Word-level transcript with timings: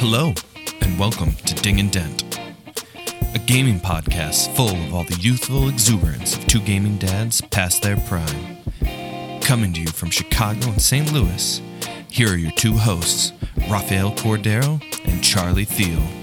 Hello, 0.00 0.32
and 0.80 0.96
welcome 0.96 1.32
to 1.32 1.54
Ding 1.56 1.80
and 1.80 1.90
Dent, 1.90 2.38
a 3.34 3.38
gaming 3.46 3.80
podcast 3.80 4.54
full 4.54 4.70
of 4.70 4.94
all 4.94 5.02
the 5.02 5.18
youthful 5.20 5.68
exuberance 5.68 6.36
of 6.36 6.46
two 6.46 6.60
gaming 6.60 6.98
dads 6.98 7.40
past 7.40 7.82
their 7.82 7.96
prime. 7.96 8.58
Coming 9.40 9.72
to 9.72 9.80
you 9.80 9.88
from 9.88 10.10
Chicago 10.10 10.68
and 10.68 10.80
St. 10.80 11.12
Louis, 11.12 11.60
here 12.08 12.32
are 12.32 12.36
your 12.36 12.52
two 12.52 12.74
hosts, 12.74 13.32
Rafael 13.68 14.12
Cordero 14.12 14.80
and 15.04 15.22
Charlie 15.24 15.64
Thiel. 15.64 16.17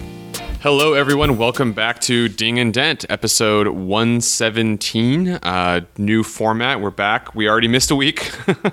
Hello, 0.66 0.93
everyone. 0.93 1.38
Welcome 1.38 1.73
back 1.73 2.02
to 2.02 2.27
Ding 2.27 2.57
and 2.57 2.73
Dent, 2.73 3.05
episode 3.07 3.68
117. 3.68 5.30
Uh, 5.30 5.81
new 5.99 6.23
format. 6.23 6.81
We're 6.81 6.89
back. 6.89 7.36
We 7.36 7.48
already 7.48 7.68
missed 7.68 7.91
a 7.91 7.95
week. 7.95 8.31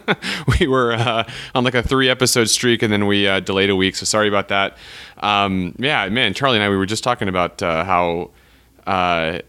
we 0.58 0.66
were 0.66 0.94
uh, 0.94 1.30
on 1.54 1.64
like 1.64 1.74
a 1.74 1.82
three 1.82 2.08
episode 2.08 2.48
streak 2.48 2.82
and 2.82 2.90
then 2.90 3.06
we 3.06 3.28
uh, 3.28 3.40
delayed 3.40 3.68
a 3.68 3.76
week. 3.76 3.96
So 3.96 4.06
sorry 4.06 4.26
about 4.26 4.48
that. 4.48 4.78
Um, 5.18 5.74
yeah, 5.78 6.08
man, 6.08 6.32
Charlie 6.32 6.56
and 6.56 6.64
I, 6.64 6.70
we 6.70 6.78
were 6.78 6.86
just 6.86 7.04
talking 7.04 7.28
about 7.28 7.62
uh, 7.62 7.84
how. 7.84 8.30
Uh, 8.86 9.40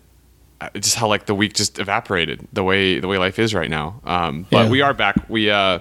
just 0.76 0.96
how 0.96 1.08
like 1.08 1.28
the 1.28 1.36
week 1.36 1.54
just 1.54 1.80
evaporated 1.80 2.46
the 2.52 2.64
way 2.64 3.00
the 3.00 3.08
way 3.08 3.18
life 3.18 3.40
is 3.40 3.54
right 3.56 3.70
now. 3.70 4.02
Um, 4.04 4.48
but 4.52 4.66
Yeah. 4.66 4.70
we 4.70 4.82
are 4.82 4.94
back. 4.94 5.16
We 5.30 5.50
uh, 5.50 5.80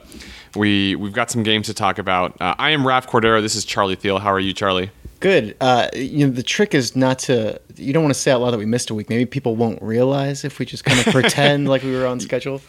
we 0.54 0.94
we've 0.94 1.12
got 1.12 1.28
some 1.28 1.42
games 1.42 1.66
to 1.66 1.74
talk 1.74 1.98
about. 1.98 2.40
Uh, 2.40 2.54
I 2.56 2.70
am 2.70 2.86
Raf 2.86 3.08
Cordero. 3.08 3.42
This 3.42 3.56
is 3.56 3.64
Charlie 3.64 3.96
Thiel. 3.96 4.20
How 4.20 4.32
are 4.32 4.40
you, 4.40 4.52
Charlie? 4.52 4.92
Good. 5.22 5.56
Uh, 5.60 5.88
you 5.94 6.26
know, 6.26 6.32
the 6.32 6.42
trick 6.42 6.74
is 6.74 6.94
not 6.94 7.18
to. 7.20 7.60
You 7.76 7.92
don't 7.92 8.02
want 8.02 8.14
to 8.14 8.20
say 8.20 8.30
out 8.32 8.40
loud 8.42 8.50
that 8.50 8.58
we 8.58 8.66
missed 8.66 8.90
a 8.90 8.94
week. 8.94 9.08
Maybe 9.08 9.24
people 9.24 9.56
won't 9.56 9.80
realize 9.80 10.44
if 10.44 10.58
we 10.58 10.66
just 10.66 10.84
kind 10.84 10.98
of 11.00 11.06
pretend 11.12 11.68
like 11.68 11.82
we 11.82 11.92
were 11.96 12.06
on 12.06 12.20
schedule. 12.28 12.60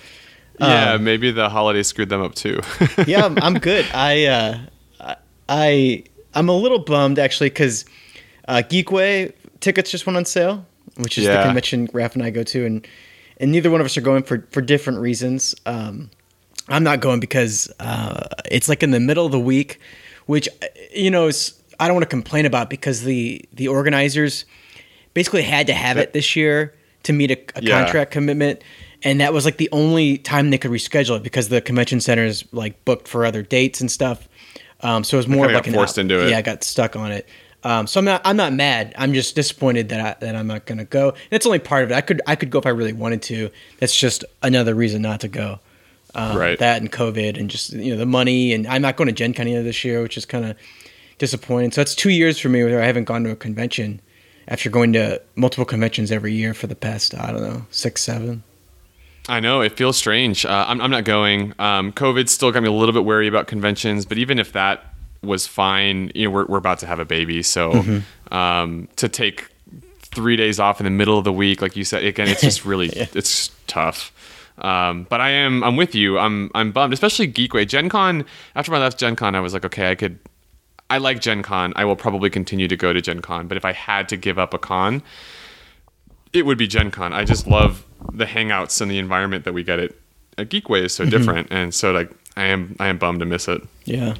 Yeah, 0.59 0.93
Um, 0.93 1.03
maybe 1.03 1.31
the 1.31 1.49
holiday 1.49 1.81
screwed 1.83 2.09
them 2.09 2.21
up 2.21 2.35
too. 2.35 2.61
yeah, 3.07 3.25
I'm, 3.25 3.37
I'm 3.41 3.55
good. 3.55 3.85
I, 3.93 4.25
uh, 4.25 5.15
I- 5.49 6.03
I'm 6.35 6.49
a 6.49 6.55
little 6.55 6.79
bummed 6.79 7.19
actually 7.19 7.49
because 7.49 7.85
uh, 8.47 8.61
Geekway 8.65 9.33
tickets 9.59 9.91
just 9.91 10.05
went 10.05 10.17
on 10.17 10.25
sale, 10.25 10.65
which 10.97 11.17
is 11.17 11.25
the 11.39 11.43
convention 11.45 11.89
Raf 11.93 12.15
and 12.15 12.23
I 12.23 12.29
go 12.31 12.43
to, 12.43 12.65
and 12.65 12.87
and 13.37 13.51
neither 13.51 13.69
one 13.71 13.81
of 13.81 13.85
us 13.85 13.97
are 13.97 14.01
going 14.01 14.23
for 14.23 14.47
for 14.51 14.61
different 14.61 14.99
reasons. 14.99 15.53
Um, 15.65 16.09
I'm 16.69 16.83
not 16.83 17.01
going 17.01 17.19
because 17.19 17.71
uh, 17.79 18.27
it's 18.49 18.67
like 18.69 18.81
in 18.83 18.91
the 18.91 18.99
middle 18.99 19.25
of 19.25 19.31
the 19.31 19.39
week, 19.39 19.79
which 20.25 20.47
you 20.93 21.11
know 21.11 21.27
is 21.27 21.53
I 21.79 21.87
don't 21.87 21.95
want 21.95 22.03
to 22.03 22.09
complain 22.09 22.45
about 22.45 22.69
because 22.69 23.03
the 23.03 23.43
the 23.53 23.67
organizers 23.67 24.45
basically 25.13 25.43
had 25.43 25.67
to 25.67 25.73
have 25.73 25.97
it 25.97 26.13
this 26.13 26.35
year 26.35 26.73
to 27.03 27.13
meet 27.13 27.31
a, 27.31 27.37
a 27.55 27.61
Yeah. 27.63 27.83
contract 27.83 28.11
commitment, 28.11 28.61
and 29.03 29.19
that 29.21 29.33
was 29.33 29.45
like 29.45 29.57
the 29.57 29.69
only 29.71 30.17
time 30.17 30.49
they 30.49 30.57
could 30.57 30.71
reschedule 30.71 31.17
it 31.17 31.23
because 31.23 31.49
the 31.49 31.61
convention 31.61 31.99
center 32.01 32.23
is 32.25 32.45
like 32.51 32.83
booked 32.85 33.07
for 33.07 33.25
other 33.25 33.41
dates 33.43 33.81
and 33.81 33.91
stuff. 33.91 34.27
Um, 34.81 35.03
so 35.03 35.17
it 35.17 35.19
was 35.19 35.27
more 35.27 35.45
like 35.45 35.53
got 35.55 35.67
an 35.67 35.73
forced 35.73 35.97
out- 35.97 36.01
into 36.01 36.25
it. 36.25 36.29
Yeah, 36.31 36.37
I 36.37 36.41
got 36.41 36.63
stuck 36.63 36.95
on 36.95 37.11
it. 37.11 37.27
Um, 37.65 37.87
so 37.87 37.97
I'm 37.99 38.05
not 38.05 38.21
I'm 38.25 38.35
not 38.35 38.51
mad. 38.51 38.93
I'm 38.97 39.13
just 39.13 39.35
disappointed 39.35 39.87
that 39.89 39.99
I, 40.01 40.25
that 40.25 40.35
I'm 40.35 40.47
not 40.47 40.65
going 40.65 40.79
to 40.79 40.83
go. 40.83 41.13
That's 41.29 41.45
only 41.45 41.59
part 41.59 41.83
of 41.85 41.91
it. 41.91 41.95
I 41.95 42.01
could 42.01 42.21
I 42.27 42.35
could 42.35 42.49
go 42.49 42.59
if 42.59 42.65
I 42.65 42.69
really 42.71 42.91
wanted 42.91 43.21
to. 43.23 43.49
That's 43.79 43.97
just 43.97 44.25
another 44.41 44.75
reason 44.75 45.01
not 45.01 45.21
to 45.21 45.29
go. 45.29 45.59
Um, 46.15 46.37
Right. 46.37 46.59
That 46.59 46.81
and 46.81 46.91
COVID 46.91 47.39
and 47.39 47.49
just 47.49 47.71
you 47.71 47.91
know 47.93 47.97
the 47.97 48.05
money 48.05 48.51
and 48.53 48.67
I'm 48.67 48.81
not 48.81 48.97
going 48.97 49.07
to 49.07 49.13
Gen 49.13 49.33
Con 49.33 49.47
either 49.47 49.63
this 49.63 49.85
year, 49.85 50.01
which 50.01 50.17
is 50.17 50.25
kind 50.25 50.43
of 50.43 50.57
disappointing. 51.17 51.71
So 51.71 51.81
that's 51.81 51.95
two 51.95 52.09
years 52.09 52.39
for 52.39 52.49
me 52.49 52.63
where 52.63 52.81
I 52.81 52.85
haven't 52.85 53.05
gone 53.05 53.23
to 53.25 53.31
a 53.31 53.35
convention 53.35 54.01
after 54.47 54.69
going 54.69 54.93
to 54.93 55.21
multiple 55.35 55.65
conventions 55.65 56.11
every 56.11 56.33
year 56.33 56.53
for 56.53 56.67
the 56.67 56.75
past 56.75 57.15
I 57.15 57.31
don't 57.31 57.41
know 57.41 57.65
six 57.71 58.01
seven. 58.01 58.43
I 59.29 59.39
know 59.39 59.61
it 59.61 59.77
feels 59.77 59.95
strange. 59.95 60.45
Uh, 60.45 60.65
I'm, 60.67 60.81
I'm 60.81 60.91
not 60.91 61.05
going. 61.05 61.53
Um, 61.57 61.93
COVID 61.93 62.27
still 62.27 62.51
got 62.51 62.61
me 62.61 62.67
a 62.67 62.73
little 62.73 62.91
bit 62.93 63.05
wary 63.05 63.27
about 63.27 63.47
conventions, 63.47 64.05
but 64.05 64.17
even 64.17 64.37
if 64.37 64.51
that 64.51 64.93
was 65.21 65.47
fine, 65.47 66.11
you 66.13 66.25
know, 66.25 66.31
we're, 66.31 66.45
we're 66.47 66.57
about 66.57 66.79
to 66.79 66.87
have 66.87 66.99
a 66.99 67.05
baby, 67.05 67.41
so 67.41 67.71
Mm-hmm. 67.71 68.33
um, 68.33 68.89
to 68.97 69.07
take 69.07 69.47
three 70.01 70.35
days 70.35 70.59
off 70.59 70.81
in 70.81 70.83
the 70.83 70.89
middle 70.91 71.17
of 71.17 71.23
the 71.23 71.31
week, 71.31 71.61
like 71.61 71.77
you 71.77 71.85
said, 71.85 72.03
again, 72.03 72.27
it's 72.27 72.41
just 72.41 72.65
really 72.71 72.89
it's 72.89 73.49
tough. 73.67 74.11
Um, 74.57 75.07
but 75.09 75.21
I 75.21 75.29
am 75.29 75.63
I'm 75.63 75.77
with 75.77 75.95
you. 75.95 76.19
I'm 76.19 76.51
I'm 76.53 76.71
bummed, 76.73 76.93
especially 76.93 77.31
Geekway. 77.31 77.65
Gen 77.65 77.87
Con. 77.89 78.25
After 78.55 78.75
I 78.75 78.79
left 78.79 78.99
Gen 78.99 79.15
Con, 79.15 79.33
I 79.35 79.39
was 79.39 79.53
like, 79.53 79.63
okay, 79.65 79.89
I 79.89 79.95
could. 79.95 80.19
I 80.89 80.97
like 80.97 81.21
Gen 81.21 81.41
Con. 81.41 81.73
I 81.75 81.85
will 81.85 81.95
probably 81.95 82.29
continue 82.29 82.67
to 82.67 82.75
go 82.75 82.93
to 82.93 83.01
Gen 83.01 83.21
Con, 83.21 83.47
but 83.47 83.57
if 83.57 83.65
I 83.65 83.71
had 83.71 84.09
to 84.09 84.17
give 84.17 84.37
up 84.37 84.53
a 84.53 84.59
con, 84.59 85.01
it 86.33 86.45
would 86.45 86.57
be 86.57 86.67
Gen 86.67 86.91
Con. 86.91 87.13
I 87.13 87.23
just 87.25 87.47
love 87.47 87.85
the 88.11 88.25
hangouts 88.25 88.81
and 88.81 88.91
the 88.91 88.99
environment 88.99 89.45
that 89.45 89.53
we 89.53 89.63
get 89.63 89.79
at, 89.79 89.91
at 90.37 90.49
Geekway 90.49 90.83
is 90.83 90.93
so 90.93 91.05
different, 91.05 91.47
and 91.51 91.73
so 91.73 91.91
like 91.91 92.11
I 92.35 92.45
am 92.45 92.75
I 92.79 92.87
am 92.87 92.97
bummed 92.97 93.19
to 93.21 93.25
miss 93.25 93.47
it. 93.47 93.61
Yeah. 93.85 94.15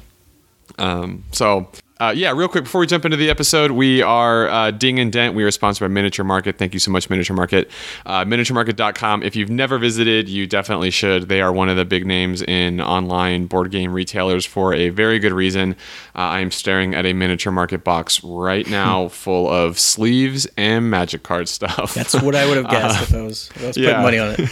Um, 0.78 1.24
so. 1.32 1.68
Uh, 2.00 2.12
yeah, 2.14 2.32
real 2.32 2.48
quick 2.48 2.64
before 2.64 2.80
we 2.80 2.88
jump 2.88 3.04
into 3.04 3.16
the 3.16 3.30
episode, 3.30 3.70
we 3.70 4.02
are 4.02 4.48
uh, 4.48 4.70
Ding 4.72 4.98
and 4.98 5.12
Dent. 5.12 5.36
We 5.36 5.44
are 5.44 5.50
sponsored 5.52 5.88
by 5.88 5.92
Miniature 5.92 6.24
Market. 6.24 6.58
Thank 6.58 6.74
you 6.74 6.80
so 6.80 6.90
much, 6.90 7.08
Miniature 7.08 7.36
Market. 7.36 7.70
Uh, 8.04 8.24
MiniatureMarket.com. 8.24 9.22
If 9.22 9.36
you've 9.36 9.48
never 9.48 9.78
visited, 9.78 10.28
you 10.28 10.48
definitely 10.48 10.90
should. 10.90 11.28
They 11.28 11.40
are 11.40 11.52
one 11.52 11.68
of 11.68 11.76
the 11.76 11.84
big 11.84 12.04
names 12.04 12.42
in 12.42 12.80
online 12.80 13.46
board 13.46 13.70
game 13.70 13.92
retailers 13.92 14.44
for 14.44 14.74
a 14.74 14.88
very 14.88 15.20
good 15.20 15.32
reason. 15.32 15.76
Uh, 16.16 16.18
I 16.18 16.40
am 16.40 16.50
staring 16.50 16.96
at 16.96 17.06
a 17.06 17.12
Miniature 17.12 17.52
Market 17.52 17.84
box 17.84 18.24
right 18.24 18.68
now 18.68 19.06
full 19.14 19.48
of 19.48 19.78
sleeves 19.78 20.48
and 20.56 20.90
magic 20.90 21.22
card 21.22 21.48
stuff. 21.48 21.94
That's 21.94 22.20
what 22.20 22.34
I 22.34 22.44
would 22.48 22.56
have 22.56 22.70
guessed 22.70 23.02
if 23.02 23.14
I 23.14 23.22
was, 23.22 23.50
if 23.54 23.62
I 23.62 23.66
was 23.68 23.76
yeah. 23.76 23.86
putting 23.90 24.02
money 24.02 24.18
on 24.18 24.30
it. 24.32 24.50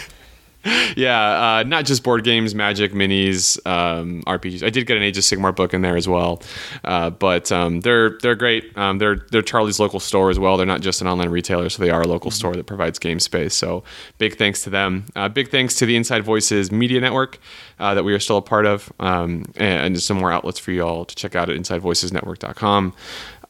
Yeah, 0.95 1.57
uh, 1.59 1.63
not 1.63 1.85
just 1.85 2.03
board 2.03 2.23
games, 2.23 2.55
Magic, 2.55 2.93
minis, 2.93 3.65
um, 3.67 4.23
RPGs. 4.23 4.63
I 4.63 4.69
did 4.69 4.87
get 4.87 4.95
an 4.95 5.03
Age 5.03 5.17
of 5.17 5.23
Sigmar 5.23 5.53
book 5.55 5.73
in 5.73 5.81
there 5.81 5.97
as 5.97 6.07
well, 6.07 6.41
uh, 6.83 7.09
but 7.09 7.51
um, 7.51 7.81
they're 7.81 8.17
they're 8.21 8.35
great. 8.35 8.77
Um, 8.77 8.97
they're 8.97 9.25
they're 9.31 9.41
Charlie's 9.41 9.79
local 9.79 9.99
store 9.99 10.29
as 10.29 10.39
well. 10.39 10.55
They're 10.55 10.65
not 10.65 10.81
just 10.81 11.01
an 11.01 11.07
online 11.07 11.29
retailer, 11.29 11.67
so 11.69 11.83
they 11.83 11.89
are 11.89 12.01
a 12.01 12.07
local 12.07 12.31
store 12.31 12.53
that 12.53 12.65
provides 12.65 12.97
game 12.99 13.19
space. 13.19 13.53
So 13.53 13.83
big 14.17 14.37
thanks 14.37 14.63
to 14.63 14.69
them. 14.69 15.05
Uh, 15.15 15.27
big 15.27 15.49
thanks 15.49 15.75
to 15.75 15.85
the 15.85 15.95
Inside 15.95 16.23
Voices 16.23 16.71
Media 16.71 17.01
Network 17.01 17.39
uh, 17.79 17.93
that 17.93 18.03
we 18.03 18.13
are 18.13 18.19
still 18.19 18.37
a 18.37 18.41
part 18.41 18.65
of, 18.65 18.91
um, 18.99 19.45
and 19.57 20.01
some 20.01 20.17
more 20.17 20.31
outlets 20.31 20.59
for 20.59 20.71
you 20.71 20.83
all 20.83 21.03
to 21.03 21.15
check 21.15 21.35
out 21.35 21.49
at 21.49 21.57
InsideVoicesNetwork.com. 21.57 22.93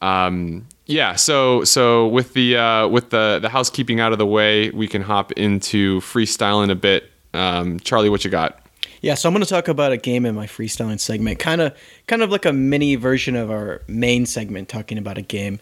Um, 0.02 0.66
yeah, 0.86 1.16
so 1.16 1.64
so 1.64 2.08
with 2.08 2.34
the 2.34 2.56
uh, 2.56 2.88
with 2.88 3.10
the 3.10 3.38
the 3.40 3.48
housekeeping 3.48 4.00
out 4.00 4.12
of 4.12 4.18
the 4.18 4.26
way, 4.26 4.70
we 4.70 4.86
can 4.86 5.02
hop 5.02 5.32
into 5.32 6.00
freestyling 6.00 6.70
a 6.70 6.74
bit. 6.74 7.10
Um, 7.32 7.80
Charlie, 7.80 8.10
what 8.10 8.24
you 8.24 8.30
got? 8.30 8.60
Yeah, 9.00 9.16
so 9.16 9.28
I'm 9.28 9.34
going 9.34 9.44
to 9.44 9.48
talk 9.48 9.68
about 9.68 9.92
a 9.92 9.98
game 9.98 10.24
in 10.24 10.34
my 10.34 10.46
freestyling 10.46 10.98
segment, 10.98 11.38
kind 11.38 11.60
of, 11.60 11.76
kind 12.06 12.22
of 12.22 12.30
like 12.30 12.46
a 12.46 12.54
mini 12.54 12.94
version 12.94 13.36
of 13.36 13.50
our 13.50 13.82
main 13.86 14.24
segment, 14.24 14.70
talking 14.70 14.96
about 14.96 15.18
a 15.18 15.22
game. 15.22 15.60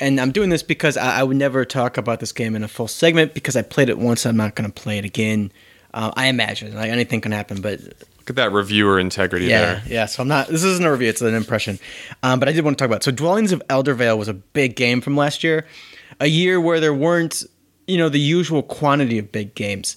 And 0.00 0.18
I'm 0.18 0.32
doing 0.32 0.48
this 0.48 0.62
because 0.62 0.96
I, 0.96 1.20
I 1.20 1.22
would 1.22 1.36
never 1.36 1.66
talk 1.66 1.98
about 1.98 2.20
this 2.20 2.32
game 2.32 2.56
in 2.56 2.62
a 2.62 2.68
full 2.68 2.88
segment 2.88 3.34
because 3.34 3.56
I 3.56 3.62
played 3.62 3.90
it 3.90 3.98
once. 3.98 4.24
I'm 4.24 4.38
not 4.38 4.54
going 4.54 4.70
to 4.70 4.72
play 4.72 4.96
it 4.96 5.04
again. 5.04 5.52
Uh, 5.92 6.12
I 6.16 6.28
imagine 6.28 6.74
like 6.74 6.90
anything 6.90 7.20
can 7.20 7.32
happen, 7.32 7.60
but 7.60 7.80
Look 8.28 8.38
at 8.38 8.44
that 8.44 8.52
reviewer 8.52 8.98
integrity 8.98 9.46
yeah, 9.46 9.60
there. 9.60 9.82
yeah. 9.86 10.04
So 10.04 10.20
I'm 10.20 10.28
not. 10.28 10.48
This 10.48 10.62
isn't 10.62 10.84
a 10.84 10.92
review; 10.92 11.08
it's 11.08 11.22
an 11.22 11.34
impression. 11.34 11.78
Um, 12.22 12.38
but 12.38 12.46
I 12.46 12.52
did 12.52 12.62
want 12.62 12.76
to 12.76 12.82
talk 12.82 12.90
about. 12.90 13.02
So 13.02 13.10
Dwellings 13.10 13.52
of 13.52 13.62
Eldervale 13.68 14.18
was 14.18 14.28
a 14.28 14.34
big 14.34 14.76
game 14.76 15.00
from 15.00 15.16
last 15.16 15.42
year, 15.42 15.66
a 16.20 16.26
year 16.26 16.60
where 16.60 16.78
there 16.78 16.92
weren't, 16.92 17.44
you 17.86 17.96
know, 17.96 18.10
the 18.10 18.20
usual 18.20 18.62
quantity 18.62 19.16
of 19.18 19.32
big 19.32 19.54
games. 19.54 19.96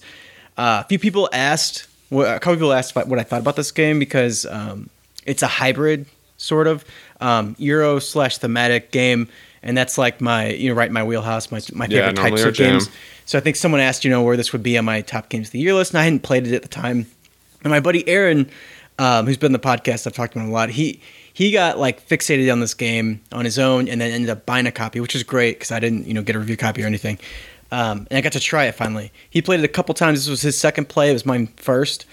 Uh, 0.56 0.80
a 0.82 0.88
few 0.88 0.98
people 0.98 1.28
asked. 1.34 1.86
Well, 2.08 2.34
a 2.34 2.40
couple 2.40 2.54
people 2.54 2.72
asked 2.72 2.92
about 2.92 3.06
what 3.06 3.18
I 3.18 3.22
thought 3.22 3.40
about 3.40 3.56
this 3.56 3.70
game 3.70 3.98
because 3.98 4.46
um, 4.46 4.88
it's 5.26 5.42
a 5.42 5.46
hybrid 5.46 6.06
sort 6.38 6.68
of 6.68 6.86
um, 7.20 7.54
Euro 7.58 7.98
slash 7.98 8.38
thematic 8.38 8.92
game, 8.92 9.28
and 9.62 9.76
that's 9.76 9.98
like 9.98 10.22
my 10.22 10.48
you 10.48 10.70
know 10.70 10.74
right 10.74 10.88
in 10.88 10.94
my 10.94 11.04
wheelhouse, 11.04 11.50
my 11.50 11.60
my 11.74 11.86
favorite 11.86 12.16
normally 12.16 12.30
types 12.30 12.44
of 12.44 12.54
games. 12.54 12.88
So 13.26 13.36
I 13.36 13.42
think 13.42 13.56
someone 13.56 13.82
asked, 13.82 14.04
you 14.06 14.10
know, 14.10 14.22
where 14.22 14.38
this 14.38 14.54
would 14.54 14.62
be 14.62 14.78
on 14.78 14.86
my 14.86 15.02
top 15.02 15.28
games 15.28 15.48
of 15.48 15.52
the 15.52 15.58
year 15.58 15.74
list, 15.74 15.92
and 15.92 16.00
I 16.00 16.04
hadn't 16.04 16.20
played 16.20 16.46
it 16.46 16.54
at 16.54 16.62
the 16.62 16.68
time. 16.68 17.06
And 17.62 17.70
my 17.70 17.80
buddy 17.80 18.06
Aaron, 18.08 18.50
um, 18.98 19.26
who's 19.26 19.36
been 19.36 19.48
on 19.48 19.52
the 19.52 19.58
podcast, 19.58 20.06
I've 20.06 20.12
talked 20.12 20.34
to 20.34 20.40
him 20.40 20.48
a 20.48 20.52
lot. 20.52 20.70
He 20.70 21.00
he 21.32 21.52
got 21.52 21.78
like 21.78 22.06
fixated 22.06 22.50
on 22.52 22.60
this 22.60 22.74
game 22.74 23.20
on 23.32 23.44
his 23.44 23.58
own, 23.58 23.88
and 23.88 24.00
then 24.00 24.12
ended 24.12 24.30
up 24.30 24.46
buying 24.46 24.66
a 24.66 24.72
copy, 24.72 25.00
which 25.00 25.14
is 25.14 25.22
great 25.22 25.58
because 25.58 25.72
I 25.72 25.80
didn't 25.80 26.06
you 26.06 26.14
know 26.14 26.22
get 26.22 26.36
a 26.36 26.38
review 26.38 26.56
copy 26.56 26.82
or 26.82 26.86
anything. 26.86 27.18
Um, 27.70 28.06
and 28.10 28.18
I 28.18 28.20
got 28.20 28.32
to 28.32 28.40
try 28.40 28.66
it 28.66 28.74
finally. 28.74 29.12
He 29.30 29.40
played 29.40 29.60
it 29.60 29.64
a 29.64 29.68
couple 29.68 29.94
times. 29.94 30.20
This 30.20 30.28
was 30.28 30.42
his 30.42 30.58
second 30.58 30.90
play. 30.90 31.08
It 31.08 31.14
was 31.14 31.24
mine 31.24 31.46
first, 31.56 32.04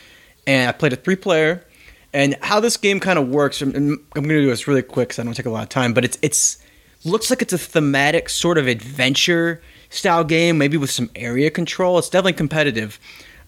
and 0.48 0.70
I 0.70 0.72
played 0.72 0.94
a 0.94 0.96
three 0.96 1.18
player. 1.18 1.66
And 2.12 2.36
how 2.42 2.60
this 2.60 2.76
game 2.76 3.00
kind 3.00 3.20
of 3.20 3.28
works, 3.28 3.62
and 3.62 3.76
I'm 3.76 4.00
going 4.14 4.30
to 4.30 4.42
do 4.42 4.48
this 4.48 4.68
really 4.68 4.82
quick 4.82 5.10
because 5.10 5.20
I 5.20 5.24
don't 5.24 5.36
take 5.36 5.46
a 5.46 5.52
lot 5.52 5.64
of 5.64 5.70
time. 5.70 5.94
But 5.94 6.06
it's 6.06 6.18
it's 6.22 6.58
looks 7.04 7.30
like 7.30 7.42
it's 7.42 7.54
a 7.54 7.58
thematic 7.58 8.30
sort 8.30 8.58
of 8.58 8.68
adventure 8.68 9.62
style 9.90 10.24
game, 10.24 10.58
maybe 10.58 10.78
with 10.78 10.90
some 10.90 11.10
area 11.16 11.52
control. 11.52 12.00
It's 12.00 12.10
definitely 12.10 12.34
competitive, 12.34 13.00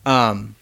um, 0.06 0.56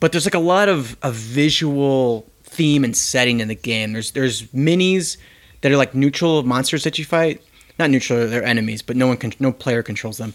but 0.00 0.12
there's 0.12 0.26
like 0.26 0.34
a 0.34 0.38
lot 0.38 0.68
of 0.68 0.96
a 1.02 1.10
visual 1.10 2.26
theme 2.44 2.84
and 2.84 2.96
setting 2.96 3.40
in 3.40 3.48
the 3.48 3.54
game. 3.54 3.92
There's 3.92 4.12
there's 4.12 4.42
minis 4.48 5.16
that 5.60 5.72
are 5.72 5.76
like 5.76 5.94
neutral 5.94 6.42
monsters 6.42 6.84
that 6.84 6.98
you 6.98 7.04
fight. 7.04 7.42
Not 7.78 7.90
neutral, 7.90 8.26
they're 8.26 8.44
enemies, 8.44 8.80
but 8.80 8.96
no 8.96 9.06
one 9.06 9.18
can, 9.18 9.32
no 9.38 9.52
player 9.52 9.82
controls 9.82 10.16
them. 10.16 10.32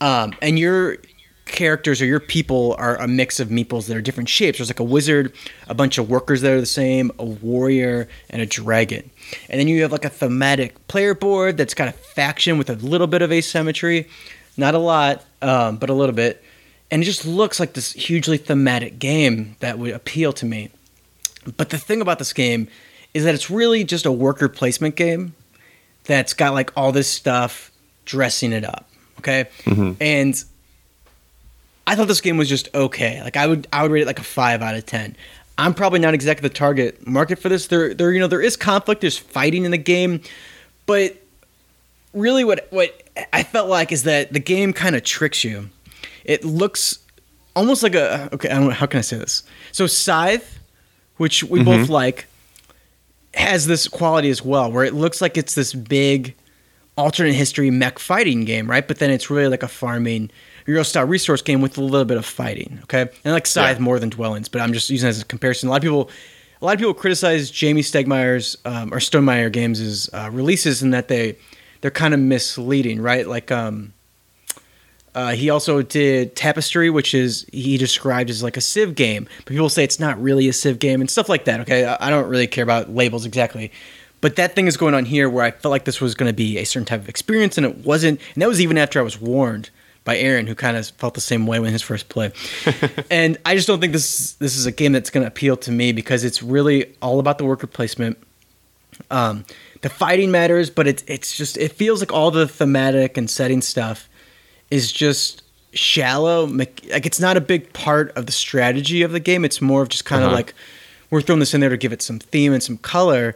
Um, 0.00 0.32
and 0.40 0.58
you're 0.58 0.96
characters 1.48 2.00
or 2.00 2.06
your 2.06 2.20
people 2.20 2.76
are 2.78 2.96
a 2.96 3.08
mix 3.08 3.40
of 3.40 3.48
meeples 3.48 3.88
that 3.88 3.96
are 3.96 4.00
different 4.00 4.28
shapes. 4.28 4.58
There's 4.58 4.68
like 4.68 4.80
a 4.80 4.84
wizard, 4.84 5.32
a 5.66 5.74
bunch 5.74 5.98
of 5.98 6.08
workers 6.08 6.42
that 6.42 6.52
are 6.52 6.60
the 6.60 6.66
same, 6.66 7.10
a 7.18 7.24
warrior, 7.24 8.08
and 8.30 8.40
a 8.40 8.46
dragon. 8.46 9.10
And 9.48 9.58
then 9.58 9.68
you 9.68 9.82
have 9.82 9.92
like 9.92 10.04
a 10.04 10.10
thematic 10.10 10.86
player 10.88 11.14
board 11.14 11.56
that's 11.56 11.74
got 11.74 11.88
a 11.88 11.92
faction 11.92 12.58
with 12.58 12.70
a 12.70 12.74
little 12.74 13.06
bit 13.06 13.22
of 13.22 13.32
asymmetry, 13.32 14.08
not 14.56 14.74
a 14.74 14.78
lot, 14.78 15.24
um, 15.42 15.76
but 15.76 15.90
a 15.90 15.94
little 15.94 16.14
bit. 16.14 16.44
And 16.90 17.02
it 17.02 17.06
just 17.06 17.26
looks 17.26 17.60
like 17.60 17.74
this 17.74 17.92
hugely 17.92 18.38
thematic 18.38 18.98
game 18.98 19.56
that 19.60 19.78
would 19.78 19.92
appeal 19.92 20.32
to 20.34 20.46
me. 20.46 20.70
But 21.56 21.70
the 21.70 21.78
thing 21.78 22.00
about 22.00 22.18
this 22.18 22.32
game 22.32 22.68
is 23.14 23.24
that 23.24 23.34
it's 23.34 23.50
really 23.50 23.84
just 23.84 24.06
a 24.06 24.12
worker 24.12 24.48
placement 24.48 24.96
game 24.96 25.34
that's 26.04 26.32
got 26.34 26.54
like 26.54 26.72
all 26.76 26.92
this 26.92 27.08
stuff 27.08 27.70
dressing 28.04 28.52
it 28.52 28.64
up. 28.64 28.88
Okay. 29.18 29.46
Mm-hmm. 29.64 29.92
And 30.00 30.44
I 31.86 31.94
thought 31.94 32.08
this 32.08 32.20
game 32.20 32.36
was 32.36 32.48
just 32.48 32.68
okay. 32.74 33.22
Like 33.22 33.36
I 33.36 33.46
would 33.46 33.66
I 33.72 33.82
would 33.82 33.90
rate 33.90 34.02
it 34.02 34.06
like 34.06 34.18
a 34.18 34.24
five 34.24 34.62
out 34.62 34.74
of 34.74 34.86
ten. 34.86 35.16
I'm 35.56 35.74
probably 35.74 35.98
not 35.98 36.14
exactly 36.14 36.48
the 36.48 36.54
target 36.54 37.06
market 37.06 37.38
for 37.38 37.48
this. 37.48 37.66
There 37.66 37.94
there 37.94 38.12
you 38.12 38.20
know 38.20 38.26
there 38.26 38.42
is 38.42 38.56
conflict, 38.56 39.00
there's 39.00 39.18
fighting 39.18 39.64
in 39.64 39.70
the 39.70 39.78
game, 39.78 40.20
but 40.86 41.16
really 42.12 42.44
what 42.44 42.66
what 42.70 43.02
I 43.32 43.42
felt 43.42 43.68
like 43.68 43.90
is 43.90 44.04
that 44.04 44.32
the 44.32 44.40
game 44.40 44.72
kind 44.72 44.96
of 44.96 45.02
tricks 45.02 45.44
you. 45.44 45.70
It 46.28 46.44
looks 46.44 46.98
almost 47.56 47.82
like 47.82 47.94
a 47.96 48.28
okay. 48.34 48.48
I 48.50 48.54
don't 48.54 48.64
know, 48.68 48.70
how 48.70 48.86
can 48.86 48.98
I 48.98 49.02
say 49.02 49.16
this? 49.18 49.42
So 49.72 49.86
Scythe, 49.88 50.60
which 51.16 51.42
we 51.42 51.64
both 51.64 51.88
like, 51.88 52.26
has 53.34 53.66
this 53.66 53.88
quality 53.88 54.30
as 54.30 54.44
well, 54.44 54.70
where 54.70 54.84
it 54.84 54.94
looks 54.94 55.20
like 55.20 55.36
it's 55.36 55.54
this 55.54 55.72
big 55.74 56.34
alternate 56.96 57.34
history 57.34 57.70
mech 57.70 57.98
fighting 57.98 58.44
game, 58.44 58.68
right? 58.68 58.86
But 58.86 58.98
then 58.98 59.10
it's 59.10 59.30
really 59.30 59.48
like 59.48 59.62
a 59.62 59.68
farming 59.68 60.30
Euro 60.66 60.82
style 60.82 61.06
resource 61.06 61.40
game 61.40 61.62
with 61.62 61.78
a 61.78 61.80
little 61.80 62.04
bit 62.04 62.18
of 62.18 62.26
fighting. 62.26 62.78
Okay, 62.84 63.02
and 63.02 63.10
I 63.24 63.30
like 63.32 63.46
Scythe 63.46 63.78
Yeah. 63.78 63.82
more 63.82 63.98
than 63.98 64.10
Dwellings, 64.10 64.48
but 64.48 64.60
I'm 64.60 64.72
just 64.72 64.90
using 64.90 65.06
it 65.06 65.10
as 65.10 65.22
a 65.22 65.24
comparison. 65.24 65.68
A 65.68 65.72
lot 65.72 65.76
of 65.78 65.82
people, 65.82 66.10
a 66.60 66.64
lot 66.64 66.72
of 66.74 66.78
people 66.78 66.92
criticize 66.94 67.50
Jamey 67.50 67.78
Stegmaier's 67.80 68.58
um, 68.66 68.92
or 68.92 68.98
Stonemaier 68.98 69.50
Games' 69.50 70.10
uh, 70.12 70.28
releases 70.32 70.82
in 70.82 70.90
that 70.90 71.08
they 71.08 71.36
they're 71.80 71.90
kind 71.90 72.12
of 72.12 72.20
misleading, 72.20 73.00
right? 73.00 73.26
Like 73.26 73.50
um, 73.50 73.94
uh, 75.18 75.30
he 75.32 75.50
also 75.50 75.82
did 75.82 76.36
Tapestry, 76.36 76.90
which 76.90 77.12
is 77.12 77.44
he 77.52 77.76
described 77.76 78.30
as 78.30 78.40
like 78.40 78.56
a 78.56 78.60
Civ 78.60 78.94
game, 78.94 79.26
but 79.38 79.48
people 79.48 79.68
say 79.68 79.82
it's 79.82 79.98
not 79.98 80.22
really 80.22 80.48
a 80.48 80.52
Civ 80.52 80.78
game 80.78 81.00
and 81.00 81.10
stuff 81.10 81.28
like 81.28 81.44
that. 81.46 81.58
Okay, 81.62 81.84
I 81.84 82.06
I 82.06 82.10
don't 82.10 82.28
really 82.28 82.46
care 82.46 82.62
about 82.62 82.94
labels 82.94 83.26
exactly, 83.26 83.72
but 84.20 84.36
that 84.36 84.54
thing 84.54 84.68
is 84.68 84.76
going 84.76 84.94
on 84.94 85.04
here 85.04 85.28
where 85.28 85.44
I 85.44 85.50
felt 85.50 85.72
like 85.72 85.86
this 85.86 86.00
was 86.00 86.14
going 86.14 86.28
to 86.28 86.36
be 86.36 86.56
a 86.58 86.64
certain 86.64 86.86
type 86.86 87.00
of 87.00 87.08
experience, 87.08 87.58
and 87.58 87.66
it 87.66 87.78
wasn't. 87.78 88.20
And 88.34 88.42
that 88.42 88.48
was 88.48 88.60
even 88.60 88.78
after 88.78 89.00
I 89.00 89.02
was 89.02 89.20
warned 89.20 89.70
by 90.04 90.16
Aaron, 90.18 90.46
who 90.46 90.54
kind 90.54 90.76
of 90.76 90.86
felt 90.90 91.14
the 91.14 91.20
same 91.20 91.48
way 91.48 91.58
when 91.58 91.72
his 91.72 91.82
first 91.82 92.08
play. 92.08 92.30
and 93.10 93.38
I 93.44 93.56
just 93.56 93.66
don't 93.66 93.80
think 93.80 93.94
this 93.94 94.34
this 94.34 94.56
is 94.56 94.66
a 94.66 94.72
game 94.72 94.92
that's 94.92 95.10
going 95.10 95.24
to 95.24 95.28
appeal 95.28 95.56
to 95.56 95.72
me 95.72 95.90
because 95.90 96.22
it's 96.22 96.44
really 96.44 96.94
all 97.02 97.18
about 97.18 97.38
the 97.38 97.44
worker 97.44 97.66
placement. 97.66 98.18
Um, 99.10 99.46
the 99.80 99.88
fighting 99.88 100.30
matters, 100.30 100.70
but 100.70 100.86
it's 100.86 101.02
it's 101.08 101.36
just 101.36 101.56
it 101.56 101.72
feels 101.72 101.98
like 101.98 102.12
all 102.12 102.30
the 102.30 102.46
thematic 102.46 103.16
and 103.16 103.28
setting 103.28 103.62
stuff 103.62 104.07
is 104.70 104.92
just 104.92 105.42
shallow. 105.72 106.44
Like 106.46 106.80
it's 106.84 107.20
not 107.20 107.36
a 107.36 107.40
big 107.40 107.72
part 107.72 108.10
of 108.16 108.26
the 108.26 108.32
strategy 108.32 109.02
of 109.02 109.12
the 109.12 109.20
game. 109.20 109.44
It's 109.44 109.60
more 109.60 109.82
of 109.82 109.88
just 109.88 110.04
kind 110.04 110.22
of 110.22 110.28
Uh-huh. 110.28 110.36
like 110.36 110.54
we're 111.10 111.20
throwing 111.22 111.40
this 111.40 111.54
in 111.54 111.60
there 111.60 111.70
to 111.70 111.76
give 111.76 111.92
it 111.92 112.02
some 112.02 112.18
theme 112.18 112.52
and 112.52 112.62
some 112.62 112.76
color. 112.78 113.34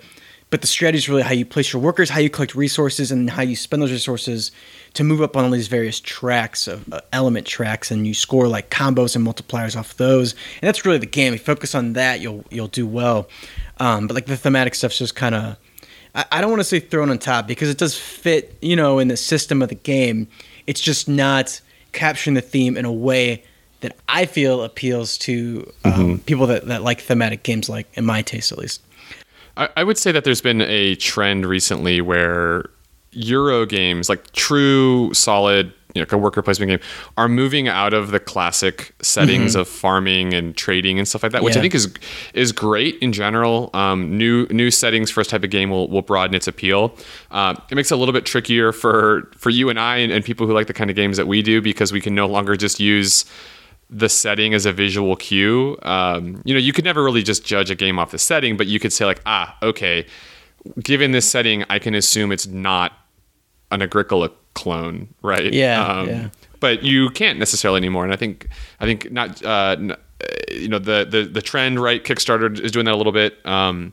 But 0.50 0.60
the 0.60 0.66
strategy 0.66 0.98
is 0.98 1.08
really 1.08 1.22
how 1.22 1.32
you 1.32 1.46
place 1.46 1.72
your 1.72 1.80
workers, 1.80 2.10
how 2.10 2.20
you 2.20 2.28
collect 2.28 2.54
resources, 2.54 3.10
and 3.10 3.30
how 3.30 3.40
you 3.40 3.56
spend 3.56 3.80
those 3.82 3.90
resources 3.90 4.52
to 4.92 5.02
move 5.02 5.22
up 5.22 5.34
on 5.34 5.44
all 5.44 5.50
these 5.50 5.68
various 5.68 5.98
tracks 5.98 6.68
of 6.68 6.92
uh, 6.92 7.00
element 7.10 7.46
tracks, 7.46 7.90
and 7.90 8.06
you 8.06 8.12
score 8.12 8.46
like 8.48 8.68
combos 8.68 9.16
and 9.16 9.26
multipliers 9.26 9.74
off 9.78 9.96
those. 9.96 10.32
And 10.60 10.68
that's 10.68 10.84
really 10.84 10.98
the 10.98 11.06
game. 11.06 11.32
If 11.32 11.40
you 11.40 11.44
focus 11.46 11.74
on 11.74 11.94
that, 11.94 12.20
you'll 12.20 12.44
you'll 12.50 12.68
do 12.68 12.86
well. 12.86 13.30
Um, 13.80 14.06
but 14.06 14.14
like 14.14 14.26
the 14.26 14.36
thematic 14.36 14.74
stuff's 14.74 14.98
just 14.98 15.14
kind 15.16 15.34
of 15.34 15.56
I, 16.14 16.26
I 16.32 16.40
don't 16.42 16.50
want 16.50 16.60
to 16.60 16.64
say 16.64 16.80
thrown 16.80 17.08
on 17.08 17.18
top 17.18 17.46
because 17.46 17.70
it 17.70 17.78
does 17.78 17.96
fit, 17.96 18.54
you 18.60 18.76
know, 18.76 18.98
in 18.98 19.08
the 19.08 19.16
system 19.16 19.62
of 19.62 19.70
the 19.70 19.74
game. 19.74 20.28
It's 20.66 20.80
just 20.80 21.08
not 21.08 21.60
capturing 21.92 22.34
the 22.34 22.40
theme 22.40 22.76
in 22.76 22.84
a 22.84 22.92
way 22.92 23.44
that 23.80 23.96
I 24.08 24.26
feel 24.26 24.62
appeals 24.62 25.18
to 25.18 25.70
um, 25.84 26.20
people 26.20 26.46
that, 26.46 26.66
that 26.66 26.82
like 26.82 27.00
thematic 27.00 27.42
games, 27.42 27.68
like 27.68 27.86
in 27.94 28.04
my 28.04 28.22
taste 28.22 28.52
at 28.52 28.58
least. 28.58 28.80
I, 29.56 29.68
I 29.76 29.84
would 29.84 29.98
say 29.98 30.12
that 30.12 30.24
there's 30.24 30.40
been 30.40 30.62
a 30.62 30.94
trend 30.96 31.46
recently 31.46 32.00
where 32.00 32.70
Euro 33.12 33.66
games, 33.66 34.08
like 34.08 34.32
true, 34.32 35.12
solid, 35.12 35.72
you 35.94 36.00
know, 36.00 36.02
like 36.02 36.12
a 36.12 36.18
worker 36.18 36.42
placement 36.42 36.70
game, 36.70 36.80
are 37.16 37.28
moving 37.28 37.68
out 37.68 37.92
of 37.92 38.10
the 38.10 38.20
classic 38.20 38.94
settings 39.02 39.54
of 39.54 39.68
farming 39.68 40.32
and 40.32 40.56
trading 40.56 40.98
and 40.98 41.06
stuff 41.06 41.22
like 41.22 41.32
that, 41.32 41.42
which 41.42 41.56
I 41.56 41.60
think 41.60 41.74
is 41.74 41.92
is 42.34 42.52
great 42.52 42.96
in 43.00 43.12
general. 43.12 43.70
Um, 43.74 44.16
new 44.16 44.46
new 44.50 44.70
settings 44.70 45.10
for 45.10 45.20
this 45.20 45.28
type 45.28 45.44
of 45.44 45.50
game 45.50 45.70
will, 45.70 45.88
will 45.88 46.02
broaden 46.02 46.34
its 46.34 46.46
appeal. 46.46 46.96
Uh, 47.30 47.54
it 47.70 47.74
makes 47.74 47.90
it 47.90 47.94
a 47.94 47.98
little 47.98 48.14
bit 48.14 48.24
trickier 48.24 48.72
for 48.72 49.30
for 49.36 49.50
you 49.50 49.68
and 49.68 49.78
I 49.78 49.96
and, 49.98 50.12
and 50.12 50.24
people 50.24 50.46
who 50.46 50.52
like 50.52 50.66
the 50.66 50.74
kind 50.74 50.90
of 50.90 50.96
games 50.96 51.16
that 51.16 51.26
we 51.26 51.42
do 51.42 51.60
because 51.60 51.92
we 51.92 52.00
can 52.00 52.14
no 52.14 52.26
longer 52.26 52.56
just 52.56 52.80
use 52.80 53.24
the 53.90 54.08
setting 54.08 54.54
as 54.54 54.64
a 54.64 54.72
visual 54.72 55.16
cue. 55.16 55.76
Um, 55.82 56.40
you 56.44 56.54
know, 56.54 56.60
you 56.60 56.72
could 56.72 56.84
never 56.84 57.04
really 57.04 57.22
just 57.22 57.44
judge 57.44 57.70
a 57.70 57.74
game 57.74 57.98
off 57.98 58.10
the 58.10 58.18
setting, 58.18 58.56
but 58.56 58.66
you 58.66 58.80
could 58.80 58.92
say 58.92 59.04
like, 59.04 59.20
ah, 59.26 59.56
okay, 59.62 60.06
given 60.82 61.12
this 61.12 61.30
setting, 61.30 61.64
I 61.68 61.78
can 61.78 61.94
assume 61.94 62.32
it's 62.32 62.46
not 62.46 62.92
an 63.70 63.82
Agricola 63.82 64.30
clone, 64.54 65.08
right? 65.22 65.52
Yeah, 65.52 66.04
yeah. 66.04 66.28
But 66.60 66.82
you 66.82 67.10
can't 67.10 67.38
necessarily 67.38 67.78
anymore, 67.78 68.04
and 68.04 68.12
I 68.12 68.16
think 68.16 68.48
I 68.80 68.86
think 68.86 69.10
not. 69.10 69.44
Uh, 69.44 69.76
uh, 70.22 70.26
you 70.52 70.68
know, 70.68 70.78
the 70.78 71.04
the 71.08 71.24
the 71.24 71.42
trend, 71.42 71.80
right? 71.80 72.04
Kickstarter 72.04 72.58
is 72.60 72.70
doing 72.70 72.86
that 72.86 72.94
a 72.94 72.96
little 72.96 73.12
bit. 73.12 73.44
Um, 73.44 73.92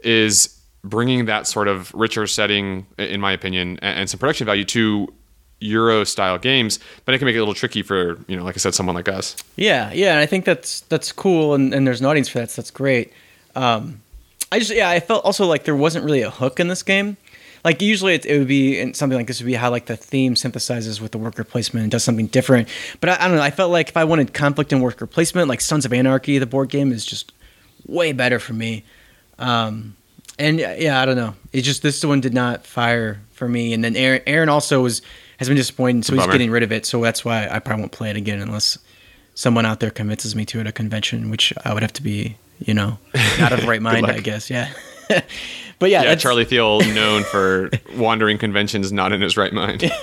is 0.00 0.60
bringing 0.84 1.24
that 1.26 1.46
sort 1.46 1.68
of 1.68 1.92
richer 1.94 2.26
setting, 2.26 2.86
in 2.98 3.20
my 3.20 3.32
opinion, 3.32 3.78
and, 3.82 4.00
and 4.00 4.10
some 4.10 4.18
production 4.18 4.44
value 4.44 4.64
to 4.64 5.12
Euro 5.60 6.04
style 6.04 6.38
games, 6.38 6.78
but 7.04 7.14
it 7.14 7.18
can 7.18 7.26
make 7.26 7.34
it 7.34 7.38
a 7.38 7.40
little 7.40 7.54
tricky 7.54 7.82
for 7.82 8.18
you 8.26 8.36
know, 8.36 8.44
like 8.44 8.56
I 8.56 8.58
said, 8.58 8.74
someone 8.74 8.94
like 8.94 9.08
us. 9.08 9.36
Yeah, 9.56 9.90
yeah, 9.92 10.12
and 10.12 10.20
I 10.20 10.26
think 10.26 10.44
that's 10.44 10.82
that's 10.82 11.12
cool, 11.12 11.54
and, 11.54 11.72
and 11.72 11.86
there's 11.86 12.00
an 12.00 12.06
audience 12.06 12.28
for 12.28 12.38
that, 12.40 12.50
so 12.50 12.60
that's 12.60 12.70
great. 12.70 13.12
Um, 13.54 14.02
I 14.52 14.58
just 14.58 14.74
yeah, 14.74 14.90
I 14.90 15.00
felt 15.00 15.24
also 15.24 15.46
like 15.46 15.64
there 15.64 15.76
wasn't 15.76 16.04
really 16.04 16.22
a 16.22 16.30
hook 16.30 16.60
in 16.60 16.68
this 16.68 16.82
game. 16.82 17.16
Like 17.66 17.82
usually 17.82 18.14
it, 18.14 18.24
it 18.24 18.38
would 18.38 18.46
be 18.46 18.78
in 18.78 18.94
something 18.94 19.18
like 19.18 19.26
this 19.26 19.40
would 19.40 19.46
be 19.46 19.54
how 19.54 19.72
like 19.72 19.86
the 19.86 19.96
theme 19.96 20.36
synthesizes 20.36 21.00
with 21.00 21.10
the 21.10 21.18
worker 21.18 21.42
placement 21.42 21.82
and 21.82 21.90
does 21.90 22.04
something 22.04 22.28
different. 22.28 22.68
But 23.00 23.10
I, 23.10 23.24
I 23.24 23.26
don't 23.26 23.38
know. 23.38 23.42
I 23.42 23.50
felt 23.50 23.72
like 23.72 23.88
if 23.88 23.96
I 23.96 24.04
wanted 24.04 24.32
conflict 24.32 24.72
and 24.72 24.80
worker 24.80 25.04
placement, 25.04 25.48
like 25.48 25.60
Sons 25.60 25.84
of 25.84 25.92
Anarchy, 25.92 26.38
the 26.38 26.46
board 26.46 26.68
game 26.68 26.92
is 26.92 27.04
just 27.04 27.32
way 27.84 28.12
better 28.12 28.38
for 28.38 28.52
me. 28.52 28.84
Um, 29.40 29.96
and 30.38 30.60
yeah, 30.60 30.76
yeah, 30.76 31.00
I 31.00 31.06
don't 31.06 31.16
know. 31.16 31.34
It 31.52 31.62
just 31.62 31.82
this 31.82 32.04
one 32.04 32.20
did 32.20 32.32
not 32.32 32.64
fire 32.64 33.18
for 33.32 33.48
me. 33.48 33.72
And 33.72 33.82
then 33.82 33.96
Aaron, 33.96 34.22
Aaron 34.28 34.48
also 34.48 34.82
was 34.82 35.02
has 35.38 35.48
been 35.48 35.56
disappointed, 35.56 36.04
so 36.04 36.14
he's 36.14 36.24
getting 36.28 36.52
rid 36.52 36.62
of 36.62 36.70
it. 36.70 36.86
So 36.86 37.02
that's 37.02 37.24
why 37.24 37.48
I 37.50 37.58
probably 37.58 37.82
won't 37.82 37.92
play 37.92 38.10
it 38.10 38.16
again 38.16 38.40
unless 38.40 38.78
someone 39.34 39.66
out 39.66 39.80
there 39.80 39.90
convinces 39.90 40.36
me 40.36 40.44
to 40.46 40.60
at 40.60 40.68
a 40.68 40.72
convention, 40.72 41.30
which 41.30 41.52
I 41.64 41.74
would 41.74 41.82
have 41.82 41.94
to 41.94 42.02
be, 42.04 42.36
you 42.60 42.74
know, 42.74 43.00
out 43.40 43.50
of 43.50 43.66
right 43.66 43.82
mind, 43.90 44.06
I 44.06 44.20
guess. 44.20 44.50
Yeah. 44.50 44.70
but 45.78 45.90
yeah, 45.90 46.02
Yeah, 46.02 46.14
Charlie 46.14 46.44
Thiel, 46.44 46.80
known 46.94 47.22
for 47.24 47.70
wandering 47.96 48.38
conventions, 48.38 48.92
not 48.92 49.12
in 49.12 49.20
his 49.20 49.36
right 49.36 49.52
mind. 49.52 49.90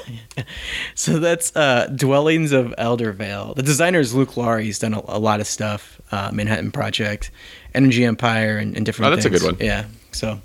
So 0.95 1.19
that's 1.19 1.55
uh, 1.55 1.87
Dwellings 1.95 2.51
of 2.51 2.73
Eldervale. 2.77 3.55
The 3.55 3.63
designer 3.63 3.99
is 3.99 4.13
Luke 4.15 4.35
Laurie. 4.37 4.65
He's 4.65 4.79
done 4.79 4.93
a, 4.93 5.01
a 5.07 5.19
lot 5.19 5.39
of 5.39 5.47
stuff. 5.47 5.99
Uh, 6.11 6.29
Manhattan 6.33 6.71
Project, 6.71 7.31
Energy 7.73 8.03
Empire, 8.05 8.57
and, 8.57 8.75
and 8.75 8.85
different. 8.85 9.07
Oh, 9.11 9.15
that's 9.15 9.25
a 9.25 9.29
things. 9.29 9.41
good 9.41 9.57
one. 9.59 9.65
Yeah. 9.65 9.85
So 10.11 10.39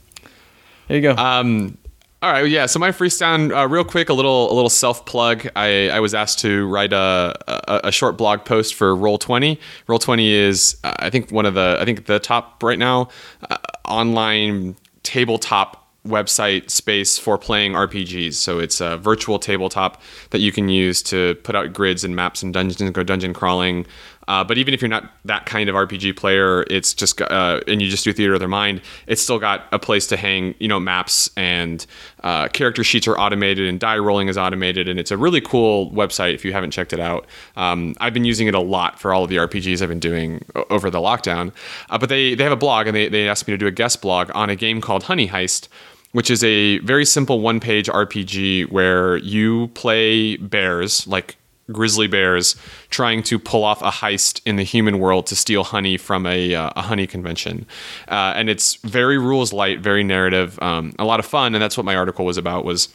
there 0.88 0.96
you 0.96 1.02
go. 1.02 1.14
Um, 1.16 1.76
all 2.20 2.32
right, 2.32 2.48
yeah. 2.48 2.66
So 2.66 2.80
my 2.80 2.90
freestand, 2.90 3.56
uh, 3.56 3.68
real 3.68 3.84
quick, 3.84 4.08
a 4.08 4.12
little 4.12 4.50
a 4.50 4.54
little 4.54 4.70
self 4.70 5.06
plug. 5.06 5.48
I, 5.54 5.88
I 5.90 6.00
was 6.00 6.14
asked 6.14 6.40
to 6.40 6.66
write 6.66 6.92
a, 6.92 7.34
a 7.46 7.80
a 7.84 7.92
short 7.92 8.18
blog 8.18 8.44
post 8.44 8.75
for 8.75 8.94
Roll 8.96 9.18
Twenty. 9.18 9.60
Roll 9.87 10.00
Twenty 10.00 10.32
is 10.32 10.76
uh, 10.82 10.94
I 10.98 11.10
think 11.10 11.30
one 11.30 11.46
of 11.46 11.54
the 11.54 11.78
I 11.80 11.84
think 11.84 12.06
the 12.06 12.18
top 12.18 12.60
right 12.62 12.78
now 12.78 13.08
uh, 13.48 13.58
online 13.84 14.75
tabletop 15.04 15.88
website 16.04 16.70
space 16.70 17.18
for 17.18 17.38
playing 17.38 17.72
RPGs. 17.72 18.34
So 18.34 18.58
it's 18.58 18.80
a 18.80 18.96
virtual 18.96 19.38
tabletop 19.38 20.02
that 20.30 20.40
you 20.40 20.50
can 20.50 20.68
use 20.68 21.02
to 21.04 21.37
put 21.44 21.54
out 21.54 21.72
grids 21.72 22.02
and 22.02 22.16
maps 22.16 22.42
and 22.42 22.52
dungeons 22.52 22.80
and 22.80 22.92
go 22.92 23.04
dungeon 23.04 23.32
crawling. 23.32 23.87
Uh, 24.28 24.44
but 24.44 24.58
even 24.58 24.75
if 24.75 24.80
you're 24.80 24.88
not 24.88 25.11
that 25.25 25.47
kind 25.47 25.68
of 25.68 25.75
RPG 25.75 26.16
player, 26.16 26.62
it's 26.70 26.94
just 26.94 27.20
uh, 27.20 27.61
and 27.66 27.82
you 27.82 27.88
just 27.88 28.04
do 28.04 28.12
theater 28.12 28.35
of 28.35 28.38
their 28.38 28.49
mind, 28.49 28.80
it's 29.06 29.20
still 29.20 29.38
got 29.38 29.66
a 29.73 29.78
place 29.78 30.06
to 30.06 30.16
hang, 30.16 30.54
you 30.61 30.68
know, 30.68 30.78
maps 30.78 31.30
and 31.37 31.87
uh, 32.23 32.47
character 32.49 32.85
sheets 32.85 33.08
are 33.08 33.18
automated 33.18 33.66
and 33.66 33.80
die 33.80 33.99
rolling 33.99 34.28
is 34.28 34.38
automated, 34.38 34.87
and 34.87 35.00
it's 35.00 35.11
a 35.11 35.16
really 35.16 35.40
cool 35.40 35.90
website 35.90 36.35
if 36.35 36.44
you 36.44 36.52
haven't 36.52 36.70
checked 36.70 36.92
it 36.92 37.00
out. 37.00 37.26
Um, 37.56 37.94
I've 38.00 38.14
been 38.14 38.26
using 38.26 38.47
it 38.47 38.54
a 38.54 38.61
lot 38.61 39.00
for 39.00 39.12
all 39.12 39.25
of 39.25 39.30
the 39.30 39.37
RPGs 39.37 39.82
I've 39.82 39.88
been 39.88 39.99
doing 39.99 40.44
over 40.70 40.90
the 40.90 41.00
lockdown. 41.00 41.52
Uh, 41.90 41.99
but 41.99 42.08
they 42.08 42.35
they 42.35 42.44
have 42.44 42.52
a 42.52 42.56
blog 42.56 42.87
and 42.87 42.94
they 42.94 43.08
they 43.08 43.28
asked 43.28 43.49
me 43.49 43.52
to 43.52 43.58
do 43.58 43.66
a 43.66 43.73
guest 43.73 44.02
blog 44.02 44.30
on 44.35 44.50
a 44.50 44.56
game 44.56 44.80
called 44.80 45.04
Honey 45.04 45.28
Heist 45.28 45.68
which 46.12 46.30
is 46.30 46.42
a 46.42 46.78
very 46.78 47.04
simple 47.04 47.40
one 47.40 47.61
page 47.61 47.87
RPG 47.87 48.70
where 48.70 49.18
you 49.18 49.68
play 49.68 50.37
bears, 50.37 51.06
like 51.06 51.37
grizzly 51.70 52.06
bears 52.06 52.56
trying 52.90 53.22
to 53.22 53.38
pull 53.38 53.64
off 53.64 53.82
a 53.82 53.90
heist 53.90 54.40
in 54.44 54.56
the 54.56 54.62
human 54.62 54.98
world 54.98 55.26
to 55.26 55.37
steal 55.37 55.64
honey 55.64 55.96
from 55.96 56.26
a, 56.26 56.54
uh, 56.54 56.70
a 56.76 56.82
honey 56.82 57.06
convention. 57.06 57.66
Uh, 58.08 58.32
and 58.34 58.48
it's 58.48 58.76
very 58.76 59.18
rules 59.18 59.52
light, 59.52 59.80
very 59.80 60.04
narrative, 60.04 60.60
um, 60.62 60.94
a 60.98 61.04
lot 61.04 61.20
of 61.20 61.26
fun. 61.26 61.54
And 61.54 61.62
that's 61.62 61.76
what 61.76 61.84
my 61.84 61.96
article 61.96 62.25
was 62.25 62.37
about 62.37 62.64
was 62.64 62.88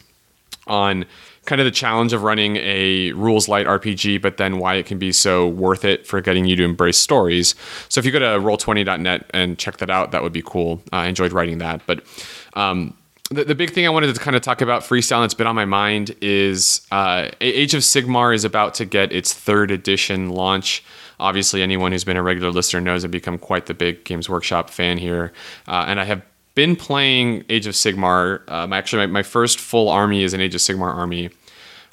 on 0.67 1.05
kind 1.45 1.59
of 1.59 1.65
the 1.65 1.71
challenge 1.71 2.13
of 2.13 2.23
running 2.23 2.55
a 2.57 3.11
rules 3.13 3.47
light 3.47 3.67
RPG, 3.67 4.21
but 4.21 4.37
then 4.37 4.59
why 4.59 4.75
it 4.75 4.85
can 4.85 4.97
be 4.97 5.11
so 5.11 5.47
worth 5.47 5.83
it 5.83 6.07
for 6.07 6.21
getting 6.21 6.45
you 6.45 6.55
to 6.55 6.63
embrace 6.63 6.97
stories. 6.97 7.55
So 7.89 7.99
if 7.99 8.05
you 8.05 8.11
go 8.11 8.19
to 8.19 8.25
roll20.net 8.25 9.29
and 9.33 9.57
check 9.57 9.77
that 9.77 9.89
out, 9.89 10.11
that 10.11 10.23
would 10.23 10.33
be 10.33 10.41
cool. 10.41 10.81
I 10.93 11.07
enjoyed 11.07 11.33
writing 11.33 11.57
that. 11.57 11.81
But 11.85 12.05
um, 12.53 12.95
the, 13.33 13.43
the 13.45 13.55
big 13.55 13.71
thing 13.71 13.85
I 13.85 13.89
wanted 13.89 14.13
to 14.13 14.19
kind 14.19 14.35
of 14.35 14.41
talk 14.41 14.61
about 14.61 14.81
freestyle 14.81 15.21
that's 15.21 15.33
been 15.33 15.47
on 15.47 15.55
my 15.55 15.65
mind 15.65 16.15
is 16.21 16.85
uh, 16.91 17.29
Age 17.41 17.73
of 17.73 17.81
Sigmar 17.81 18.33
is 18.33 18.45
about 18.45 18.73
to 18.75 18.85
get 18.85 19.11
its 19.11 19.33
third 19.33 19.71
edition 19.71 20.29
launch. 20.29 20.83
Obviously, 21.19 21.61
anyone 21.61 21.91
who's 21.91 22.03
been 22.03 22.17
a 22.17 22.23
regular 22.23 22.51
listener 22.51 22.81
knows 22.81 23.05
I've 23.05 23.11
become 23.11 23.37
quite 23.37 23.67
the 23.67 23.73
big 23.73 24.03
Games 24.03 24.29
Workshop 24.29 24.69
fan 24.69 24.97
here, 24.97 25.31
uh, 25.67 25.85
and 25.87 25.99
I 25.99 26.05
have 26.05 26.21
been 26.55 26.75
playing 26.75 27.45
Age 27.49 27.67
of 27.67 27.73
Sigmar. 27.73 28.49
Um, 28.49 28.73
actually, 28.73 29.07
my, 29.07 29.13
my, 29.13 29.23
first 29.23 29.59
full 29.59 29.89
army 29.89 30.23
is 30.23 30.33
an 30.33 30.41
Age 30.41 30.55
of 30.55 30.61
Sigmar 30.61 30.93
army. 30.93 31.29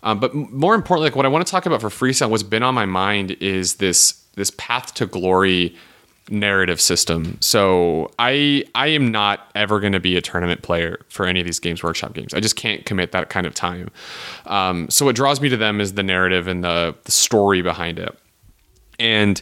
Um, 0.02 0.18
but 0.18 0.34
more 0.34 0.74
importantly, 0.74 1.10
like 1.10 1.16
what 1.16 1.26
I 1.26 1.28
want 1.28 1.46
to 1.46 1.50
talk 1.50 1.66
about 1.66 1.80
for 1.80 1.88
freestyle, 1.88 2.30
what's 2.30 2.42
been 2.42 2.62
on 2.62 2.74
my 2.74 2.86
mind 2.86 3.32
is 3.40 3.76
this 3.76 4.24
this 4.34 4.50
path 4.56 4.94
to 4.94 5.06
glory 5.06 5.76
narrative 6.30 6.80
system. 6.80 7.36
So 7.40 8.10
I 8.18 8.64
I 8.74 8.88
am 8.88 9.10
not 9.10 9.50
ever 9.54 9.80
going 9.80 9.92
to 9.92 10.00
be 10.00 10.16
a 10.16 10.20
tournament 10.20 10.62
player 10.62 10.98
for 11.08 11.26
any 11.26 11.40
of 11.40 11.46
these 11.46 11.58
Games 11.58 11.82
Workshop 11.82 12.14
games. 12.14 12.32
I 12.32 12.40
just 12.40 12.56
can't 12.56 12.84
commit 12.86 13.12
that 13.12 13.28
kind 13.28 13.46
of 13.46 13.54
time. 13.54 13.90
Um, 14.46 14.88
so 14.88 15.04
what 15.04 15.16
draws 15.16 15.40
me 15.40 15.48
to 15.48 15.56
them 15.56 15.80
is 15.80 15.94
the 15.94 16.02
narrative 16.02 16.46
and 16.46 16.62
the 16.64 16.94
the 17.04 17.12
story 17.12 17.62
behind 17.62 17.98
it. 17.98 18.16
And 18.98 19.40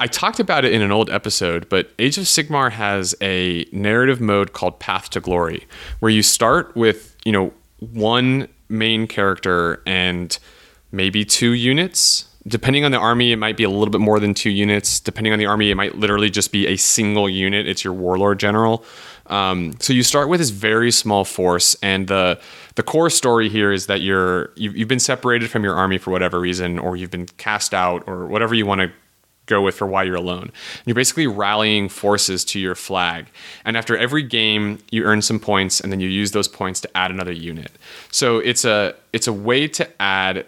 I 0.00 0.06
talked 0.06 0.40
about 0.40 0.64
it 0.64 0.72
in 0.72 0.82
an 0.82 0.90
old 0.90 1.10
episode, 1.10 1.68
but 1.68 1.90
Age 1.98 2.18
of 2.18 2.24
Sigmar 2.24 2.72
has 2.72 3.14
a 3.20 3.66
narrative 3.72 4.20
mode 4.20 4.52
called 4.52 4.80
Path 4.80 5.10
to 5.10 5.20
Glory, 5.20 5.66
where 6.00 6.10
you 6.10 6.22
start 6.22 6.74
with 6.74 7.16
you 7.24 7.32
know 7.32 7.52
one 7.78 8.48
main 8.68 9.06
character 9.06 9.82
and 9.86 10.38
maybe 10.90 11.24
two 11.24 11.52
units 11.52 12.28
depending 12.46 12.84
on 12.84 12.90
the 12.90 12.98
army, 12.98 13.32
it 13.32 13.36
might 13.36 13.56
be 13.56 13.64
a 13.64 13.70
little 13.70 13.90
bit 13.90 14.00
more 14.00 14.18
than 14.18 14.34
two 14.34 14.50
units. 14.50 15.00
Depending 15.00 15.32
on 15.32 15.38
the 15.38 15.46
army, 15.46 15.70
it 15.70 15.76
might 15.76 15.96
literally 15.96 16.30
just 16.30 16.52
be 16.52 16.66
a 16.66 16.76
single 16.76 17.28
unit. 17.28 17.68
It's 17.68 17.84
your 17.84 17.92
warlord 17.92 18.40
general. 18.40 18.84
Um, 19.26 19.74
so 19.78 19.92
you 19.92 20.02
start 20.02 20.28
with 20.28 20.40
this 20.40 20.50
very 20.50 20.90
small 20.90 21.24
force, 21.24 21.76
and 21.82 22.08
the 22.08 22.40
the 22.74 22.82
core 22.82 23.10
story 23.10 23.48
here 23.48 23.72
is 23.72 23.86
that 23.86 24.00
you're 24.00 24.50
you've, 24.56 24.76
you've 24.76 24.88
been 24.88 24.98
separated 24.98 25.50
from 25.50 25.62
your 25.62 25.74
army 25.74 25.98
for 25.98 26.10
whatever 26.10 26.40
reason, 26.40 26.78
or 26.78 26.96
you've 26.96 27.10
been 27.10 27.26
cast 27.26 27.72
out, 27.72 28.02
or 28.06 28.26
whatever 28.26 28.54
you 28.54 28.66
want 28.66 28.80
to 28.80 28.90
go 29.46 29.60
with 29.62 29.74
for 29.74 29.86
why 29.86 30.02
you're 30.02 30.16
alone. 30.16 30.42
And 30.44 30.86
you're 30.86 30.94
basically 30.94 31.26
rallying 31.26 31.88
forces 31.88 32.44
to 32.46 32.60
your 32.60 32.74
flag. 32.74 33.26
And 33.64 33.76
after 33.76 33.96
every 33.96 34.22
game, 34.22 34.78
you 34.90 35.04
earn 35.04 35.22
some 35.22 35.38
points, 35.38 35.80
and 35.80 35.92
then 35.92 36.00
you 36.00 36.08
use 36.08 36.32
those 36.32 36.48
points 36.48 36.80
to 36.80 36.96
add 36.96 37.10
another 37.10 37.32
unit. 37.32 37.70
So 38.10 38.38
it's 38.38 38.64
a 38.64 38.94
it's 39.12 39.28
a 39.28 39.32
way 39.32 39.68
to 39.68 40.02
add 40.02 40.46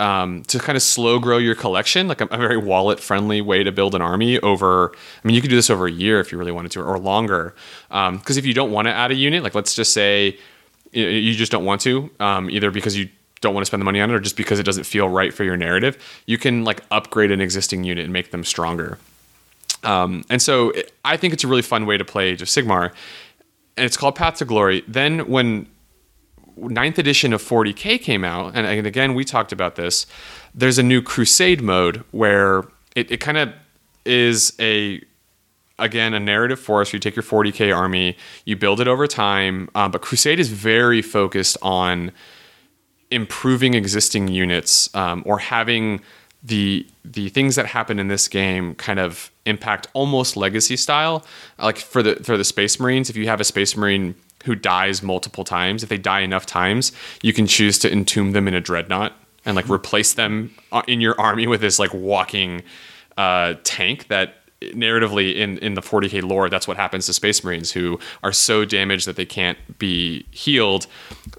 um, 0.00 0.42
to 0.44 0.58
kind 0.58 0.76
of 0.76 0.82
slow 0.82 1.18
grow 1.18 1.36
your 1.36 1.54
collection, 1.54 2.08
like 2.08 2.20
a, 2.20 2.24
a 2.26 2.38
very 2.38 2.56
wallet 2.56 2.98
friendly 3.00 3.40
way 3.42 3.62
to 3.62 3.70
build 3.70 3.94
an 3.94 4.00
army 4.00 4.40
over. 4.40 4.92
I 4.92 5.28
mean, 5.28 5.34
you 5.34 5.42
could 5.42 5.50
do 5.50 5.56
this 5.56 5.68
over 5.68 5.86
a 5.86 5.90
year 5.92 6.20
if 6.20 6.32
you 6.32 6.38
really 6.38 6.52
wanted 6.52 6.72
to, 6.72 6.82
or 6.82 6.98
longer. 6.98 7.54
Because 7.88 8.08
um, 8.08 8.38
if 8.38 8.46
you 8.46 8.54
don't 8.54 8.72
want 8.72 8.88
to 8.88 8.92
add 8.92 9.10
a 9.10 9.14
unit, 9.14 9.42
like 9.42 9.54
let's 9.54 9.74
just 9.74 9.92
say 9.92 10.38
you 10.92 11.34
just 11.34 11.52
don't 11.52 11.64
want 11.64 11.82
to, 11.82 12.10
um, 12.18 12.50
either 12.50 12.70
because 12.70 12.96
you 12.96 13.08
don't 13.42 13.54
want 13.54 13.62
to 13.62 13.66
spend 13.66 13.80
the 13.80 13.84
money 13.84 14.00
on 14.00 14.10
it, 14.10 14.14
or 14.14 14.20
just 14.20 14.36
because 14.36 14.58
it 14.58 14.64
doesn't 14.64 14.84
feel 14.84 15.08
right 15.08 15.32
for 15.32 15.44
your 15.44 15.56
narrative, 15.56 15.98
you 16.26 16.38
can 16.38 16.64
like 16.64 16.82
upgrade 16.90 17.30
an 17.30 17.40
existing 17.40 17.84
unit 17.84 18.04
and 18.04 18.12
make 18.12 18.30
them 18.30 18.42
stronger. 18.42 18.98
Um, 19.84 20.24
and 20.30 20.42
so 20.42 20.70
it, 20.70 20.92
I 21.04 21.16
think 21.16 21.34
it's 21.34 21.44
a 21.44 21.48
really 21.48 21.62
fun 21.62 21.86
way 21.86 21.98
to 21.98 22.04
play 22.04 22.32
of 22.32 22.38
Sigmar, 22.40 22.92
and 23.76 23.86
it's 23.86 23.96
called 23.96 24.14
Path 24.14 24.36
to 24.38 24.44
Glory. 24.44 24.82
Then 24.88 25.28
when 25.28 25.66
ninth 26.56 26.98
edition 26.98 27.32
of 27.32 27.42
40k 27.42 28.00
came 28.00 28.24
out, 28.24 28.54
and, 28.54 28.66
and 28.66 28.86
again 28.86 29.14
we 29.14 29.24
talked 29.24 29.52
about 29.52 29.76
this. 29.76 30.06
There's 30.54 30.78
a 30.78 30.82
new 30.82 31.02
Crusade 31.02 31.62
mode 31.62 32.04
where 32.10 32.64
it, 32.94 33.10
it 33.10 33.18
kind 33.18 33.38
of 33.38 33.52
is 34.04 34.54
a 34.60 35.02
again 35.78 36.14
a 36.14 36.20
narrative 36.20 36.60
force. 36.60 36.92
You 36.92 36.98
take 36.98 37.16
your 37.16 37.22
40k 37.22 37.74
army, 37.74 38.16
you 38.44 38.56
build 38.56 38.80
it 38.80 38.88
over 38.88 39.06
time, 39.06 39.68
um, 39.74 39.90
but 39.90 40.02
Crusade 40.02 40.38
is 40.38 40.48
very 40.48 41.02
focused 41.02 41.56
on 41.62 42.12
improving 43.10 43.74
existing 43.74 44.28
units 44.28 44.94
um, 44.94 45.22
or 45.26 45.38
having 45.38 46.00
the 46.42 46.86
the 47.04 47.28
things 47.30 47.56
that 47.56 47.66
happen 47.66 47.98
in 47.98 48.08
this 48.08 48.28
game 48.28 48.74
kind 48.76 48.98
of 48.98 49.30
impact 49.46 49.88
almost 49.92 50.36
legacy 50.36 50.76
style. 50.76 51.24
Like 51.58 51.78
for 51.78 52.02
the 52.02 52.16
for 52.16 52.36
the 52.36 52.44
Space 52.44 52.80
Marines, 52.80 53.10
if 53.10 53.16
you 53.16 53.26
have 53.26 53.40
a 53.40 53.44
Space 53.44 53.76
Marine 53.76 54.14
who 54.44 54.54
dies 54.54 55.02
multiple 55.02 55.44
times, 55.44 55.82
if 55.82 55.88
they 55.88 55.98
die 55.98 56.20
enough 56.20 56.46
times, 56.46 56.92
you 57.22 57.32
can 57.32 57.46
choose 57.46 57.78
to 57.80 57.90
entomb 57.90 58.32
them 58.32 58.48
in 58.48 58.54
a 58.54 58.60
dreadnought 58.60 59.12
and 59.44 59.56
like 59.56 59.68
replace 59.68 60.14
them 60.14 60.54
uh, 60.72 60.82
in 60.86 61.00
your 61.00 61.18
army 61.20 61.46
with 61.46 61.60
this 61.60 61.78
like 61.78 61.92
walking 61.94 62.62
uh, 63.16 63.54
tank 63.64 64.08
that 64.08 64.36
narratively 64.60 65.34
in 65.36 65.56
in 65.58 65.72
the 65.72 65.80
40k 65.80 66.22
lore 66.22 66.50
that's 66.50 66.68
what 66.68 66.76
happens 66.76 67.06
to 67.06 67.14
space 67.14 67.42
marines 67.42 67.72
who 67.72 67.98
are 68.22 68.32
so 68.32 68.66
damaged 68.66 69.06
that 69.06 69.16
they 69.16 69.24
can't 69.24 69.58
be 69.78 70.26
healed. 70.30 70.86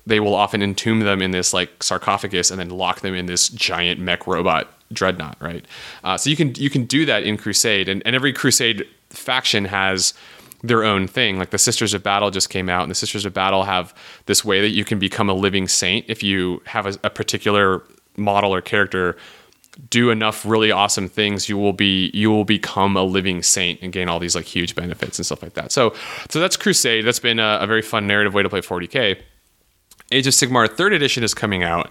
They 0.08 0.20
will 0.20 0.34
often 0.34 0.62
entomb 0.64 1.02
them 1.02 1.22
in 1.22 1.32
this 1.32 1.54
like 1.54 1.84
sarcophagus 1.84 2.50
and 2.50 2.60
then 2.60 2.70
lock 2.70 3.02
them 3.02 3.14
in 3.14 3.28
this 3.28 3.50
giant 3.50 4.00
mech 4.00 4.26
robot 4.26 4.68
dreadnought 4.92 5.38
right? 5.40 5.66
Uh, 6.04 6.18
so 6.18 6.30
you 6.30 6.36
can 6.36 6.56
you 6.56 6.70
can 6.70 6.86
do 6.86 7.06
that 7.06 7.24
in 7.24 7.38
crusade 7.38 7.88
and, 7.88 8.02
and 8.06 8.16
every 8.16 8.34
crusade 8.34 8.88
faction 9.10 9.66
has 9.66 10.14
their 10.64 10.84
own 10.84 11.08
thing. 11.08 11.38
Like 11.38 11.50
the 11.50 11.58
Sisters 11.58 11.94
of 11.94 12.04
Battle 12.04 12.32
just 12.32 12.50
came 12.50 12.70
out, 12.70 12.84
and 12.84 12.92
the 12.92 12.96
Sisters 12.96 13.26
of 13.26 13.34
Battle 13.34 13.64
have 13.64 13.94
this 14.26 14.46
way 14.46 14.62
that 14.62 14.70
you 14.70 14.86
can 14.86 15.00
become 15.00 15.30
a 15.30 15.34
living 15.34 15.68
saint 15.68 16.06
if 16.08 16.24
you 16.24 16.62
have 16.66 16.86
a, 16.86 16.98
a 17.04 17.10
particular 17.10 17.84
model 18.18 18.54
or 18.54 18.62
character. 18.62 19.18
Do 19.90 20.10
enough 20.10 20.46
really 20.46 20.70
awesome 20.70 21.08
things 21.08 21.48
you 21.48 21.58
will 21.58 21.74
be 21.74 22.12
you 22.14 22.30
will 22.30 22.44
become 22.44 22.98
a 22.98 23.04
living 23.04 23.42
saint 23.42 23.80
and 23.82 23.94
gain 23.94 24.10
all 24.10 24.20
these 24.20 24.36
like 24.36 24.46
huge 24.46 24.76
benefits 24.76 25.18
and 25.18 25.26
stuff 25.26 25.42
like 25.42 25.54
that. 25.54 25.72
So 25.72 25.96
so 26.30 26.40
that's 26.40 26.58
crusade. 26.58 27.06
That's 27.06 27.20
been 27.20 27.40
a, 27.40 27.60
a 27.62 27.68
very 27.68 27.82
fun 27.82 28.06
narrative 28.06 28.34
way 28.34 28.44
to 28.44 28.50
play 28.50 28.60
40k 28.60 29.22
age 30.12 30.28
of 30.28 30.34
sigmar 30.34 30.70
third 30.70 30.94
edition 30.94 31.24
is 31.24 31.34
coming 31.34 31.64
out 31.64 31.90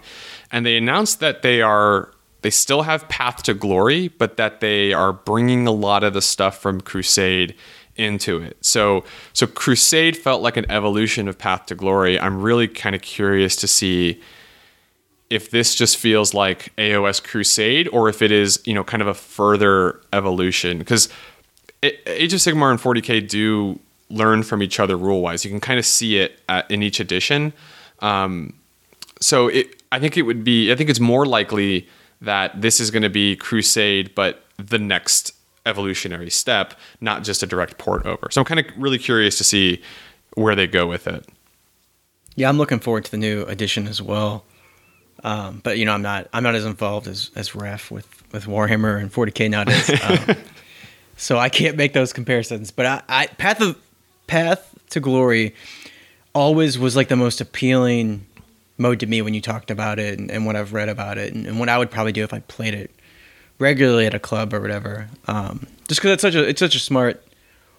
and 0.51 0.65
they 0.65 0.77
announced 0.77 1.19
that 1.19 1.41
they 1.41 1.61
are 1.61 2.11
they 2.41 2.49
still 2.49 2.83
have 2.83 3.07
path 3.09 3.43
to 3.43 3.53
glory 3.53 4.07
but 4.07 4.37
that 4.37 4.59
they 4.59 4.93
are 4.93 5.11
bringing 5.11 5.67
a 5.67 5.71
lot 5.71 6.03
of 6.03 6.13
the 6.13 6.21
stuff 6.21 6.57
from 6.57 6.79
crusade 6.79 7.55
into 8.01 8.41
it. 8.41 8.57
So 8.61 9.03
so 9.33 9.47
Crusade 9.47 10.17
felt 10.17 10.41
like 10.41 10.57
an 10.57 10.69
evolution 10.69 11.27
of 11.27 11.37
Path 11.37 11.67
to 11.67 11.75
Glory. 11.75 12.19
I'm 12.19 12.41
really 12.41 12.67
kind 12.67 12.95
of 12.95 13.01
curious 13.01 13.55
to 13.57 13.67
see 13.67 14.21
if 15.29 15.49
this 15.49 15.75
just 15.75 15.95
feels 15.95 16.33
like 16.33 16.75
AOS 16.77 17.23
Crusade 17.23 17.87
or 17.93 18.09
if 18.09 18.21
it 18.21 18.31
is, 18.31 18.61
you 18.65 18.73
know, 18.73 18.83
kind 18.83 19.01
of 19.01 19.07
a 19.07 19.13
further 19.13 20.01
evolution 20.11 20.77
because 20.77 21.07
Age 21.83 22.33
of 22.33 22.39
Sigmar 22.39 22.69
and 22.69 22.79
40K 22.79 23.27
do 23.27 23.79
learn 24.09 24.43
from 24.43 24.61
each 24.61 24.79
other 24.79 24.97
rule 24.97 25.21
wise. 25.21 25.43
You 25.43 25.51
can 25.51 25.61
kind 25.61 25.79
of 25.79 25.85
see 25.85 26.17
it 26.17 26.39
at, 26.49 26.69
in 26.69 26.83
each 26.83 26.99
edition. 26.99 27.53
Um, 27.99 28.53
so 29.19 29.47
it, 29.47 29.81
I 29.91 29.99
think 29.99 30.17
it 30.17 30.23
would 30.23 30.43
be, 30.43 30.71
I 30.71 30.75
think 30.75 30.89
it's 30.89 30.99
more 30.99 31.25
likely 31.25 31.87
that 32.21 32.61
this 32.61 32.79
is 32.79 32.91
going 32.91 33.03
to 33.03 33.09
be 33.09 33.35
Crusade, 33.35 34.13
but 34.13 34.43
the 34.57 34.77
next 34.77 35.33
evolutionary 35.65 36.29
step, 36.29 36.73
not 36.99 37.23
just 37.23 37.43
a 37.43 37.47
direct 37.47 37.77
port 37.77 38.05
over. 38.05 38.29
So 38.31 38.41
I'm 38.41 38.45
kind 38.45 38.59
of 38.59 38.65
really 38.77 38.97
curious 38.97 39.37
to 39.37 39.43
see 39.43 39.81
where 40.35 40.55
they 40.55 40.67
go 40.67 40.87
with 40.87 41.07
it. 41.07 41.27
Yeah, 42.35 42.49
I'm 42.49 42.57
looking 42.57 42.79
forward 42.79 43.05
to 43.05 43.11
the 43.11 43.17
new 43.17 43.43
edition 43.43 43.87
as 43.87 44.01
well. 44.01 44.45
Um, 45.23 45.61
but 45.63 45.77
you 45.77 45.85
know, 45.85 45.93
I'm 45.93 46.01
not 46.01 46.27
I'm 46.33 46.43
not 46.43 46.55
as 46.55 46.65
involved 46.65 47.07
as 47.07 47.29
as 47.35 47.53
Raf 47.53 47.91
with 47.91 48.07
with 48.31 48.45
Warhammer 48.45 48.99
and 48.99 49.11
40k 49.11 49.49
nowadays. 49.49 49.89
Um, 50.29 50.37
so 51.17 51.37
I 51.37 51.49
can't 51.49 51.77
make 51.77 51.93
those 51.93 52.13
comparisons. 52.13 52.71
But 52.71 52.85
I, 52.87 53.01
I 53.07 53.27
Path 53.27 53.61
of 53.61 53.77
Path 54.25 54.73
to 54.89 54.99
Glory 54.99 55.53
always 56.33 56.79
was 56.79 56.95
like 56.95 57.09
the 57.09 57.15
most 57.15 57.41
appealing 57.41 58.25
mode 58.77 58.99
to 59.01 59.05
me 59.05 59.21
when 59.21 59.33
you 59.33 59.41
talked 59.41 59.69
about 59.69 59.99
it 59.99 60.17
and, 60.17 60.31
and 60.31 60.45
what 60.45 60.55
I've 60.55 60.73
read 60.73 60.89
about 60.89 61.17
it 61.17 61.33
and, 61.33 61.45
and, 61.45 61.59
what 61.59 61.69
I 61.69 61.77
would 61.77 61.91
probably 61.91 62.13
do 62.13 62.23
if 62.23 62.33
I 62.33 62.39
played 62.39 62.73
it 62.73 62.89
regularly 63.61 64.05
at 64.05 64.13
a 64.13 64.19
club 64.19 64.53
or 64.53 64.59
whatever. 64.59 65.07
Um, 65.27 65.67
just 65.87 66.01
because 66.01 66.11
it's 66.13 66.21
such 66.21 66.35
a 66.35 66.47
it's 66.47 66.59
such 66.59 66.75
a 66.75 66.79
smart 66.79 67.23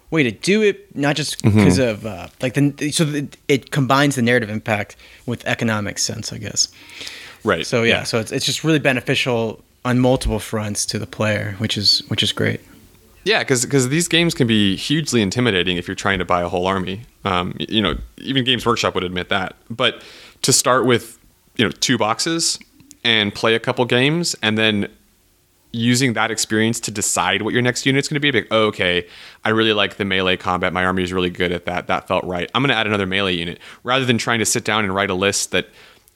way 0.09 0.23
to 0.23 0.31
do 0.31 0.61
it, 0.61 0.95
not 0.95 1.15
just 1.15 1.43
because 1.43 1.77
mm-hmm. 1.77 1.89
of 1.89 2.05
uh, 2.05 2.27
like 2.41 2.53
the 2.53 2.91
so 2.91 3.03
it, 3.05 3.37
it 3.47 3.71
combines 3.71 4.15
the 4.15 4.21
narrative 4.21 4.49
impact 4.49 4.95
with 5.25 5.45
economic 5.45 5.99
sense, 5.99 6.31
I 6.33 6.37
guess. 6.37 6.69
Right. 7.43 7.65
So 7.65 7.83
yeah, 7.83 7.97
yeah, 7.97 8.03
so 8.03 8.19
it's 8.19 8.31
it's 8.31 8.45
just 8.45 8.63
really 8.63 8.79
beneficial 8.79 9.63
on 9.85 9.99
multiple 9.99 10.39
fronts 10.39 10.85
to 10.87 10.99
the 10.99 11.07
player, 11.07 11.55
which 11.57 11.77
is 11.77 12.01
which 12.07 12.23
is 12.23 12.31
great. 12.31 12.61
Yeah, 13.25 13.39
because 13.39 13.65
because 13.65 13.89
these 13.89 14.07
games 14.07 14.33
can 14.33 14.47
be 14.47 14.75
hugely 14.75 15.21
intimidating 15.21 15.77
if 15.77 15.87
you're 15.87 15.95
trying 15.95 16.19
to 16.19 16.25
buy 16.25 16.41
a 16.41 16.49
whole 16.49 16.67
army. 16.67 17.01
Um, 17.25 17.55
you 17.59 17.81
know, 17.81 17.95
even 18.17 18.43
Games 18.43 18.65
Workshop 18.65 18.95
would 18.95 19.03
admit 19.03 19.29
that. 19.29 19.55
But 19.69 20.01
to 20.41 20.51
start 20.51 20.85
with, 20.85 21.17
you 21.55 21.65
know, 21.65 21.71
two 21.71 21.97
boxes 21.97 22.59
and 23.03 23.33
play 23.33 23.55
a 23.55 23.59
couple 23.59 23.85
games 23.85 24.35
and 24.41 24.57
then 24.57 24.89
using 25.73 26.13
that 26.13 26.29
experience 26.29 26.79
to 26.79 26.91
decide 26.91 27.41
what 27.41 27.51
your 27.51 27.63
next 27.63 27.85
unit's 27.85 28.07
going 28.07 28.15
to 28.15 28.19
be. 28.19 28.31
Like, 28.31 28.47
oh, 28.51 28.67
okay, 28.67 29.07
I 29.43 29.49
really 29.49 29.73
like 29.73 29.97
the 29.97 30.05
melee 30.05 30.37
combat. 30.37 30.71
My 30.71 30.85
army 30.85 31.03
is 31.03 31.11
really 31.11 31.31
good 31.31 31.51
at 31.51 31.65
that. 31.65 31.87
That 31.87 32.07
felt 32.07 32.23
right. 32.23 32.49
I'm 32.53 32.61
going 32.61 32.69
to 32.69 32.75
add 32.75 32.87
another 32.87 33.07
melee 33.07 33.33
unit 33.33 33.59
rather 33.83 34.05
than 34.05 34.17
trying 34.17 34.39
to 34.39 34.45
sit 34.45 34.63
down 34.63 34.83
and 34.83 34.93
write 34.93 35.09
a 35.09 35.15
list 35.15 35.51
that 35.51 35.67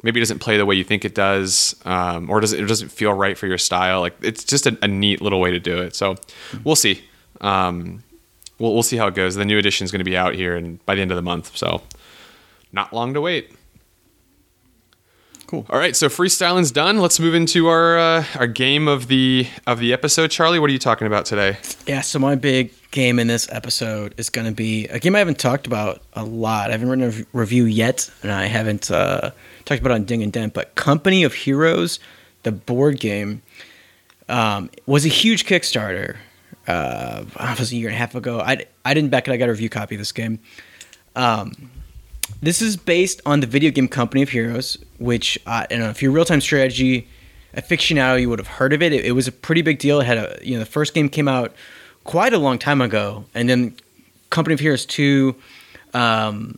maybe 0.04 0.20
doesn't 0.20 0.40
play 0.40 0.58
the 0.58 0.66
way 0.66 0.76
you 0.76 0.84
think 0.84 1.04
it 1.04 1.16
does, 1.16 1.76
um, 1.86 2.30
or 2.30 2.40
does 2.40 2.54
it, 2.54 2.66
doesn't 2.68 2.90
feel 2.90 3.14
right 3.14 3.36
for 3.36 3.48
your 3.48 3.58
style. 3.58 4.00
Like 4.00 4.16
it's 4.22 4.44
just 4.44 4.68
a, 4.68 4.78
a 4.84 4.88
neat 4.88 5.22
little 5.22 5.42
way 5.42 5.50
to 5.50 5.60
do 5.60 5.80
it. 5.80 5.96
So 5.96 6.16
we'll 6.64 6.76
see. 6.76 7.04
Um, 7.42 8.04
we'll 8.60 8.76
we'll 8.76 8.84
see 8.84 8.98
how 8.98 9.08
it 9.08 9.16
goes. 9.16 9.34
The 9.34 9.44
new 9.44 9.58
edition 9.58 9.86
is 9.86 9.92
going 9.92 10.00
to 10.00 10.06
be 10.06 10.16
out 10.16 10.36
here 10.36 10.56
and 10.56 10.86
by 10.86 10.94
the 10.94 11.02
end 11.02 11.10
of 11.10 11.16
the 11.16 11.24
month. 11.24 11.58
So 11.58 11.82
not 12.72 12.94
long 12.94 13.16
to 13.16 13.22
wait. 13.22 13.57
Cool. 15.48 15.66
All 15.70 15.80
right, 15.80 15.96
so 15.96 16.10
freestyling's 16.10 16.72
done. 16.72 17.00
Let's 17.00 17.22
move 17.22 17.34
into 17.34 17.68
our 17.68 17.98
uh, 17.98 18.26
our 18.36 18.48
game 18.48 18.90
of 18.90 19.08
the 19.08 19.48
of 19.66 19.80
the 19.80 19.94
episode. 19.94 20.30
Charlie, 20.30 20.60
what 20.60 20.70
are 20.70 20.74
you 20.74 20.80
talking 20.80 21.08
about 21.08 21.26
today? 21.26 21.58
Yeah, 21.88 22.02
so 22.02 22.20
my 22.20 22.36
big 22.36 22.74
game 22.92 23.18
in 23.18 23.28
this 23.28 23.48
episode 23.50 24.14
is 24.18 24.30
going 24.30 24.46
to 24.46 24.54
be 24.54 24.88
a 24.88 25.00
game 25.00 25.16
I 25.16 25.20
haven't 25.20 25.40
talked 25.40 25.66
about 25.66 26.02
a 26.12 26.26
lot. 26.26 26.68
I 26.68 26.74
haven't 26.74 26.90
written 26.90 27.24
a 27.24 27.38
review 27.38 27.64
yet, 27.64 28.12
and 28.24 28.32
I 28.34 28.48
haven't 28.48 28.92
uh, 28.92 29.32
talked 29.64 29.80
about 29.80 29.92
it 29.92 29.96
on 29.96 30.04
Ding 30.04 30.22
and 30.22 30.34
Dent. 30.34 30.54
But 30.54 30.76
Company 30.76 31.24
of 31.24 31.34
Heroes, 31.34 32.02
the 32.44 32.52
board 32.52 33.00
game, 33.00 33.42
um, 34.28 34.70
was 34.86 35.06
a 35.06 35.10
huge 35.10 35.46
Kickstarter. 35.46 36.18
Uh, 36.68 37.24
it 37.40 37.58
was 37.58 37.72
a 37.72 37.78
year 37.78 37.88
and 37.88 37.96
a 37.96 37.98
half 37.98 38.16
ago. 38.16 38.42
I, 38.42 38.66
I 38.84 38.94
didn't 38.94 39.12
back 39.12 39.30
it. 39.30 39.32
I 39.32 39.38
got 39.38 39.48
a 39.48 39.54
review 39.54 39.70
copy 39.70 39.96
of 39.96 40.00
this 40.00 40.12
game. 40.12 40.40
Um, 41.16 41.72
this 42.42 42.62
is 42.62 42.78
based 42.78 43.22
on 43.26 43.40
the 43.40 43.48
video 43.48 43.72
game 43.72 43.88
Company 43.88 44.22
of 44.22 44.30
Heroes, 44.30 44.78
which 45.00 45.38
uh, 45.46 45.64
I 45.64 45.66
don't 45.70 45.80
know 45.80 45.90
if 45.90 46.02
you're 46.02 46.12
real 46.12 46.26
time 46.26 46.42
strategy 46.42 47.08
aficionado, 47.56 48.22
you 48.22 48.30
would 48.30 48.40
have 48.40 48.48
heard 48.48 48.72
of 48.74 48.82
it. 48.82 48.94
it. 48.94 49.06
It 49.06 49.12
was 49.12 49.28
a 49.28 49.32
pretty 49.32 49.62
big 49.62 49.80
deal. 49.80 50.00
It 50.00 50.06
had 50.06 50.18
a 50.18 50.40
you 50.42 50.54
know 50.54 50.60
the 50.60 50.66
first 50.66 50.94
game 50.94 51.10
came 51.10 51.28
out 51.28 51.54
quite 52.04 52.34
a 52.34 52.38
long 52.38 52.60
time 52.60 52.82
ago, 52.82 53.26
and 53.34 53.50
then 53.50 53.76
Company 54.30 54.54
of 54.54 54.60
Heroes 54.60 54.86
two 54.86 55.36
um, 55.94 56.58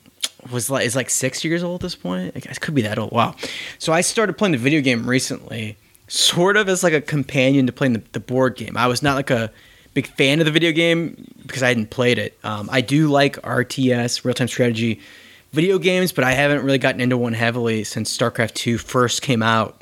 was 0.51 0.69
like 0.69 0.85
is 0.85 0.95
like 0.95 1.09
six 1.09 1.43
years 1.43 1.63
old 1.63 1.75
at 1.75 1.81
this 1.81 1.95
point. 1.95 2.35
It 2.35 2.59
could 2.59 2.75
be 2.75 2.81
that 2.83 2.99
old. 2.99 3.11
Wow. 3.11 3.35
So 3.77 3.93
I 3.93 4.01
started 4.01 4.37
playing 4.37 4.51
the 4.51 4.57
video 4.57 4.81
game 4.81 5.07
recently, 5.07 5.77
sort 6.07 6.57
of 6.57 6.67
as 6.69 6.83
like 6.83 6.93
a 6.93 7.01
companion 7.01 7.65
to 7.67 7.73
playing 7.73 7.93
the, 7.93 8.03
the 8.11 8.19
board 8.19 8.55
game. 8.55 8.75
I 8.75 8.87
was 8.87 9.01
not 9.01 9.15
like 9.15 9.29
a 9.29 9.51
big 9.93 10.07
fan 10.07 10.39
of 10.39 10.45
the 10.45 10.51
video 10.51 10.71
game 10.71 11.25
because 11.45 11.63
I 11.63 11.69
hadn't 11.69 11.89
played 11.89 12.19
it. 12.19 12.37
Um, 12.43 12.69
I 12.71 12.81
do 12.81 13.07
like 13.07 13.37
RTS 13.41 14.25
real 14.25 14.33
time 14.33 14.47
strategy 14.47 14.99
video 15.51 15.79
games, 15.79 16.11
but 16.11 16.23
I 16.23 16.31
haven't 16.31 16.63
really 16.63 16.77
gotten 16.77 17.01
into 17.01 17.17
one 17.17 17.33
heavily 17.33 17.83
since 17.83 18.15
StarCraft 18.15 18.53
Two 18.53 18.77
first 18.77 19.21
came 19.21 19.41
out. 19.43 19.81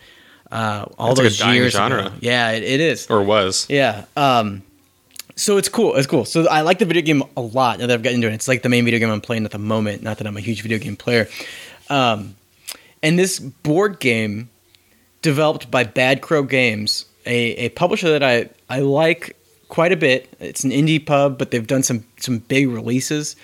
Uh, 0.51 0.85
all 0.97 1.09
That's 1.09 1.19
like 1.19 1.25
a 1.25 1.29
those 1.29 1.37
dying 1.39 1.55
years 1.55 1.73
genre. 1.73 2.07
ago. 2.07 2.15
Yeah, 2.21 2.51
it, 2.51 2.63
it 2.63 2.79
is. 2.79 3.07
Or 3.09 3.21
was? 3.21 3.67
Yeah. 3.69 4.05
Um, 4.15 4.63
so 5.35 5.57
it's 5.57 5.69
cool. 5.69 5.95
It's 5.95 6.07
cool. 6.07 6.25
So 6.25 6.47
I 6.47 6.61
like 6.61 6.79
the 6.79 6.85
video 6.85 7.03
game 7.03 7.23
a 7.35 7.41
lot 7.41 7.79
now 7.79 7.87
that 7.87 7.93
I've 7.93 8.01
gotten 8.01 8.15
into 8.15 8.29
it. 8.29 8.33
It's 8.33 8.47
like 8.47 8.63
the 8.63 8.69
main 8.69 8.85
video 8.85 8.99
game 8.99 9.09
I'm 9.09 9.21
playing 9.21 9.45
at 9.45 9.51
the 9.51 9.59
moment. 9.59 10.01
Not 10.01 10.17
that 10.19 10.27
I'm 10.27 10.37
a 10.37 10.41
huge 10.41 10.61
video 10.61 10.77
game 10.79 10.95
player. 10.95 11.27
Um, 11.89 12.35
and 13.03 13.19
this 13.19 13.39
board 13.39 13.99
game, 13.99 14.49
developed 15.21 15.69
by 15.69 15.83
Bad 15.83 16.21
Crow 16.21 16.43
Games, 16.43 17.05
a, 17.25 17.35
a 17.55 17.69
publisher 17.69 18.09
that 18.17 18.23
I, 18.23 18.49
I 18.69 18.79
like 18.79 19.35
quite 19.67 19.91
a 19.91 19.97
bit. 19.97 20.29
It's 20.39 20.63
an 20.63 20.71
indie 20.71 21.05
pub, 21.05 21.37
but 21.37 21.51
they've 21.51 21.67
done 21.67 21.83
some 21.83 22.05
some 22.17 22.39
big 22.39 22.69
releases. 22.69 23.35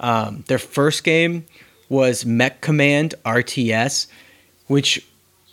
Um, 0.00 0.44
their 0.48 0.58
first 0.58 1.04
game 1.04 1.44
was 1.88 2.24
Mech 2.24 2.60
Command 2.60 3.14
RTS, 3.24 4.06
which 4.66 5.06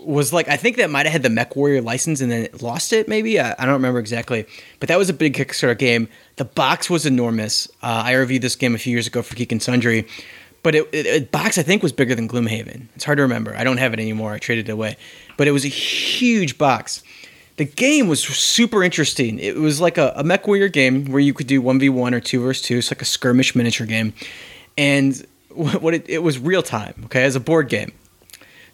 was 0.06 0.34
like 0.34 0.48
I 0.48 0.58
think 0.58 0.78
that 0.78 0.90
might 0.90 1.06
have 1.06 1.14
had 1.14 1.24
the 1.24 1.30
Mech 1.30 1.56
Warrior 1.56 1.82
license 1.82 2.22
and 2.22 2.32
then 2.32 2.44
it 2.44 2.62
lost 2.62 2.94
it. 2.94 3.08
Maybe 3.08 3.40
I, 3.40 3.56
I 3.58 3.66
don't 3.66 3.74
remember 3.74 4.00
exactly, 4.00 4.46
but 4.80 4.90
that 4.90 4.98
was 4.98 5.10
a 5.10 5.14
big 5.14 5.34
Kickstarter 5.34 5.78
game. 5.78 6.08
The 6.36 6.46
box 6.46 6.90
was 6.90 7.06
enormous. 7.06 7.68
Uh, 7.82 8.04
I 8.06 8.14
reviewed 8.14 8.42
this 8.42 8.56
game 8.56 8.76
a 8.76 8.78
few 8.78 8.92
years 8.92 9.08
ago 9.08 9.22
for 9.22 9.36
Geek 9.36 9.52
and 9.52 9.62
Sundry, 9.62 10.08
but 10.62 10.76
it, 10.76 10.88
it, 10.92 11.06
it 11.06 11.32
box 11.32 11.58
I 11.58 11.64
think 11.64 11.84
was 11.84 11.92
bigger 11.92 12.16
than 12.16 12.28
Gloomhaven. 12.28 12.88
It's 12.96 13.04
hard 13.04 13.18
to 13.18 13.22
remember. 13.22 13.56
I 13.56 13.64
don't 13.64 13.78
have 13.78 13.94
it 13.94 14.00
anymore. 14.00 14.34
I 14.34 14.40
traded 14.40 14.70
it 14.70 14.72
away, 14.72 14.98
but 15.38 15.48
it 15.48 15.52
was 15.52 15.66
a 15.66 15.70
huge 15.70 16.58
box. 16.58 17.04
The 17.56 17.66
game 17.66 18.08
was 18.08 18.24
super 18.24 18.84
interesting. 18.84 19.38
It 19.38 19.58
was 19.58 19.80
like 19.80 20.00
a, 20.00 20.12
a 20.16 20.24
Mech 20.24 20.48
Warrior 20.48 20.70
game 20.70 21.06
where 21.06 21.20
you 21.20 21.36
could 21.36 21.48
do 21.48 21.62
one 21.62 21.80
v 21.80 21.90
one 21.90 22.14
or 22.14 22.20
two 22.20 22.42
versus 22.42 22.64
two. 22.64 22.78
It's 22.78 22.90
like 22.90 23.02
a 23.02 23.06
skirmish 23.06 23.56
miniature 23.56 23.86
game, 23.86 24.14
and 24.78 25.26
what 25.56 25.94
it, 25.94 26.10
it 26.10 26.20
was 26.20 26.40
real 26.40 26.64
time. 26.64 27.02
Okay, 27.06 27.24
as 27.24 27.36
a 27.36 27.40
board 27.40 27.70
game. 27.70 27.92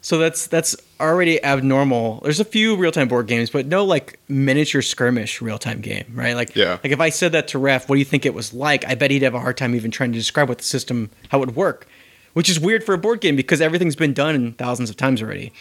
So 0.02 0.16
that's 0.18 0.46
that's 0.46 0.74
already 0.98 1.42
abnormal. 1.44 2.20
There's 2.22 2.40
a 2.40 2.44
few 2.44 2.74
real 2.76 2.90
time 2.90 3.06
board 3.08 3.26
games, 3.26 3.50
but 3.50 3.66
no 3.66 3.84
like 3.84 4.18
miniature 4.28 4.80
skirmish 4.80 5.42
real 5.42 5.58
time 5.58 5.80
game, 5.80 6.04
right? 6.14 6.34
Like 6.34 6.56
Yeah. 6.56 6.78
like 6.82 6.92
if 6.92 7.00
I 7.00 7.10
said 7.10 7.32
that 7.32 7.48
to 7.48 7.58
Raf, 7.58 7.88
what 7.88 7.96
do 7.96 7.98
you 7.98 8.04
think 8.06 8.24
it 8.24 8.32
was 8.32 8.54
like? 8.54 8.86
I 8.86 8.94
bet 8.94 9.10
he'd 9.10 9.22
have 9.22 9.34
a 9.34 9.40
hard 9.40 9.58
time 9.58 9.74
even 9.74 9.90
trying 9.90 10.12
to 10.12 10.18
describe 10.18 10.48
what 10.48 10.58
the 10.58 10.64
system 10.64 11.10
how 11.28 11.38
it 11.38 11.46
would 11.46 11.56
work, 11.56 11.86
which 12.32 12.48
is 12.48 12.58
weird 12.58 12.82
for 12.82 12.94
a 12.94 12.98
board 12.98 13.20
game 13.20 13.36
because 13.36 13.60
everything's 13.60 13.96
been 13.96 14.14
done 14.14 14.52
thousands 14.54 14.88
of 14.88 14.96
times 14.96 15.20
already. 15.22 15.52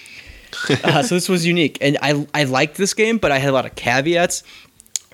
uh, 0.84 1.04
so 1.04 1.16
this 1.16 1.28
was 1.30 1.46
unique, 1.46 1.78
and 1.82 1.98
I 2.02 2.26
I 2.34 2.46
liked 2.46 2.78
this 2.78 2.94
game, 2.94 3.18
but 3.18 3.32
I 3.32 3.38
had 3.40 3.50
a 3.50 3.54
lot 3.54 3.66
of 3.66 3.76
caveats. 3.76 4.42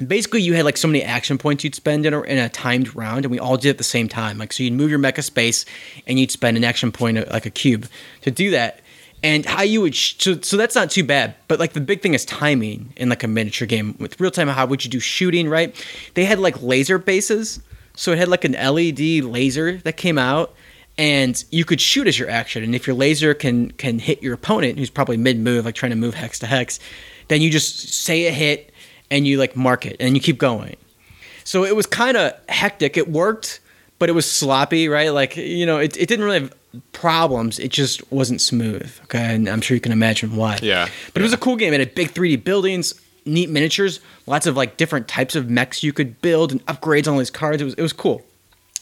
Basically, 0.05 0.41
you 0.41 0.53
had 0.53 0.65
like 0.65 0.77
so 0.77 0.87
many 0.87 1.01
action 1.03 1.37
points 1.37 1.63
you'd 1.63 1.75
spend 1.75 2.05
in 2.05 2.13
a, 2.13 2.21
in 2.21 2.37
a 2.37 2.49
timed 2.49 2.95
round, 2.95 3.23
and 3.23 3.31
we 3.31 3.39
all 3.39 3.55
did 3.55 3.67
it 3.67 3.71
at 3.71 3.77
the 3.77 3.83
same 3.83 4.09
time. 4.09 4.37
Like, 4.37 4.51
so 4.51 4.63
you'd 4.63 4.73
move 4.73 4.89
your 4.89 4.99
mecha 4.99 5.23
space, 5.23 5.65
and 6.05 6.19
you'd 6.19 6.31
spend 6.31 6.57
an 6.57 6.63
action 6.63 6.91
point, 6.91 7.17
uh, 7.17 7.25
like 7.31 7.45
a 7.45 7.49
cube, 7.49 7.87
to 8.21 8.31
do 8.31 8.51
that. 8.51 8.81
And 9.23 9.45
how 9.45 9.63
you 9.63 9.81
would, 9.81 9.95
sh- 9.95 10.15
so, 10.19 10.39
so 10.41 10.57
that's 10.57 10.75
not 10.75 10.91
too 10.91 11.03
bad. 11.03 11.35
But 11.47 11.59
like 11.59 11.73
the 11.73 11.81
big 11.81 12.01
thing 12.01 12.13
is 12.13 12.25
timing 12.25 12.93
in 12.97 13.09
like 13.09 13.23
a 13.23 13.27
miniature 13.27 13.67
game 13.67 13.95
with 13.99 14.19
real 14.19 14.31
time. 14.31 14.49
How 14.49 14.65
would 14.65 14.83
you 14.83 14.91
do 14.91 14.99
shooting? 14.99 15.47
Right? 15.47 15.73
They 16.13 16.25
had 16.25 16.39
like 16.39 16.61
laser 16.61 16.97
bases, 16.97 17.61
so 17.95 18.11
it 18.11 18.17
had 18.17 18.27
like 18.27 18.43
an 18.43 18.51
LED 18.51 19.23
laser 19.23 19.77
that 19.77 19.97
came 19.97 20.17
out, 20.17 20.53
and 20.97 21.43
you 21.51 21.63
could 21.63 21.79
shoot 21.79 22.07
as 22.07 22.19
your 22.19 22.29
action. 22.29 22.63
And 22.63 22.75
if 22.75 22.85
your 22.85 22.95
laser 22.95 23.33
can 23.33 23.71
can 23.71 23.99
hit 23.99 24.21
your 24.21 24.33
opponent, 24.33 24.77
who's 24.77 24.89
probably 24.89 25.17
mid 25.17 25.39
move, 25.39 25.63
like 25.63 25.75
trying 25.75 25.91
to 25.91 25.95
move 25.95 26.13
hex 26.13 26.39
to 26.39 26.47
hex, 26.47 26.79
then 27.29 27.41
you 27.41 27.49
just 27.49 27.93
say 27.93 28.27
a 28.27 28.31
hit 28.31 28.73
and 29.11 29.27
you 29.27 29.37
like 29.37 29.55
mark 29.55 29.85
it 29.85 29.97
and 29.99 30.15
you 30.15 30.21
keep 30.21 30.37
going. 30.37 30.75
So 31.43 31.63
it 31.63 31.75
was 31.75 31.85
kind 31.85 32.17
of 32.17 32.33
hectic. 32.49 32.97
It 32.97 33.09
worked, 33.09 33.59
but 33.99 34.09
it 34.09 34.13
was 34.13 34.29
sloppy, 34.29 34.87
right? 34.89 35.09
Like 35.09 35.37
you 35.37 35.65
know, 35.65 35.77
it, 35.77 35.95
it 35.97 36.07
didn't 36.07 36.25
really 36.25 36.41
have 36.41 36.53
problems. 36.91 37.59
It 37.59 37.71
just 37.71 38.11
wasn't 38.11 38.41
smooth. 38.41 38.91
Okay, 39.03 39.35
and 39.35 39.47
I'm 39.47 39.61
sure 39.61 39.75
you 39.75 39.81
can 39.81 39.91
imagine 39.91 40.35
why. 40.35 40.59
Yeah. 40.61 40.87
But 41.13 41.21
it 41.21 41.23
was 41.23 41.33
a 41.33 41.37
cool 41.37 41.55
game. 41.55 41.73
It 41.73 41.79
had 41.79 41.95
big 41.95 42.09
3D 42.11 42.43
buildings, 42.43 42.99
neat 43.25 43.49
miniatures, 43.49 43.99
lots 44.25 44.47
of 44.47 44.55
like 44.55 44.77
different 44.77 45.07
types 45.07 45.35
of 45.35 45.49
mechs 45.49 45.83
you 45.83 45.93
could 45.93 46.21
build 46.21 46.51
and 46.51 46.65
upgrades 46.65 47.07
on 47.07 47.13
all 47.13 47.19
these 47.19 47.29
cards. 47.29 47.61
It 47.61 47.65
was 47.65 47.73
it 47.75 47.81
was 47.81 47.93
cool. 47.93 48.23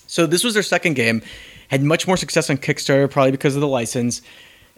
So 0.08 0.26
this 0.26 0.44
was 0.44 0.54
their 0.54 0.64
second 0.64 0.94
game. 0.94 1.22
Had 1.70 1.82
much 1.82 2.08
more 2.08 2.18
success 2.18 2.50
on 2.50 2.58
Kickstarter, 2.58 3.10
probably 3.10 3.32
because 3.32 3.56
of 3.56 3.62
the 3.62 3.68
license. 3.68 4.22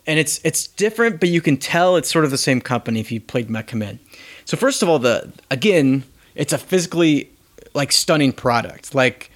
And 0.07 0.19
it's 0.19 0.39
it's 0.43 0.67
different, 0.67 1.19
but 1.19 1.29
you 1.29 1.41
can 1.41 1.57
tell 1.57 1.97
it's 1.97 2.09
sort 2.09 2.25
of 2.25 2.31
the 2.31 2.37
same 2.37 2.61
company 2.61 2.99
if 2.99 3.11
you 3.11 3.19
played 3.19 3.49
Mech 3.49 3.67
Command. 3.67 3.99
So 4.45 4.57
first 4.57 4.81
of 4.81 4.89
all, 4.89 4.99
the 4.99 5.31
again, 5.51 6.03
it's 6.35 6.53
a 6.53 6.57
physically 6.57 7.29
like 7.73 7.91
stunning 7.91 8.31
product. 8.31 8.95
Like 8.95 9.31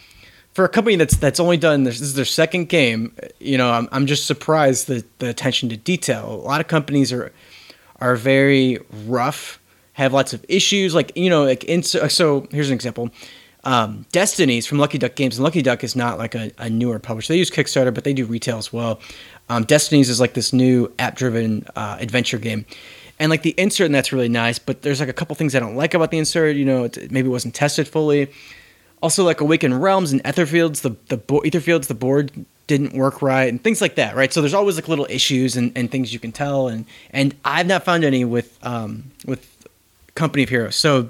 for 0.53 0.65
a 0.65 0.69
company 0.69 0.95
that's 0.95 1.17
that's 1.17 1.39
only 1.39 1.57
done 1.57 1.83
this, 1.83 1.99
this 1.99 2.09
is 2.09 2.13
their 2.15 2.25
second 2.25 2.69
game, 2.69 3.13
you 3.39 3.57
know, 3.57 3.69
I'm 3.71 3.87
I'm 3.91 4.05
just 4.05 4.25
surprised 4.25 4.87
the 4.87 5.03
the 5.19 5.29
attention 5.29 5.69
to 5.69 5.77
detail. 5.77 6.31
A 6.31 6.45
lot 6.47 6.61
of 6.61 6.67
companies 6.67 7.11
are 7.11 7.31
are 7.99 8.15
very 8.15 8.79
rough, 9.05 9.59
have 9.93 10.13
lots 10.13 10.33
of 10.33 10.45
issues. 10.47 10.95
Like 10.95 11.11
you 11.15 11.29
know, 11.29 11.43
like 11.43 11.63
in, 11.65 11.83
so 11.83 12.47
here's 12.51 12.69
an 12.69 12.75
example. 12.75 13.09
Um, 13.65 14.05
Destinies 14.13 14.65
from 14.65 14.77
Lucky 14.77 14.97
Duck 14.97 15.15
Games, 15.15 15.37
and 15.37 15.43
Lucky 15.43 15.61
Duck 15.61 15.83
is 15.83 15.93
not 15.93 16.17
like 16.17 16.33
a, 16.33 16.49
a 16.57 16.69
newer 16.69 16.97
publisher. 16.97 17.33
They 17.33 17.37
use 17.37 17.51
Kickstarter, 17.51 17.93
but 17.93 18.05
they 18.05 18.13
do 18.13 18.25
retail 18.25 18.57
as 18.57 18.71
well. 18.71 19.01
Um, 19.49 19.65
Destinies 19.65 20.09
is 20.09 20.19
like 20.21 20.33
this 20.33 20.53
new 20.53 20.89
app-driven 20.97 21.65
uh, 21.75 21.97
adventure 21.99 22.37
game, 22.37 22.65
and 23.19 23.29
like 23.29 23.41
the 23.43 23.53
insert 23.57 23.85
and 23.85 23.95
that's 23.95 24.11
really 24.11 24.29
nice. 24.29 24.59
But 24.59 24.81
there's 24.81 24.99
like 24.99 25.09
a 25.09 25.13
couple 25.13 25.35
things 25.35 25.53
I 25.55 25.59
don't 25.59 25.75
like 25.75 25.93
about 25.93 26.11
the 26.11 26.17
insert. 26.17 26.55
You 26.55 26.65
know, 26.65 26.85
it, 26.85 27.11
maybe 27.11 27.27
wasn't 27.27 27.53
tested 27.53 27.87
fully. 27.87 28.31
Also, 29.01 29.23
like 29.23 29.39
Awakened 29.41 29.81
Realms 29.81 30.11
and 30.11 30.23
Etherfields, 30.23 30.81
the 30.81 30.95
the 31.07 31.17
bo- 31.17 31.41
Etherfields, 31.41 31.87
the 31.87 31.93
board 31.93 32.31
didn't 32.67 32.93
work 32.93 33.21
right, 33.21 33.49
and 33.49 33.63
things 33.63 33.81
like 33.81 33.95
that, 33.95 34.15
right? 34.15 34.31
So 34.31 34.41
there's 34.41 34.53
always 34.53 34.75
like 34.75 34.87
little 34.87 35.07
issues 35.09 35.55
and, 35.55 35.71
and 35.75 35.89
things 35.89 36.13
you 36.13 36.19
can 36.19 36.31
tell, 36.31 36.67
and 36.67 36.85
and 37.11 37.35
I've 37.43 37.67
not 37.67 37.83
found 37.83 38.03
any 38.03 38.25
with 38.25 38.57
um 38.65 39.11
with 39.25 39.67
Company 40.15 40.43
of 40.43 40.49
Heroes. 40.49 40.75
So 40.75 41.09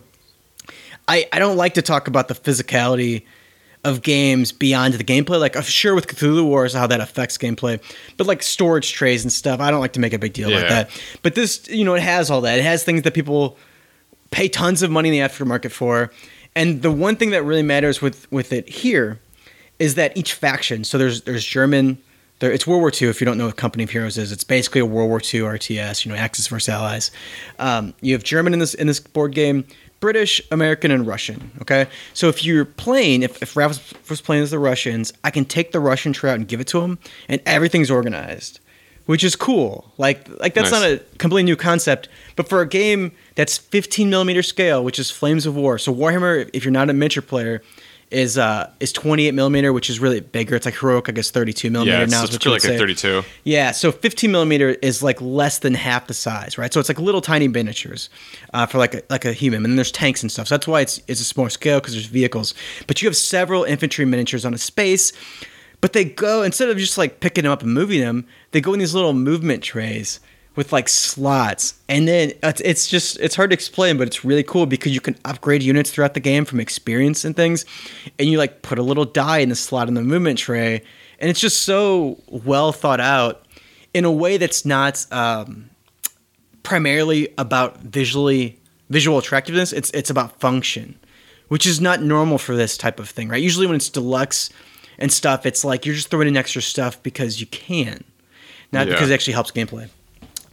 I 1.08 1.28
I 1.34 1.39
don't 1.39 1.58
like 1.58 1.76
to 1.76 1.82
talk 1.82 2.08
about 2.08 2.28
the 2.28 2.36
physicality 2.36 3.24
of 3.86 4.02
games 4.02 4.52
beyond 4.52 4.94
the 4.96 5.04
gameplay. 5.04 5.39
Like, 5.39 5.56
I'm 5.56 5.63
sure 5.63 5.96
with 5.96 6.08
Cthulhu 6.08 6.44
Wars 6.46 6.74
how 6.74 6.86
that 6.88 7.00
affects 7.00 7.38
gameplay, 7.38 7.82
but 8.18 8.28
like 8.28 8.44
storage 8.44 8.92
trays 8.92 9.24
and 9.24 9.32
stuff, 9.32 9.60
I 9.62 9.72
don't 9.72 9.80
like 9.80 9.94
to 9.94 10.00
make 10.02 10.13
a 10.13 10.20
big 10.20 10.34
deal 10.34 10.50
Yeah. 10.50 10.68
that. 10.68 11.02
But 11.22 11.36
this, 11.36 11.68
you 11.70 11.86
know, 11.86 11.96
it 11.96 12.02
has 12.04 12.30
all 12.30 12.42
that. 12.42 12.60
It 12.60 12.63
has 12.63 12.84
things 12.84 13.04
that 13.04 13.13
people 13.13 13.58
pay 14.32 14.50
tons 14.50 14.84
of 14.84 14.92
money 14.92 15.10
in 15.10 15.13
the 15.13 15.20
aftermarket 15.20 15.72
for. 15.72 16.12
And 16.56 16.82
the 16.82 16.92
one 16.92 17.15
thing 17.15 17.30
that 17.30 17.44
really 17.44 17.63
matters 17.63 18.02
with 18.02 18.30
with 18.32 18.52
it 18.52 18.68
here 18.68 19.20
is 19.80 19.96
that 19.96 20.15
each 20.18 20.34
faction. 20.34 20.84
So 20.84 20.98
there's 20.98 21.22
there's 21.22 21.46
German, 21.46 22.00
There, 22.39 22.52
it's 22.52 22.68
World 22.68 22.82
War 22.82 22.92
II. 22.92 23.08
If 23.08 23.22
you 23.22 23.26
don't 23.26 23.38
know 23.38 23.46
what 23.46 23.56
Company 23.56 23.86
of 23.86 23.92
Heroes 23.92 24.18
is, 24.18 24.32
it's 24.34 24.44
basically 24.44 24.82
a 24.82 24.86
World 24.86 25.08
War 25.10 25.20
II 25.20 25.42
RTS. 25.42 26.04
You 26.06 26.12
know, 26.12 26.18
Axis 26.18 26.48
versus 26.48 26.68
Allies. 26.68 27.12
Um, 27.60 27.94
you 28.02 28.13
have 28.13 28.24
German 28.24 28.52
in 28.52 28.60
this 28.60 28.74
in 28.74 28.88
this 28.88 29.00
board 29.00 29.34
game, 29.34 29.63
British, 30.00 30.42
American, 30.52 30.92
and 30.92 31.06
Russian. 31.06 31.52
Okay, 31.62 31.88
so 32.14 32.30
if 32.30 32.44
you're 32.44 32.66
playing, 32.66 33.24
if 33.24 33.42
if 33.42 33.56
Raf 33.58 33.94
was 34.10 34.22
playing 34.22 34.44
as 34.44 34.52
the 34.52 34.60
Russians, 34.60 35.12
I 35.24 35.32
can 35.32 35.46
take 35.46 35.72
the 35.72 35.80
Russian 35.80 36.14
tray 36.14 36.32
out 36.32 36.36
and 36.38 36.48
give 36.48 36.60
it 36.60 36.68
to 36.68 36.82
him, 36.82 37.00
and 37.28 37.42
everything's 37.46 37.92
organized, 37.92 38.60
which 39.06 39.24
is 39.24 39.36
cool. 39.36 39.92
Like 39.98 40.28
like 40.40 40.54
that's 40.54 40.72
Nice. 40.72 40.82
not 40.82 40.90
a 40.90 40.98
completely 41.18 41.44
new 41.44 41.56
concept, 41.58 42.08
but 42.36 42.48
for 42.48 42.62
a 42.62 42.68
game 42.68 43.12
that's 43.36 43.58
15 43.58 44.10
millimeter 44.10 44.42
scale, 44.44 44.84
which 44.84 45.00
is 45.00 45.12
Flames 45.12 45.46
of 45.46 45.56
War. 45.56 45.78
So 45.78 45.94
Warhammer, 45.94 46.50
if 46.54 46.64
you're 46.64 46.72
not 46.72 46.90
a 46.90 46.94
miniature 46.94 47.22
player. 47.24 47.62
Is 48.12 48.39
uh 48.39 48.72
is 48.80 48.91
28 48.91 49.36
millimeter, 49.36 49.72
which 49.72 49.88
is 49.88 50.00
really 50.00 50.19
bigger. 50.19 50.56
It's 50.56 50.65
like 50.65 50.76
heroic, 50.80 51.10
I 51.10 51.12
guess 51.12 51.30
32 51.30 51.69
millimeter 51.69 51.98
Yeah, 51.98 52.04
it's, 52.04 52.12
now. 52.12 52.24
it's 52.24 52.34
is 52.34 52.43
really 52.43 52.56
like 52.56 52.62
say. 52.63 52.76
a 52.76 52.80
32. 52.80 53.24
Yeah, 53.43 53.69
so 53.69 53.91
15 53.91 54.32
millimeter 54.32 54.69
is 54.69 55.04
like 55.04 55.22
less 55.22 55.60
than 55.60 55.76
half 55.76 56.08
the 56.08 56.15
size, 56.15 56.58
right? 56.58 56.74
So 56.74 56.80
it's 56.80 56.89
like 56.89 56.98
little 56.98 57.22
tiny 57.22 57.48
miniatures 57.48 58.10
uh, 58.54 58.65
for 58.65 58.80
like 58.80 58.95
a, 58.95 59.04
like 59.12 59.26
a 59.26 59.32
human, 59.34 59.58
and 59.58 59.65
then 59.67 59.76
there's 59.76 59.91
tanks 59.91 60.24
and 60.24 60.32
stuff. 60.32 60.48
So 60.48 60.56
that's 60.56 60.67
why 60.67 60.82
it's 60.82 61.00
it's 61.08 61.22
a 61.22 61.24
smaller 61.24 61.52
scale 61.52 61.80
because 61.80 61.93
there's 61.93 62.08
vehicles. 62.08 62.56
But 62.88 63.00
you 63.02 63.08
have 63.08 63.15
several 63.15 63.63
infantry 63.63 64.06
miniatures 64.06 64.43
on 64.43 64.56
a 64.56 64.58
space, 64.58 65.13
but 65.80 65.93
they 65.93 66.04
go 66.06 66.41
instead 66.41 66.69
of 66.69 66.78
just 66.80 66.98
like 66.98 67.19
picking 67.19 67.43
them 67.43 67.52
up 67.52 67.62
and 67.62 67.72
moving 67.72 68.00
them, 68.02 68.26
they 68.52 68.60
go 68.62 68.74
in 68.74 68.80
these 68.80 68.95
little 68.95 69.13
movement 69.13 69.62
trays 69.63 70.19
with 70.60 70.74
like 70.74 70.89
slots, 70.89 71.76
and 71.88 72.06
then 72.06 72.34
it's, 72.43 72.60
it's 72.60 72.86
just 72.89 73.17
it's 73.22 73.34
hard 73.34 73.50
to 73.50 73.54
explain, 73.54 73.98
but 73.98 74.08
it's 74.08 74.26
really 74.26 74.43
cool 74.43 74.65
because 74.65 74.93
you 74.93 75.00
can 75.00 75.15
upgrade 75.24 75.63
units 75.63 75.89
throughout 75.89 76.15
the 76.15 76.19
game 76.19 76.43
from 76.43 76.60
experience 76.60 77.24
and 77.24 77.34
things, 77.34 77.63
and 78.19 78.28
you 78.28 78.38
like 78.38 78.62
put 78.62 78.78
a 78.78 78.84
little 78.84 79.06
die 79.06 79.38
in 79.38 79.48
the 79.48 79.56
slot 79.56 79.88
in 79.88 79.93
the 79.93 80.02
movement 80.02 80.38
tray, 80.38 80.82
and 81.17 81.30
it's 81.30 81.39
just 81.39 81.62
so 81.63 82.22
well 82.28 82.74
thought 82.74 83.00
out 83.00 83.45
in 83.93 84.04
a 84.04 84.12
way 84.12 84.36
that's 84.36 84.65
not 84.65 85.06
um, 85.13 85.69
primarily 86.63 87.30
about 87.38 87.78
visually 87.78 88.60
visual 88.89 89.17
attractiveness. 89.17 89.72
It's 89.72 89.89
it's 89.91 90.10
about 90.10 90.41
function, 90.41 91.00
which 91.48 91.65
is 91.65 91.80
not 91.80 92.02
normal 92.02 92.38
for 92.38 92.54
this 92.58 92.76
type 92.78 93.00
of 93.00 93.08
thing, 93.10 93.30
right? 93.30 93.41
Usually 93.41 93.65
when 93.65 93.78
it's 93.78 93.89
deluxe 93.89 94.50
and 94.98 95.10
stuff, 95.10 95.45
it's 95.45 95.63
like 95.63 95.86
you're 95.86 95.95
just 95.95 96.10
throwing 96.10 96.28
in 96.28 96.36
extra 96.36 96.62
stuff 96.62 97.02
because 97.02 97.39
you 97.39 97.48
can, 97.48 98.04
not 98.74 98.88
Yeah. 98.88 98.93
because 98.95 99.10
it 99.10 99.13
actually 99.13 99.34
helps 99.36 99.52
gameplay. 99.52 99.88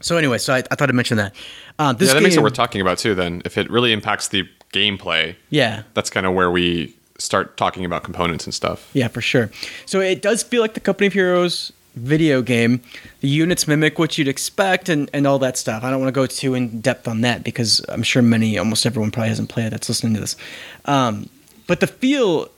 So 0.07 0.16
anyway, 0.16 0.38
so 0.38 0.55
I, 0.55 0.59
I 0.59 0.77
thought 0.77 0.88
I'd 0.88 0.95
mention 0.95 1.16
that. 1.16 1.35
Um, 1.81 1.97
this 1.97 2.09
Yeah, 2.09 2.14
that 2.14 2.23
makes 2.23 2.37
it 2.37 2.42
worth 2.42 2.53
talking 2.53 2.81
about 2.81 2.99
too. 2.99 3.16
Then, 3.16 3.42
if 3.45 3.59
it 3.59 3.69
really 3.69 3.92
impacts 3.92 4.29
the 4.29 4.49
gameplay, 4.73 5.35
Yeah, 5.51 5.83
that's 5.95 6.11
kind 6.11 6.27
of 6.27 6.33
where 6.33 6.49
we 6.49 6.95
start 7.19 7.57
talking 7.57 7.85
about 7.85 8.05
components 8.05 8.45
and 8.45 8.55
stuff. 8.55 8.88
Yeah, 8.92 9.09
for 9.09 9.21
sure. 9.21 9.51
So 9.85 10.01
it 10.01 10.23
does 10.23 10.45
feel 10.45 10.62
like 10.62 10.75
the 10.75 10.81
Company 10.81 11.09
of 11.09 11.12
Heroes 11.12 11.73
video 11.97 12.40
game. 12.40 12.83
The 13.21 13.29
units 13.29 13.66
mimic 13.66 13.99
what 13.99 14.16
you'd 14.16 14.29
expect 14.29 14.88
and, 14.88 15.11
and 15.12 15.27
all 15.27 15.40
that 15.40 15.57
stuff. 15.57 15.83
I 15.83 15.90
don't 15.90 15.99
want 15.99 16.14
to 16.14 16.21
go 16.21 16.27
too 16.27 16.55
in 16.55 16.81
depth 16.81 17.09
on 17.09 17.23
that 17.23 17.42
because 17.42 17.85
I'm 17.88 18.05
sure 18.05 18.23
many, 18.23 18.59
almost 18.59 18.87
everyone 18.87 19.11
probably 19.11 19.31
hasn't 19.31 19.49
played 19.49 19.66
it 19.66 19.71
that's 19.71 19.88
listening 19.88 20.14
to 20.14 20.21
this. 20.21 20.37
Um, 20.85 21.29
but 21.66 21.81
the 21.81 21.88
feel 21.88 22.49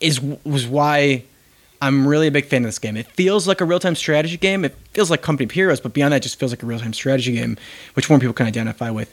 is 0.00 0.20
was 0.20 0.66
why 0.66 1.24
I'm 1.80 2.06
really 2.06 2.26
a 2.26 2.30
big 2.30 2.46
fan 2.46 2.62
of 2.62 2.68
this 2.68 2.78
game. 2.78 2.96
It 2.96 3.06
feels 3.06 3.46
like 3.46 3.60
a 3.60 3.64
real 3.64 3.78
time 3.78 3.94
strategy 3.94 4.36
game. 4.36 4.64
It 4.64 4.74
feels 4.92 5.10
like 5.10 5.22
Company 5.22 5.44
of 5.44 5.50
Heroes, 5.52 5.80
but 5.80 5.92
beyond 5.92 6.12
that, 6.12 6.18
it 6.18 6.22
just 6.22 6.38
feels 6.38 6.52
like 6.52 6.62
a 6.62 6.66
real 6.66 6.80
time 6.80 6.92
strategy 6.92 7.34
game, 7.34 7.56
which 7.94 8.10
more 8.10 8.18
people 8.18 8.34
can 8.34 8.46
identify 8.46 8.90
with. 8.90 9.12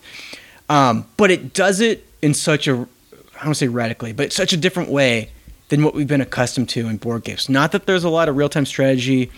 Um, 0.69 1.06
but 1.17 1.30
it 1.30 1.54
does 1.54 1.80
it 1.80 2.08
in 2.21 2.34
such 2.34 2.67
a, 2.67 2.71
I 2.71 2.75
don't 2.75 3.45
want 3.45 3.49
to 3.49 3.56
say 3.56 3.67
radically, 3.67 4.13
but 4.13 4.34
such 4.34 4.51
a 4.51 4.58
different 4.58 4.89
way 4.89 5.30
than 5.69 5.84
what 5.84 5.93
we've 5.93 6.08
been 6.08 6.21
accustomed 6.21 6.69
to 6.69 6.88
in 6.88 6.97
board 6.97 7.23
games. 7.23 7.49
Not 7.49 7.71
that 7.71 7.86
there's 7.86 8.04
a 8.04 8.10
lot 8.10 8.30
of 8.30 8.36
real 8.36 8.49
time 8.49 8.65
strategy 8.65 9.32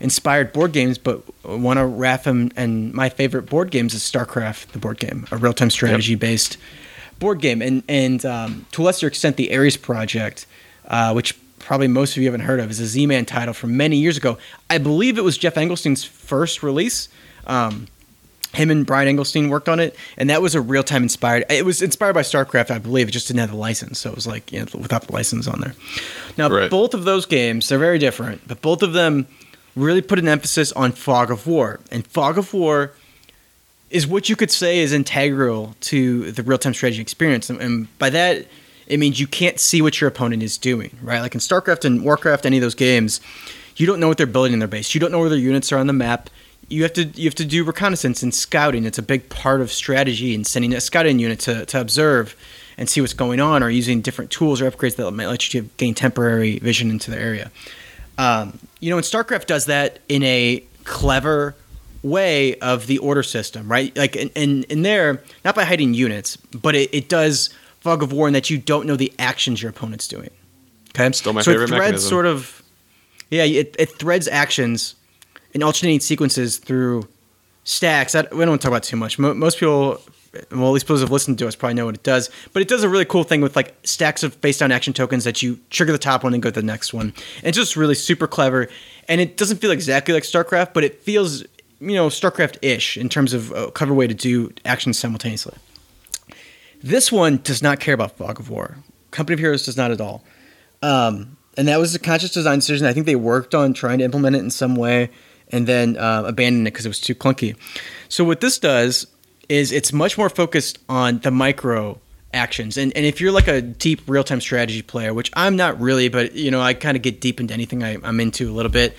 inspired 0.00 0.52
board 0.52 0.72
games, 0.72 0.98
but 0.98 1.18
one 1.44 1.78
of 1.78 1.90
Raf 1.98 2.26
and, 2.26 2.92
my 2.92 3.08
favorite 3.08 3.42
board 3.42 3.70
games 3.70 3.94
is 3.94 4.02
StarCraft, 4.02 4.68
the 4.68 4.78
board 4.78 4.98
game, 4.98 5.26
a 5.30 5.36
real 5.36 5.54
time 5.54 5.70
strategy 5.70 6.14
based 6.14 6.58
board 7.18 7.40
game. 7.40 7.62
And, 7.62 7.82
and 7.88 8.24
um, 8.26 8.66
to 8.72 8.82
a 8.82 8.84
lesser 8.84 9.06
extent, 9.06 9.36
the 9.36 9.56
Ares 9.56 9.76
Project, 9.78 10.46
uh, 10.88 11.12
which 11.12 11.38
probably 11.64 11.88
most 11.88 12.16
of 12.16 12.22
you 12.22 12.26
haven't 12.28 12.42
heard 12.46 12.60
of, 12.60 12.70
is 12.70 12.80
a 12.80 12.86
Z 12.86 13.06
Man 13.06 13.24
title 13.24 13.54
from 13.54 13.76
many 13.76 13.96
years 13.96 14.16
ago. 14.16 14.38
I 14.70 14.78
believe 14.78 15.18
it 15.18 15.24
was 15.24 15.36
Geoff 15.38 15.54
Engelstein's 15.54 16.04
first 16.04 16.62
release. 16.62 17.08
Um, 17.46 17.88
him 18.52 18.70
and 18.70 18.86
Brian 18.86 19.16
Engelstein 19.16 19.48
worked 19.48 19.68
on 19.68 19.80
it, 19.80 19.96
and 20.16 20.30
that 20.30 20.40
was 20.40 20.54
a 20.54 20.60
real 20.60 20.84
time 20.84 21.02
inspired. 21.02 21.44
It 21.50 21.64
was 21.64 21.82
inspired 21.82 22.12
by 22.12 22.22
StarCraft, 22.22 22.70
I 22.70 22.78
believe. 22.78 23.08
It 23.08 23.10
just 23.10 23.26
didn't 23.26 23.40
have 23.40 23.50
the 23.50 23.56
license, 23.56 23.98
so 23.98 24.10
it 24.10 24.14
was 24.14 24.26
like 24.28 24.52
you 24.52 24.60
know, 24.60 24.66
without 24.74 25.02
the 25.08 25.12
license 25.12 25.48
on 25.48 25.60
there. 25.60 25.74
Now, 26.38 26.48
Right. 26.48 26.70
both 26.70 26.94
of 26.94 27.04
those 27.04 27.26
games 27.26 27.68
they're 27.68 27.78
very 27.78 27.98
different, 27.98 28.46
but 28.46 28.62
both 28.62 28.82
of 28.82 28.92
them 28.92 29.26
really 29.74 30.02
put 30.02 30.20
an 30.20 30.28
emphasis 30.28 30.70
on 30.72 30.92
Fog 30.92 31.32
of 31.32 31.46
War, 31.48 31.80
and 31.90 32.06
Fog 32.06 32.38
of 32.38 32.54
War 32.54 32.92
is 33.90 34.06
what 34.06 34.28
you 34.28 34.36
could 34.36 34.50
say 34.50 34.78
is 34.78 34.92
integral 34.92 35.74
to 35.80 36.30
the 36.30 36.42
real 36.44 36.58
time 36.58 36.74
strategy 36.74 37.02
experience, 37.02 37.50
and, 37.50 37.60
and 37.60 37.98
by 37.98 38.10
that 38.10 38.46
it 38.86 38.98
means 38.98 39.20
you 39.20 39.26
can't 39.26 39.58
see 39.58 39.80
what 39.82 40.00
your 40.00 40.08
opponent 40.08 40.42
is 40.42 40.58
doing, 40.58 40.96
right? 41.02 41.20
Like 41.20 41.34
in 41.34 41.40
StarCraft 41.40 41.84
and 41.84 42.04
Warcraft, 42.04 42.46
any 42.46 42.58
of 42.58 42.62
those 42.62 42.74
games, 42.74 43.20
you 43.76 43.86
don't 43.86 44.00
know 44.00 44.08
what 44.08 44.18
they're 44.18 44.26
building 44.26 44.52
in 44.52 44.58
their 44.58 44.68
base. 44.68 44.94
You 44.94 45.00
don't 45.00 45.10
know 45.10 45.20
where 45.20 45.28
their 45.28 45.38
units 45.38 45.72
are 45.72 45.78
on 45.78 45.86
the 45.86 45.92
map. 45.92 46.30
You 46.68 46.82
have 46.82 46.92
to 46.94 47.04
you 47.04 47.24
have 47.24 47.34
to 47.36 47.44
do 47.44 47.64
reconnaissance 47.64 48.22
and 48.22 48.34
scouting. 48.34 48.84
It's 48.84 48.98
a 48.98 49.02
big 49.02 49.28
part 49.28 49.60
of 49.60 49.70
strategy 49.70 50.34
and 50.34 50.46
sending 50.46 50.72
a 50.72 50.80
scouting 50.80 51.18
unit 51.18 51.40
to, 51.40 51.66
to 51.66 51.80
observe 51.80 52.36
and 52.76 52.88
see 52.88 53.00
what's 53.00 53.12
going 53.14 53.40
on, 53.40 53.62
or 53.62 53.70
using 53.70 54.00
different 54.00 54.30
tools 54.30 54.60
or 54.60 54.70
upgrades 54.70 54.96
that 54.96 55.10
might 55.12 55.26
let 55.26 55.52
you 55.54 55.70
gain 55.76 55.94
temporary 55.94 56.58
vision 56.58 56.90
into 56.90 57.10
the 57.10 57.18
area. 57.18 57.52
Um, 58.18 58.58
you 58.80 58.90
know, 58.90 58.96
and 58.96 59.04
StarCraft 59.04 59.46
does 59.46 59.66
that 59.66 60.00
in 60.08 60.22
a 60.22 60.64
clever 60.84 61.54
way 62.02 62.54
of 62.56 62.86
the 62.86 62.98
order 62.98 63.22
system, 63.22 63.68
right? 63.68 63.96
Like 63.96 64.14
in, 64.14 64.28
in, 64.30 64.64
in 64.64 64.82
there, 64.82 65.22
not 65.44 65.54
by 65.54 65.64
hiding 65.64 65.94
units, 65.94 66.36
but 66.36 66.74
it, 66.74 66.92
it 66.92 67.08
does 67.08 67.50
fog 67.84 68.02
of 68.02 68.12
war 68.12 68.26
in 68.26 68.32
that 68.32 68.48
you 68.48 68.56
don't 68.56 68.86
know 68.86 68.96
the 68.96 69.12
actions 69.18 69.60
your 69.62 69.68
opponent's 69.70 70.08
doing. 70.08 70.30
Okay, 70.96 71.12
Still 71.12 71.34
my 71.34 71.42
so 71.42 71.52
favorite 71.52 71.64
it 71.64 71.68
threads 71.68 71.80
mechanism. 71.82 72.08
sort 72.08 72.24
of, 72.26 72.62
yeah, 73.30 73.44
it, 73.44 73.76
it 73.78 73.90
threads 73.98 74.26
actions 74.26 74.94
in 75.52 75.62
alternating 75.62 76.00
sequences 76.00 76.56
through 76.56 77.06
stacks. 77.64 78.14
I, 78.14 78.22
we 78.22 78.38
don't 78.40 78.48
want 78.48 78.62
to 78.62 78.64
talk 78.64 78.72
about 78.72 78.84
too 78.84 78.96
much. 78.96 79.18
Mo, 79.18 79.34
most 79.34 79.58
people, 79.58 80.00
well, 80.50 80.68
at 80.68 80.70
least 80.70 80.86
those 80.86 81.00
who've 81.02 81.10
listened 81.10 81.38
to 81.40 81.46
us 81.46 81.54
probably 81.54 81.74
know 81.74 81.84
what 81.84 81.94
it 81.94 82.02
does. 82.02 82.30
But 82.54 82.62
it 82.62 82.68
does 82.68 82.82
a 82.84 82.88
really 82.88 83.04
cool 83.04 83.22
thing 83.24 83.42
with 83.42 83.54
like 83.54 83.74
stacks 83.84 84.22
of 84.22 84.32
face 84.34 84.56
down 84.58 84.72
action 84.72 84.94
tokens 84.94 85.24
that 85.24 85.42
you 85.42 85.58
trigger 85.68 85.92
the 85.92 85.98
top 85.98 86.24
one 86.24 86.32
and 86.32 86.42
go 86.42 86.48
to 86.48 86.58
the 86.60 86.66
next 86.66 86.94
one. 86.94 87.12
And 87.38 87.48
it's 87.48 87.58
just 87.58 87.76
really 87.76 87.94
super 87.94 88.26
clever. 88.26 88.68
And 89.08 89.20
it 89.20 89.36
doesn't 89.36 89.58
feel 89.58 89.72
exactly 89.72 90.14
like 90.14 90.22
StarCraft, 90.22 90.72
but 90.72 90.84
it 90.84 91.02
feels, 91.02 91.42
you 91.80 91.94
know, 91.94 92.08
StarCraft 92.08 92.56
ish 92.62 92.96
in 92.96 93.10
terms 93.10 93.34
of 93.34 93.50
a 93.52 93.70
clever 93.70 93.92
way 93.92 94.06
to 94.06 94.14
do 94.14 94.52
actions 94.64 94.98
simultaneously. 94.98 95.54
This 96.84 97.10
one 97.10 97.38
does 97.38 97.62
not 97.62 97.80
care 97.80 97.94
about 97.94 98.18
Fog 98.18 98.38
of 98.38 98.50
War. 98.50 98.76
Company 99.10 99.32
of 99.32 99.40
Heroes 99.40 99.64
does 99.64 99.78
not 99.78 99.90
at 99.90 100.02
all. 100.02 100.22
Um, 100.82 101.38
and 101.56 101.66
that 101.68 101.78
was 101.78 101.94
a 101.94 101.98
conscious 101.98 102.30
design 102.30 102.58
decision. 102.58 102.86
I 102.86 102.92
think 102.92 103.06
they 103.06 103.16
worked 103.16 103.54
on 103.54 103.72
trying 103.72 104.00
to 104.00 104.04
implement 104.04 104.36
it 104.36 104.40
in 104.40 104.50
some 104.50 104.76
way 104.76 105.08
and 105.48 105.66
then 105.66 105.96
uh, 105.96 106.24
abandoned 106.26 106.68
it 106.68 106.72
because 106.72 106.84
it 106.84 106.90
was 106.90 107.00
too 107.00 107.14
clunky. 107.14 107.56
So 108.10 108.22
what 108.22 108.42
this 108.42 108.58
does 108.58 109.06
is 109.48 109.72
it's 109.72 109.94
much 109.94 110.18
more 110.18 110.28
focused 110.28 110.78
on 110.86 111.20
the 111.20 111.30
micro 111.30 111.98
actions. 112.34 112.76
And, 112.76 112.94
and 112.94 113.06
if 113.06 113.18
you're 113.18 113.32
like 113.32 113.48
a 113.48 113.62
deep 113.62 114.02
real-time 114.06 114.42
strategy 114.42 114.82
player, 114.82 115.14
which 115.14 115.30
I'm 115.34 115.56
not 115.56 115.80
really, 115.80 116.10
but 116.10 116.34
you 116.34 116.50
know, 116.50 116.60
I 116.60 116.74
kind 116.74 116.98
of 116.98 117.02
get 117.02 117.18
deep 117.18 117.40
into 117.40 117.54
anything 117.54 117.82
I, 117.82 117.96
I'm 118.02 118.20
into 118.20 118.50
a 118.50 118.52
little 118.52 118.72
bit. 118.72 118.94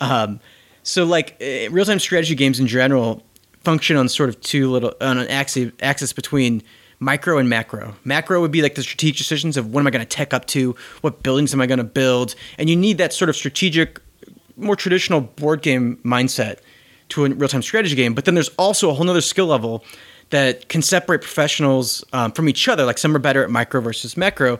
Um, 0.00 0.40
so 0.82 1.04
like 1.04 1.36
eh, 1.40 1.68
real-time 1.70 1.98
strategy 1.98 2.34
games 2.34 2.60
in 2.60 2.66
general 2.66 3.22
function 3.62 3.98
on 3.98 4.08
sort 4.08 4.30
of 4.30 4.40
two 4.40 4.70
little 4.70 4.94
on 5.02 5.18
an 5.18 5.28
axis 5.28 5.72
axis 5.82 6.14
between 6.14 6.62
micro 6.98 7.38
and 7.38 7.48
macro. 7.48 7.94
Macro 8.04 8.40
would 8.40 8.50
be 8.50 8.62
like 8.62 8.74
the 8.74 8.82
strategic 8.82 9.18
decisions 9.18 9.56
of 9.56 9.72
what 9.72 9.80
am 9.80 9.86
I 9.86 9.90
going 9.90 10.04
to 10.04 10.08
tech 10.08 10.32
up 10.32 10.46
to, 10.48 10.74
what 11.00 11.22
buildings 11.22 11.52
am 11.52 11.60
I 11.60 11.66
going 11.66 11.78
to 11.78 11.84
build, 11.84 12.34
and 12.58 12.70
you 12.70 12.76
need 12.76 12.98
that 12.98 13.12
sort 13.12 13.28
of 13.28 13.36
strategic, 13.36 14.00
more 14.56 14.76
traditional 14.76 15.20
board 15.20 15.62
game 15.62 15.98
mindset 16.04 16.58
to 17.10 17.24
a 17.24 17.30
real 17.30 17.48
time 17.48 17.62
strategy 17.62 17.94
game. 17.94 18.14
But 18.14 18.24
then 18.24 18.34
there's 18.34 18.48
also 18.50 18.90
a 18.90 18.94
whole 18.94 19.08
other 19.08 19.20
skill 19.20 19.46
level 19.46 19.84
that 20.30 20.68
can 20.68 20.82
separate 20.82 21.22
professionals 21.22 22.04
um, 22.12 22.32
from 22.32 22.48
each 22.48 22.68
other. 22.68 22.84
Like 22.84 22.98
some 22.98 23.14
are 23.14 23.20
better 23.20 23.44
at 23.44 23.50
micro 23.50 23.80
versus 23.80 24.16
macro. 24.16 24.58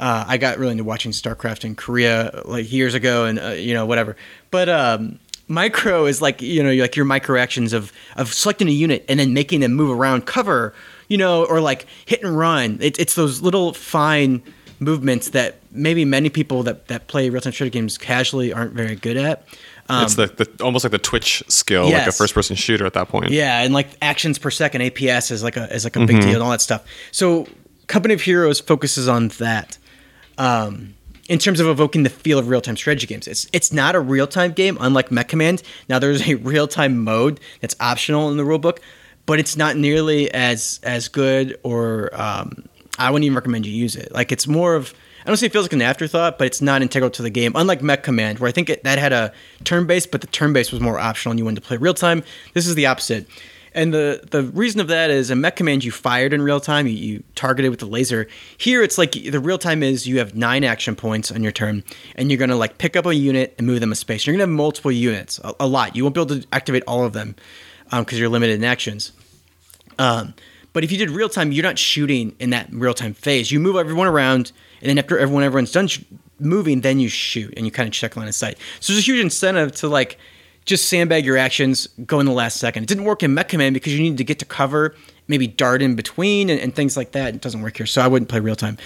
Uh, 0.00 0.24
I 0.26 0.38
got 0.38 0.58
really 0.58 0.72
into 0.72 0.84
watching 0.84 1.12
StarCraft 1.12 1.64
in 1.64 1.76
Korea 1.76 2.42
like 2.44 2.70
years 2.72 2.94
ago, 2.94 3.26
and 3.26 3.38
uh, 3.38 3.48
you 3.50 3.74
know 3.74 3.86
whatever. 3.86 4.16
But 4.50 4.68
um, 4.68 5.20
micro 5.46 6.06
is 6.06 6.20
like 6.20 6.42
you 6.42 6.62
know 6.62 6.72
like 6.72 6.96
your 6.96 7.04
micro 7.04 7.38
actions 7.38 7.72
of 7.72 7.92
of 8.16 8.32
selecting 8.34 8.68
a 8.68 8.72
unit 8.72 9.04
and 9.08 9.20
then 9.20 9.32
making 9.32 9.60
them 9.60 9.74
move 9.74 9.96
around 9.96 10.26
cover, 10.26 10.74
you 11.08 11.16
know, 11.16 11.44
or 11.44 11.60
like 11.60 11.86
hit 12.06 12.22
and 12.22 12.36
run. 12.36 12.78
It, 12.80 12.98
it's 12.98 13.14
those 13.14 13.42
little 13.42 13.72
fine 13.72 14.42
movements 14.80 15.30
that 15.30 15.56
maybe 15.70 16.04
many 16.04 16.28
people 16.28 16.62
that 16.64 16.88
that 16.88 17.06
play 17.08 17.30
real 17.30 17.40
time 17.40 17.52
strategy 17.52 17.78
games 17.78 17.98
casually 17.98 18.52
aren't 18.52 18.72
very 18.72 18.96
good 18.96 19.16
at. 19.16 19.46
Um, 19.88 20.04
it's 20.04 20.14
the, 20.14 20.26
the 20.26 20.64
almost 20.64 20.84
like 20.84 20.92
the 20.92 20.98
Twitch 20.98 21.42
skill, 21.48 21.90
like 21.90 22.06
a 22.06 22.12
first 22.12 22.34
person 22.34 22.56
shooter 22.56 22.86
at 22.86 22.94
that 22.94 23.08
point. 23.08 23.30
yeah, 23.30 23.62
and 23.62 23.74
like 23.74 23.88
actions 24.00 24.38
per 24.38 24.50
second 24.50 24.80
APS 24.80 25.30
is 25.30 25.42
like 25.42 25.56
a 25.56 25.72
is 25.74 25.84
like 25.84 25.96
a 25.96 26.06
big 26.06 26.20
deal 26.20 26.34
and 26.34 26.42
all 26.42 26.50
that 26.50 26.62
stuff. 26.62 26.86
So 27.12 27.46
Company 27.86 28.14
of 28.14 28.22
Heroes 28.22 28.60
focuses 28.60 29.08
on 29.08 29.28
that. 29.28 29.78
Um, 30.38 30.94
in 31.28 31.38
terms 31.38 31.60
of 31.60 31.66
evoking 31.66 32.02
the 32.02 32.10
feel 32.10 32.38
of 32.38 32.48
real 32.48 32.60
time 32.60 32.76
strategy 32.76 33.06
games. 33.06 33.26
It's 33.26 33.46
it's 33.52 33.72
not 33.72 33.94
a 33.94 34.00
real 34.00 34.26
time 34.26 34.52
game, 34.52 34.76
unlike 34.80 35.10
Mech 35.10 35.28
Command. 35.28 35.62
Now 35.88 35.98
there's 35.98 36.28
a 36.28 36.34
real 36.50 36.68
time 36.68 37.02
mode 37.02 37.40
that's 37.60 37.74
optional 37.80 38.30
in 38.30 38.36
the 38.36 38.42
rulebook, 38.42 38.78
but 39.26 39.38
it's 39.38 39.56
not 39.56 39.76
nearly 39.76 40.32
as 40.32 40.80
as 40.82 41.08
good 41.08 41.58
or 41.62 42.10
um, 42.20 42.68
I 42.98 43.10
wouldn't 43.10 43.24
even 43.24 43.34
recommend 43.34 43.66
you 43.66 43.72
use 43.72 43.96
it. 43.96 44.12
Like 44.12 44.32
it's 44.32 44.46
more 44.46 44.74
of 44.74 44.94
I 45.24 45.28
don't 45.28 45.38
say 45.38 45.46
it 45.46 45.52
feels 45.52 45.64
like 45.64 45.72
an 45.72 45.80
afterthought, 45.80 46.36
but 46.36 46.46
it's 46.46 46.60
not 46.60 46.82
integral 46.82 47.10
to 47.12 47.22
the 47.22 47.30
game. 47.30 47.52
Unlike 47.54 47.82
Mech 47.82 48.02
Command, 48.02 48.40
where 48.40 48.48
I 48.48 48.52
think 48.52 48.68
it, 48.68 48.84
that 48.84 48.98
had 48.98 49.12
a 49.14 49.32
turn 49.64 49.86
base, 49.86 50.06
but 50.06 50.20
the 50.20 50.26
turn 50.26 50.52
base 50.52 50.70
was 50.70 50.82
more 50.82 50.98
optional 50.98 51.30
and 51.30 51.38
you 51.38 51.46
wanted 51.46 51.62
to 51.62 51.66
play 51.66 51.78
real 51.78 51.94
time. 51.94 52.22
This 52.52 52.66
is 52.66 52.74
the 52.74 52.86
opposite. 52.86 53.26
And 53.76 53.92
the, 53.92 54.20
the 54.30 54.44
reason 54.44 54.80
of 54.80 54.88
that 54.88 55.10
is 55.10 55.30
in 55.30 55.40
Mech 55.40 55.56
Command, 55.56 55.82
you 55.82 55.90
fired 55.90 56.32
in 56.32 56.42
real 56.42 56.60
time, 56.60 56.86
you, 56.86 56.92
you 56.92 57.24
targeted 57.34 57.70
with 57.70 57.80
the 57.80 57.86
laser. 57.86 58.28
Here, 58.56 58.82
it's 58.82 58.98
like 58.98 59.12
the 59.12 59.40
real 59.40 59.58
time 59.58 59.82
is 59.82 60.06
you 60.06 60.18
have 60.18 60.36
nine 60.36 60.62
action 60.62 60.94
points 60.94 61.32
on 61.32 61.42
your 61.42 61.50
turn, 61.50 61.82
and 62.14 62.30
you're 62.30 62.38
going 62.38 62.50
to 62.50 62.56
like 62.56 62.78
pick 62.78 62.94
up 62.94 63.04
a 63.04 63.14
unit 63.14 63.54
and 63.58 63.66
move 63.66 63.80
them 63.80 63.90
a 63.90 63.96
space. 63.96 64.26
You're 64.26 64.34
going 64.34 64.46
to 64.46 64.52
have 64.52 64.56
multiple 64.56 64.92
units, 64.92 65.40
a, 65.42 65.54
a, 65.58 65.66
lot. 65.66 65.96
You 65.96 66.04
won't 66.04 66.14
be 66.14 66.20
able 66.20 66.40
to 66.40 66.46
activate 66.52 66.84
all 66.86 67.04
of 67.04 67.14
them 67.14 67.34
because 67.90 68.12
um, 68.12 68.18
you're 68.18 68.28
limited 68.28 68.54
in 68.54 68.64
actions. 68.64 69.12
Um, 69.98 70.34
but 70.72 70.82
if 70.82 70.90
you 70.90 70.98
did 70.98 71.10
real 71.10 71.28
time, 71.28 71.52
you're 71.52 71.62
not 71.62 71.78
shooting 71.78 72.34
in 72.40 72.50
that 72.50 72.68
real 72.72 72.94
time 72.94 73.14
phase. 73.14 73.50
You 73.50 73.60
move 73.60 73.76
everyone 73.76 74.08
around, 74.08 74.52
and 74.80 74.90
then 74.90 74.98
after 74.98 75.18
everyone 75.18 75.44
everyone's 75.44 75.72
done 75.72 75.86
sh- 75.86 76.00
moving, 76.38 76.80
then 76.80 76.98
you 76.98 77.08
shoot 77.08 77.54
and 77.56 77.64
you 77.64 77.72
kind 77.72 77.86
of 77.86 77.92
check 77.92 78.16
line 78.16 78.28
of 78.28 78.34
sight. 78.34 78.58
So 78.80 78.92
there's 78.92 79.04
a 79.04 79.06
huge 79.06 79.20
incentive 79.20 79.72
to 79.76 79.88
like 79.88 80.18
just 80.64 80.88
sandbag 80.88 81.24
your 81.24 81.36
actions, 81.36 81.86
go 82.06 82.20
in 82.20 82.26
the 82.26 82.32
last 82.32 82.56
second. 82.56 82.84
It 82.84 82.88
didn't 82.88 83.04
work 83.04 83.22
in 83.22 83.34
Mech 83.34 83.48
Command 83.48 83.74
because 83.74 83.94
you 83.94 84.02
needed 84.02 84.18
to 84.18 84.24
get 84.24 84.38
to 84.38 84.44
cover, 84.44 84.94
maybe 85.28 85.46
dart 85.46 85.82
in 85.82 85.94
between 85.94 86.48
and, 86.50 86.60
and 86.60 86.74
things 86.74 86.96
like 86.96 87.12
that. 87.12 87.34
It 87.34 87.40
doesn't 87.40 87.62
work 87.62 87.76
here, 87.76 87.86
so 87.86 88.00
I 88.02 88.08
wouldn't 88.08 88.28
play 88.28 88.40
real 88.40 88.56
time. 88.56 88.78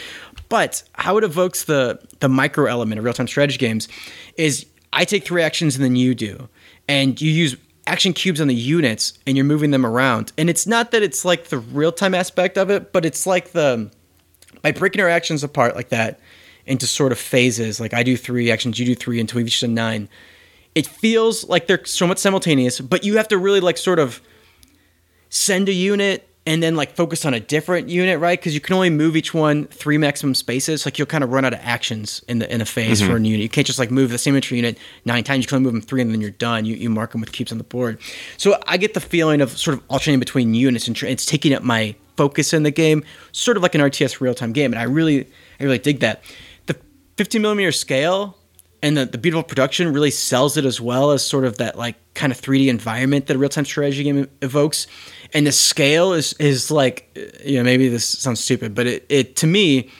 But 0.48 0.82
how 0.94 1.16
it 1.18 1.24
evokes 1.24 1.64
the 1.64 2.00
the 2.20 2.28
micro 2.28 2.66
element 2.66 2.98
of 2.98 3.04
real 3.04 3.14
time 3.14 3.28
strategy 3.28 3.58
games 3.58 3.88
is 4.36 4.66
I 4.92 5.04
take 5.04 5.24
three 5.24 5.42
actions 5.42 5.76
and 5.76 5.84
then 5.84 5.96
you 5.96 6.14
do, 6.14 6.48
and 6.88 7.20
you 7.20 7.30
use 7.30 7.56
action 7.88 8.12
cubes 8.12 8.40
on 8.40 8.48
the 8.48 8.54
units 8.54 9.18
and 9.26 9.36
you're 9.36 9.44
moving 9.44 9.70
them 9.70 9.84
around. 9.84 10.32
And 10.38 10.48
it's 10.48 10.66
not 10.66 10.90
that 10.92 11.02
it's 11.02 11.24
like 11.24 11.44
the 11.46 11.58
real 11.58 11.92
time 11.92 12.14
aspect 12.14 12.56
of 12.58 12.70
it, 12.70 12.92
but 12.92 13.04
it's 13.04 13.26
like 13.26 13.52
the 13.52 13.90
by 14.62 14.72
breaking 14.72 15.00
our 15.00 15.08
actions 15.08 15.44
apart 15.44 15.74
like 15.74 15.88
that 15.90 16.20
into 16.66 16.86
sort 16.86 17.12
of 17.12 17.18
phases. 17.18 17.80
Like 17.80 17.94
I 17.94 18.02
do 18.02 18.16
three 18.16 18.50
actions, 18.50 18.78
you 18.78 18.86
do 18.86 18.94
three 18.94 19.20
until 19.20 19.38
we've 19.38 19.46
reached 19.46 19.62
a 19.62 19.68
nine 19.68 20.08
it 20.78 20.86
feels 20.86 21.48
like 21.48 21.66
they're 21.66 21.84
somewhat 21.84 22.20
simultaneous, 22.20 22.80
but 22.80 23.02
you 23.02 23.16
have 23.16 23.26
to 23.26 23.36
really 23.36 23.58
like 23.58 23.76
sort 23.76 23.98
of 23.98 24.22
send 25.28 25.68
a 25.68 25.72
unit 25.72 26.27
and 26.48 26.62
then 26.62 26.76
like 26.76 26.96
focus 26.96 27.26
on 27.26 27.34
a 27.34 27.40
different 27.40 27.90
unit, 27.90 28.18
right? 28.20 28.38
Because 28.40 28.54
you 28.54 28.60
can 28.60 28.74
only 28.74 28.88
move 28.88 29.16
each 29.16 29.34
one 29.34 29.66
three 29.66 29.98
maximum 29.98 30.34
spaces. 30.34 30.86
Like 30.86 30.98
you'll 30.98 31.06
kind 31.06 31.22
of 31.22 31.30
run 31.30 31.44
out 31.44 31.52
of 31.52 31.60
actions 31.62 32.24
in 32.26 32.38
the 32.38 32.50
in 32.50 32.62
a 32.62 32.64
phase 32.64 33.02
mm-hmm. 33.02 33.10
for 33.10 33.18
a 33.18 33.20
unit. 33.20 33.40
You 33.40 33.50
can't 33.50 33.66
just 33.66 33.78
like 33.78 33.90
move 33.90 34.08
the 34.08 34.16
same 34.16 34.34
entry 34.34 34.56
unit 34.56 34.78
nine 35.04 35.24
times. 35.24 35.44
You 35.44 35.48
can 35.48 35.56
only 35.56 35.64
move 35.64 35.74
them 35.74 35.82
three 35.82 36.00
and 36.00 36.10
then 36.10 36.22
you're 36.22 36.30
done. 36.30 36.64
You, 36.64 36.74
you 36.74 36.88
mark 36.88 37.12
them 37.12 37.20
with 37.20 37.32
cubes 37.32 37.52
on 37.52 37.58
the 37.58 37.64
board. 37.64 38.00
So 38.38 38.58
I 38.66 38.78
get 38.78 38.94
the 38.94 39.00
feeling 39.00 39.42
of 39.42 39.58
sort 39.58 39.76
of 39.76 39.84
alternating 39.90 40.20
between 40.20 40.54
units 40.54 40.86
and 40.86 40.96
tr- 40.96 41.04
it's 41.04 41.26
taking 41.26 41.52
up 41.52 41.62
my 41.62 41.94
focus 42.16 42.54
in 42.54 42.62
the 42.62 42.70
game, 42.70 43.04
sort 43.32 43.58
of 43.58 43.62
like 43.62 43.74
an 43.74 43.82
RTS 43.82 44.22
real 44.22 44.34
time 44.34 44.54
game. 44.54 44.72
And 44.72 44.80
I 44.80 44.84
really 44.84 45.28
I 45.60 45.64
really 45.64 45.78
dig 45.78 46.00
that. 46.00 46.22
The 46.64 46.78
15 47.18 47.42
millimeter 47.42 47.72
scale 47.72 48.37
and 48.82 48.96
the, 48.96 49.06
the 49.06 49.18
beautiful 49.18 49.42
production 49.42 49.92
really 49.92 50.10
sells 50.10 50.56
it 50.56 50.64
as 50.64 50.80
well 50.80 51.10
as 51.10 51.24
sort 51.24 51.44
of 51.44 51.58
that 51.58 51.76
like 51.76 51.96
kind 52.14 52.32
of 52.32 52.40
3D 52.40 52.68
environment 52.68 53.26
that 53.26 53.36
a 53.36 53.38
real 53.38 53.48
time 53.48 53.64
strategy 53.64 54.04
game 54.04 54.28
evokes. 54.42 54.86
And 55.34 55.46
the 55.46 55.52
scale 55.52 56.12
is 56.12 56.32
is 56.34 56.70
like 56.70 57.08
you 57.44 57.58
know 57.58 57.64
maybe 57.64 57.88
this 57.88 58.06
sounds 58.06 58.40
stupid, 58.40 58.74
but 58.74 58.86
it, 58.86 59.06
it 59.08 59.36
to 59.36 59.46
me 59.46 59.90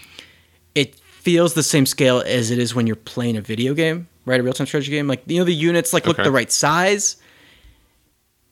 it 0.74 0.94
feels 0.94 1.54
the 1.54 1.62
same 1.62 1.86
scale 1.86 2.22
as 2.24 2.50
it 2.50 2.58
is 2.58 2.74
when 2.74 2.86
you're 2.86 2.96
playing 2.96 3.36
a 3.36 3.40
video 3.40 3.74
game, 3.74 4.08
right? 4.24 4.40
A 4.40 4.42
real 4.42 4.52
time 4.52 4.66
strategy 4.66 4.92
game. 4.92 5.08
Like 5.08 5.22
you 5.26 5.38
know 5.38 5.44
the 5.44 5.54
units 5.54 5.92
like 5.92 6.06
look 6.06 6.18
okay. 6.18 6.24
the 6.24 6.32
right 6.32 6.50
size. 6.50 7.16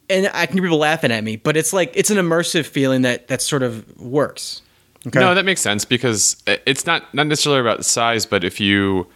And 0.08 0.30
I 0.34 0.46
can 0.46 0.54
hear 0.54 0.62
people 0.62 0.78
laughing 0.78 1.10
at 1.10 1.24
me, 1.24 1.34
but 1.34 1.56
it's 1.56 1.72
like 1.72 1.92
it's 1.94 2.10
an 2.10 2.18
immersive 2.18 2.64
feeling 2.64 3.02
that 3.02 3.28
that 3.28 3.42
sort 3.42 3.62
of 3.62 4.00
works. 4.00 4.62
Okay? 5.06 5.20
No, 5.20 5.34
that 5.34 5.44
makes 5.44 5.60
sense 5.60 5.84
because 5.84 6.36
it's 6.46 6.86
not 6.86 7.12
not 7.14 7.26
necessarily 7.26 7.60
about 7.60 7.84
size, 7.84 8.26
but 8.26 8.44
if 8.44 8.60
you 8.60 9.08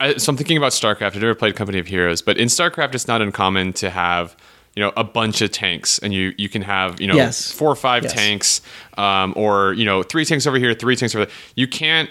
I, 0.00 0.16
so 0.16 0.30
I'm 0.30 0.36
thinking 0.36 0.56
about 0.56 0.72
StarCraft. 0.72 1.02
I've 1.02 1.16
never 1.16 1.34
played 1.34 1.56
Company 1.56 1.78
of 1.78 1.86
Heroes, 1.86 2.22
but 2.22 2.38
in 2.38 2.48
StarCraft, 2.48 2.94
it's 2.94 3.08
not 3.08 3.20
uncommon 3.20 3.72
to 3.74 3.90
have 3.90 4.36
you 4.74 4.82
know 4.82 4.92
a 4.96 5.04
bunch 5.04 5.40
of 5.40 5.50
tanks, 5.50 5.98
and 5.98 6.12
you 6.12 6.32
you 6.36 6.48
can 6.48 6.62
have 6.62 7.00
you 7.00 7.06
know 7.06 7.14
yes. 7.14 7.50
four 7.50 7.70
or 7.70 7.76
five 7.76 8.04
yes. 8.04 8.12
tanks, 8.12 8.60
um, 8.98 9.34
or 9.36 9.72
you 9.74 9.84
know 9.84 10.02
three 10.02 10.24
tanks 10.24 10.46
over 10.46 10.58
here, 10.58 10.74
three 10.74 10.96
tanks 10.96 11.14
over 11.14 11.26
there. 11.26 11.34
You 11.54 11.68
can't 11.68 12.10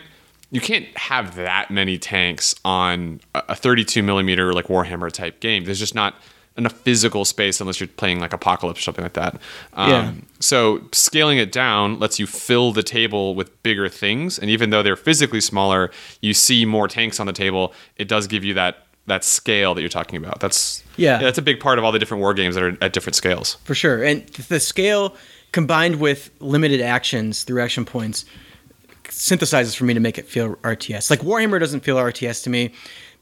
you 0.52 0.62
can't 0.62 0.86
have 0.96 1.36
that 1.36 1.72
many 1.72 1.98
tanks 1.98 2.54
on 2.64 3.20
a 3.34 3.56
32 3.56 4.04
millimeter 4.04 4.54
like 4.54 4.68
Warhammer 4.68 5.12
type 5.12 5.40
game. 5.40 5.66
There's 5.66 5.80
just 5.80 5.96
not 5.96 6.16
in 6.56 6.66
a 6.66 6.70
physical 6.70 7.26
space 7.26 7.60
unless 7.60 7.80
you're 7.80 7.88
playing 7.88 8.20
like 8.20 8.34
Apocalypse 8.34 8.80
or 8.80 8.84
something 8.84 9.04
like 9.04 9.14
that. 9.14 9.40
Um, 9.74 9.90
yeah. 9.90 10.14
So 10.40 10.82
scaling 10.92 11.38
it 11.40 11.52
down 11.52 12.00
lets 12.00 12.20
you 12.20 12.28
fill 12.28 12.72
the 12.72 12.84
table 12.84 13.34
with 13.36 13.64
bigger 13.64 13.90
things, 13.90 14.38
and 14.38 14.50
even 14.50 14.70
though 14.70 14.84
they're 14.84 14.96
physically 14.96 15.42
smaller, 15.42 15.92
you 16.22 16.34
see 16.34 16.66
more 16.66 16.88
tanks 16.88 17.20
on 17.20 17.28
the 17.28 17.34
table. 17.34 17.74
It 17.98 18.08
does 18.08 18.28
give 18.28 18.44
you 18.44 18.54
that 18.54 18.86
that 19.06 19.26
scale 19.26 19.74
that 19.74 19.82
you're 19.82 19.90
talking 19.90 20.18
about. 20.18 20.40
That's 20.40 20.84
yeah. 20.96 21.20
yeah 21.20 21.24
that's 21.24 21.38
a 21.38 21.42
big 21.42 21.60
part 21.60 21.78
of 21.78 21.84
all 21.84 21.92
the 21.92 22.00
different 22.00 22.22
war 22.22 22.34
games 22.34 22.56
that 22.56 22.64
are 22.64 22.78
at 22.82 22.94
different 22.94 23.16
scales. 23.16 23.56
For 23.64 23.76
sure, 23.76 24.04
and 24.04 24.26
the 24.28 24.60
scale 24.60 25.16
combined 25.52 26.00
with 26.00 26.30
limited 26.40 26.82
actions 26.82 27.44
through 27.44 27.62
action 27.62 27.86
points 27.86 28.26
synthesizes 29.06 29.76
for 29.76 29.86
me 29.86 29.94
to 29.94 30.00
make 30.00 30.18
it 30.18 30.28
feel 30.28 30.56
RTS. 30.58 31.10
Like 31.10 31.20
Warhammer 31.20 31.60
doesn't 31.60 31.82
feel 31.82 31.98
RTS 31.98 32.44
to 32.44 32.50
me. 32.50 32.74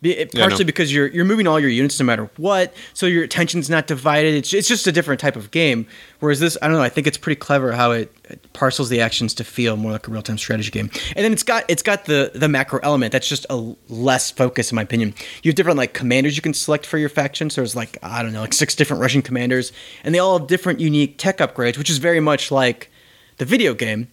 It, 0.03 0.33
partially 0.33 0.63
yeah, 0.63 0.65
because 0.65 0.91
you're 0.91 1.05
you're 1.07 1.25
moving 1.25 1.45
all 1.45 1.59
your 1.59 1.69
units 1.69 1.99
no 1.99 2.05
matter 2.07 2.27
what, 2.37 2.73
so 2.95 3.05
your 3.05 3.23
attention's 3.23 3.69
not 3.69 3.85
divided. 3.85 4.33
It's 4.33 4.51
it's 4.51 4.67
just 4.67 4.87
a 4.87 4.91
different 4.91 5.21
type 5.21 5.35
of 5.35 5.51
game. 5.51 5.85
Whereas 6.19 6.39
this, 6.39 6.57
I 6.59 6.67
don't 6.67 6.77
know. 6.77 6.81
I 6.81 6.89
think 6.89 7.05
it's 7.05 7.19
pretty 7.19 7.39
clever 7.39 7.71
how 7.71 7.91
it, 7.91 8.11
it 8.23 8.51
parcels 8.53 8.89
the 8.89 8.99
actions 8.99 9.35
to 9.35 9.43
feel 9.43 9.77
more 9.77 9.91
like 9.91 10.07
a 10.07 10.11
real 10.11 10.23
time 10.23 10.39
strategy 10.39 10.71
game. 10.71 10.89
And 11.15 11.23
then 11.23 11.31
it's 11.31 11.43
got 11.43 11.65
it's 11.67 11.83
got 11.83 12.05
the 12.05 12.31
the 12.33 12.47
macro 12.47 12.79
element 12.81 13.11
that's 13.11 13.29
just 13.29 13.45
a 13.51 13.75
less 13.89 14.31
focus 14.31 14.71
in 14.71 14.75
my 14.75 14.81
opinion. 14.81 15.13
You 15.43 15.49
have 15.49 15.55
different 15.55 15.77
like 15.77 15.93
commanders 15.93 16.35
you 16.35 16.41
can 16.41 16.55
select 16.55 16.87
for 16.87 16.97
your 16.97 17.09
faction. 17.09 17.51
So 17.51 17.61
there's 17.61 17.75
like 17.75 17.99
I 18.01 18.23
don't 18.23 18.33
know 18.33 18.41
like 18.41 18.53
six 18.53 18.73
different 18.73 19.01
Russian 19.01 19.21
commanders, 19.21 19.71
and 20.03 20.15
they 20.15 20.19
all 20.19 20.39
have 20.39 20.47
different 20.47 20.79
unique 20.79 21.19
tech 21.19 21.37
upgrades, 21.37 21.77
which 21.77 21.91
is 21.91 21.99
very 21.99 22.19
much 22.19 22.49
like 22.49 22.89
the 23.37 23.45
video 23.45 23.75
game 23.75 24.07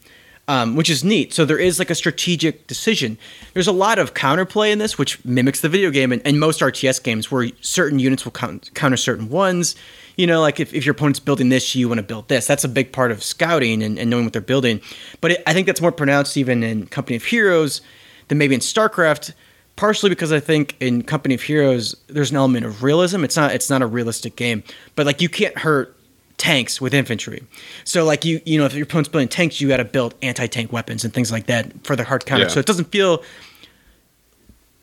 um, 0.48 0.74
which 0.74 0.88
is 0.88 1.04
neat. 1.04 1.34
So 1.34 1.44
there 1.44 1.58
is 1.58 1.78
like 1.78 1.90
a 1.90 1.94
strategic 1.94 2.66
decision. 2.66 3.18
There's 3.52 3.68
a 3.68 3.72
lot 3.72 3.98
of 3.98 4.14
counterplay 4.14 4.72
in 4.72 4.78
this, 4.78 4.96
which 4.96 5.22
mimics 5.24 5.60
the 5.60 5.68
video 5.68 5.90
game 5.90 6.10
and, 6.10 6.22
and 6.26 6.40
most 6.40 6.60
RTS 6.60 7.02
games 7.02 7.30
where 7.30 7.50
certain 7.60 7.98
units 7.98 8.24
will 8.24 8.32
count, 8.32 8.70
counter 8.74 8.96
certain 8.96 9.28
ones. 9.28 9.76
You 10.16 10.26
know, 10.26 10.40
like 10.40 10.58
if, 10.58 10.72
if 10.72 10.86
your 10.86 10.92
opponent's 10.92 11.20
building 11.20 11.50
this, 11.50 11.76
you 11.76 11.86
want 11.86 11.98
to 11.98 12.02
build 12.02 12.28
this. 12.28 12.46
That's 12.46 12.64
a 12.64 12.68
big 12.68 12.92
part 12.92 13.12
of 13.12 13.22
scouting 13.22 13.82
and, 13.82 13.98
and 13.98 14.08
knowing 14.08 14.24
what 14.24 14.32
they're 14.32 14.42
building. 14.42 14.80
But 15.20 15.32
it, 15.32 15.42
I 15.46 15.52
think 15.52 15.66
that's 15.66 15.82
more 15.82 15.92
pronounced 15.92 16.36
even 16.38 16.62
in 16.62 16.86
Company 16.86 17.16
of 17.16 17.24
Heroes 17.24 17.82
than 18.28 18.38
maybe 18.38 18.54
in 18.54 18.60
StarCraft. 18.60 19.34
Partially 19.76 20.10
because 20.10 20.32
I 20.32 20.40
think 20.40 20.74
in 20.80 21.04
Company 21.04 21.36
of 21.36 21.42
Heroes 21.42 21.94
there's 22.08 22.32
an 22.32 22.36
element 22.36 22.66
of 22.66 22.82
realism. 22.82 23.22
It's 23.22 23.36
not 23.36 23.52
it's 23.54 23.70
not 23.70 23.80
a 23.80 23.86
realistic 23.86 24.34
game, 24.34 24.64
but 24.96 25.06
like 25.06 25.20
you 25.20 25.28
can't 25.28 25.56
hurt 25.56 25.94
tanks 26.38 26.80
with 26.80 26.94
infantry. 26.94 27.42
So 27.84 28.04
like 28.04 28.24
you 28.24 28.40
you 28.46 28.58
know 28.58 28.64
if 28.64 28.74
your 28.74 28.84
opponent's 28.84 29.08
building 29.08 29.28
tanks, 29.28 29.60
you 29.60 29.68
got 29.68 29.78
to 29.78 29.84
build 29.84 30.14
anti-tank 30.22 30.72
weapons 30.72 31.04
and 31.04 31.12
things 31.12 31.30
like 31.30 31.46
that 31.46 31.84
for 31.84 31.96
the 31.96 32.04
hard 32.04 32.24
counter. 32.24 32.44
Yeah. 32.44 32.50
So 32.50 32.60
it 32.60 32.66
doesn't 32.66 32.86
feel 32.86 33.22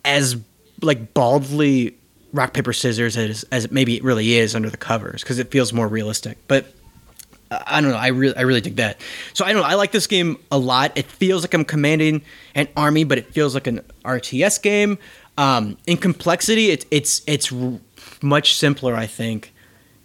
as 0.04 0.36
like 0.82 1.14
baldly 1.14 1.96
rock 2.32 2.52
paper 2.52 2.72
scissors 2.72 3.16
as 3.16 3.44
as 3.50 3.70
maybe 3.70 3.96
it 3.96 4.04
really 4.04 4.34
is 4.34 4.54
under 4.54 4.70
the 4.70 4.76
covers 4.76 5.22
because 5.22 5.38
it 5.38 5.50
feels 5.50 5.72
more 5.72 5.88
realistic. 5.88 6.38
But 6.46 6.66
I 7.50 7.80
don't 7.80 7.90
know. 7.90 7.96
I 7.96 8.08
really, 8.08 8.36
I 8.36 8.42
really 8.42 8.60
dig 8.60 8.76
that. 8.76 9.00
So 9.32 9.44
I 9.44 9.52
don't 9.52 9.62
know. 9.62 9.68
I 9.68 9.74
like 9.74 9.92
this 9.92 10.06
game 10.06 10.38
a 10.50 10.58
lot. 10.58 10.92
It 10.96 11.06
feels 11.06 11.42
like 11.42 11.54
I'm 11.54 11.64
commanding 11.64 12.22
an 12.54 12.68
army, 12.76 13.04
but 13.04 13.18
it 13.18 13.32
feels 13.32 13.54
like 13.54 13.66
an 13.66 13.82
RTS 14.04 14.60
game. 14.62 14.98
Um, 15.38 15.76
in 15.86 15.96
complexity, 15.96 16.70
it's 16.70 16.86
it's 16.90 17.22
it's 17.26 17.52
much 18.22 18.54
simpler, 18.54 18.94
I 18.94 19.06
think, 19.06 19.52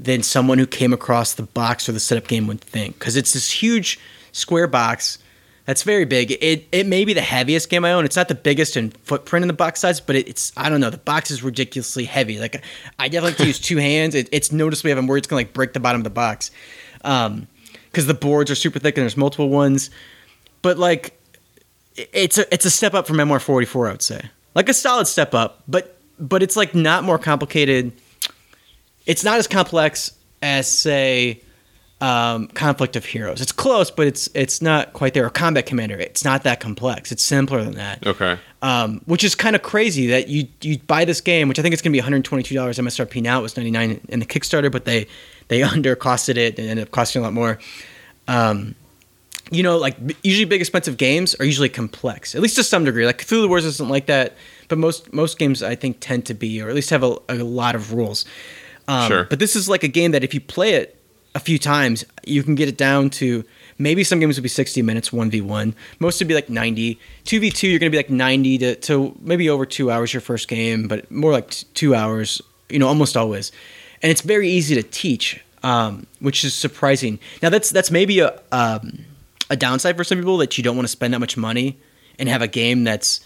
than 0.02 0.24
someone 0.24 0.58
who 0.58 0.66
came 0.66 0.94
across 0.94 1.34
the 1.34 1.44
box 1.44 1.88
or 1.88 1.92
the 1.92 2.00
setup 2.00 2.28
game 2.28 2.48
would 2.48 2.62
think 2.62 2.98
because 2.98 3.16
it's 3.16 3.34
this 3.34 3.52
huge 3.52 4.00
square 4.32 4.68
box 4.68 5.20
that's 5.66 5.84
very 5.84 6.06
big. 6.06 6.32
It 6.42 6.68
it 6.72 6.88
may 6.88 7.06
be 7.06 7.14
the 7.14 7.22
heaviest 7.22 7.70
game 7.70 7.86
I 7.86 7.94
own. 7.94 8.04
It's 8.04 8.16
not 8.16 8.28
the 8.28 8.36
biggest 8.36 8.76
in 8.76 8.92
footprint 8.92 9.44
in 9.44 9.48
the 9.48 9.54
box 9.54 9.80
size, 9.80 10.02
but 10.02 10.16
it, 10.16 10.28
it's 10.28 10.52
I 10.58 10.70
don't 10.70 10.82
know. 10.82 10.90
The 10.90 10.98
box 10.98 11.30
is 11.30 11.44
ridiculously 11.44 12.06
heavy. 12.06 12.40
Like 12.40 12.64
I 12.98 13.08
definitely 13.08 13.32
have 13.32 13.38
to 13.38 13.48
use 13.48 13.60
two 13.60 13.78
hands. 13.92 14.16
It, 14.16 14.28
it's 14.32 14.52
noticeably 14.52 14.92
I'm 14.92 15.08
worried 15.08 15.20
it's 15.20 15.28
gonna 15.28 15.40
like 15.40 15.54
break 15.54 15.74
the 15.74 15.80
bottom 15.80 16.02
of 16.02 16.04
the 16.04 16.10
box, 16.10 16.52
um, 17.04 17.48
because 17.86 18.08
the 18.08 18.14
boards 18.14 18.50
are 18.50 18.56
super 18.56 18.80
thick 18.80 18.98
and 18.98 19.04
there's 19.04 19.18
multiple 19.18 19.50
ones. 19.50 19.92
But 20.64 20.80
like, 20.80 21.20
it's 21.96 22.40
a 22.40 22.52
it's 22.52 22.66
a 22.66 22.72
step 22.72 22.94
up 22.96 23.06
from 23.06 23.18
Memoir 23.18 23.40
44. 23.40 23.88
I 23.88 23.92
would 23.92 24.02
say 24.02 24.30
like 24.56 24.68
a 24.68 24.74
solid 24.74 25.06
step 25.06 25.36
up, 25.36 25.62
but 25.68 25.96
but 26.20 26.42
it's 26.42 26.56
like 26.56 26.74
not 26.74 27.04
more 27.04 27.20
complicated 27.20 27.92
it's 29.06 29.24
not 29.24 29.40
as 29.40 29.48
complex 29.48 30.12
as 30.42 30.68
say 30.68 31.42
um, 32.02 32.48
Conflict 32.48 32.96
of 32.96 33.06
Heroes. 33.06 33.42
It's 33.42 33.52
close, 33.52 33.92
but 33.92 34.08
it's 34.08 34.28
it's 34.34 34.62
not 34.62 34.94
quite 34.94 35.14
there. 35.14 35.26
Or 35.26 35.30
Combat 35.30 35.66
Commander. 35.66 35.98
It's 35.98 36.26
not 36.26 36.44
that 36.44 36.60
complex. 36.60 37.12
It's 37.12 37.22
simpler 37.24 37.64
than 37.64 37.76
that. 37.76 38.06
Okay. 38.06 38.38
Um, 38.64 39.02
which 39.06 39.24
is 39.24 39.36
kind 39.36 39.56
of 39.56 39.62
crazy 39.62 40.08
that 40.08 40.28
you 40.28 40.48
you 40.62 40.80
buy 40.80 41.06
this 41.06 41.22
game, 41.22 41.48
which 41.48 41.60
I 41.60 41.62
think 41.62 41.74
it's 41.74 41.82
going 41.82 41.92
to 41.92 41.96
be 41.96 42.00
122 42.00 42.56
dollars 42.56 42.80
MSRP 42.80 43.22
now. 43.22 43.40
It 43.40 43.44
was 43.44 43.56
99 43.56 44.02
in 44.10 44.20
the 44.20 44.26
Kickstarter, 44.26 44.72
but 44.72 44.86
they 44.86 45.08
they 45.48 45.62
under 45.64 45.96
costed 45.96 46.38
it 46.38 46.58
and 46.58 46.68
ended 46.68 46.88
up 46.88 46.92
costing 46.92 47.22
a 47.22 47.24
lot 47.24 47.34
more. 47.34 47.60
Um, 48.28 48.76
you 49.52 49.64
know, 49.64 49.78
like 49.78 49.98
usually 50.24 50.46
big 50.46 50.62
expensive 50.62 50.98
games 50.98 51.36
are 51.36 51.46
usually 51.46 51.70
complex, 51.70 52.34
at 52.34 52.42
least 52.42 52.56
to 52.56 52.64
some 52.64 52.86
degree. 52.86 53.06
Like 53.06 53.20
Cthulhu 53.20 53.50
Wars 53.50 53.66
isn't 53.66 53.90
like 53.90 54.08
that, 54.08 54.38
but 54.70 54.80
most 54.80 55.14
most 55.14 55.38
games 55.38 55.62
I 55.62 55.76
think 55.76 55.98
tend 56.00 56.26
to 56.28 56.34
be, 56.34 56.62
or 56.62 56.70
at 56.70 56.76
least 56.76 56.90
have 56.90 57.04
a, 57.04 57.18
a 57.30 57.44
lot 57.44 57.76
of 57.76 57.94
rules. 57.94 58.26
Um, 58.92 59.08
Sure. 59.08 59.24
But 59.26 59.40
this 59.40 59.56
is 59.56 59.70
like 59.70 59.84
a 59.84 59.88
game 59.88 60.12
that 60.12 60.24
if 60.24 60.34
you 60.34 60.42
play 60.42 60.74
it 60.74 60.98
a 61.34 61.40
few 61.40 61.58
times, 61.58 62.04
you 62.26 62.44
can 62.44 62.56
get 62.56 62.68
it 62.68 62.78
down 62.78 63.10
to 63.12 63.44
maybe 63.78 64.04
some 64.04 64.20
games 64.20 64.38
would 64.38 64.44
be 64.44 64.50
60 64.50 64.82
minutes, 64.82 65.12
1v1. 65.12 65.74
Most 66.00 66.20
would 66.20 66.28
be 66.28 66.34
like 66.34 66.50
90. 66.50 67.00
2v2, 67.26 67.70
you're 67.70 67.80
going 67.80 67.90
to 67.92 67.96
be 67.96 67.98
like 67.98 68.10
90 68.10 68.58
to, 68.58 68.76
to 68.76 69.18
maybe 69.22 69.50
over 69.50 69.66
two 69.66 69.90
hours 69.90 70.14
your 70.14 70.22
first 70.22 70.48
game, 70.50 70.88
but 70.88 71.10
more 71.10 71.32
like 71.32 71.52
t- 71.52 71.66
two 71.74 71.96
hours, 71.96 72.42
you 72.70 72.80
know, 72.80 72.88
almost 72.88 73.16
always. 73.16 73.52
And 74.02 74.12
it's 74.12 74.22
very 74.22 74.50
easy 74.50 74.76
to 74.76 74.84
teach, 74.84 75.42
um, 75.64 76.06
which 76.20 76.44
is 76.44 76.54
surprising. 76.54 77.18
Now, 77.42 77.50
that's 77.50 77.70
that's 77.70 77.92
maybe 77.92 78.20
a, 78.20 78.42
um, 78.52 79.06
a 79.50 79.56
downside 79.56 79.96
for 79.96 80.04
some 80.04 80.18
people 80.18 80.38
that 80.38 80.58
you 80.58 80.64
don't 80.64 80.76
want 80.76 80.86
to 80.88 80.92
spend 80.92 81.14
that 81.14 81.20
much 81.20 81.38
money 81.38 81.80
and 82.20 82.28
have 82.28 82.42
a 82.42 82.48
game 82.48 82.84
that's 82.84 83.22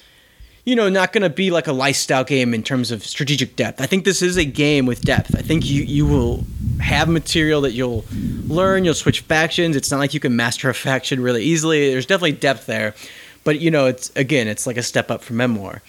you 0.66 0.76
know, 0.76 0.90
not 0.90 1.14
going 1.14 1.22
to 1.22 1.30
be 1.30 1.52
like 1.52 1.68
a 1.68 1.72
lifestyle 1.72 2.24
game 2.24 2.54
in 2.54 2.64
terms 2.64 2.90
of 2.92 3.06
strategic 3.06 3.56
depth. 3.56 3.80
I 3.80 3.86
think 3.86 4.04
this 4.04 4.22
is 4.22 4.36
a 4.36 4.46
game 4.46 4.86
with 4.88 5.02
depth. 5.02 5.36
I 5.36 5.42
think 5.42 5.66
you 5.70 5.84
you 5.84 6.06
will 6.06 6.44
have 6.82 7.08
material 7.08 7.62
that 7.62 7.74
you'll 7.74 8.04
learn. 8.48 8.84
You'll 8.84 8.94
switch 8.96 9.22
factions. 9.22 9.76
It's 9.76 9.92
not 9.92 10.00
like 10.00 10.14
you 10.14 10.20
can 10.20 10.36
master 10.36 10.70
a 10.70 10.74
faction 10.74 11.22
really 11.22 11.44
easily. 11.44 11.92
There's 11.92 12.06
definitely 12.06 12.34
depth 12.34 12.66
there, 12.66 12.96
but 13.44 13.60
you 13.60 13.70
know, 13.72 13.86
it's 13.86 14.12
again, 14.16 14.48
it's 14.48 14.66
like 14.66 14.78
a 14.78 14.84
step 14.84 15.12
up 15.12 15.22
from 15.24 15.38
Memoir. 15.38 15.82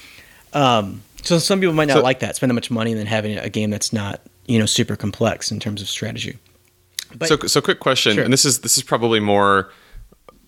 Um, 0.52 1.02
so 1.22 1.38
some 1.38 1.58
people 1.60 1.74
might 1.74 1.88
not 1.88 1.94
So- 1.98 2.02
like 2.02 2.20
that, 2.20 2.36
spend 2.36 2.50
that 2.50 2.54
much 2.54 2.70
money 2.70 2.92
and 2.92 2.98
then 3.00 3.06
having 3.06 3.36
a 3.38 3.48
game 3.48 3.70
that's 3.70 3.92
not 3.92 4.20
you 4.46 4.58
know 4.58 4.66
super 4.66 4.94
complex 4.94 5.50
in 5.50 5.58
terms 5.58 5.80
of 5.82 5.88
strategy. 5.88 6.38
But 7.16 7.28
so 7.28 7.36
so 7.46 7.60
quick 7.62 7.80
question, 7.80 8.14
Sure. 8.14 8.24
and 8.24 8.32
this 8.32 8.44
is 8.44 8.60
this 8.60 8.76
is 8.76 8.82
probably 8.82 9.20
more 9.20 9.70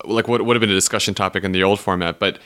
like 0.05 0.27
what 0.27 0.45
would 0.45 0.55
have 0.55 0.61
been 0.61 0.69
a 0.69 0.73
discussion 0.75 1.13
topic 1.15 1.43
in 1.43 1.51
the 1.51 1.63
old 1.63 1.79
format, 1.79 2.19
but 2.19 2.37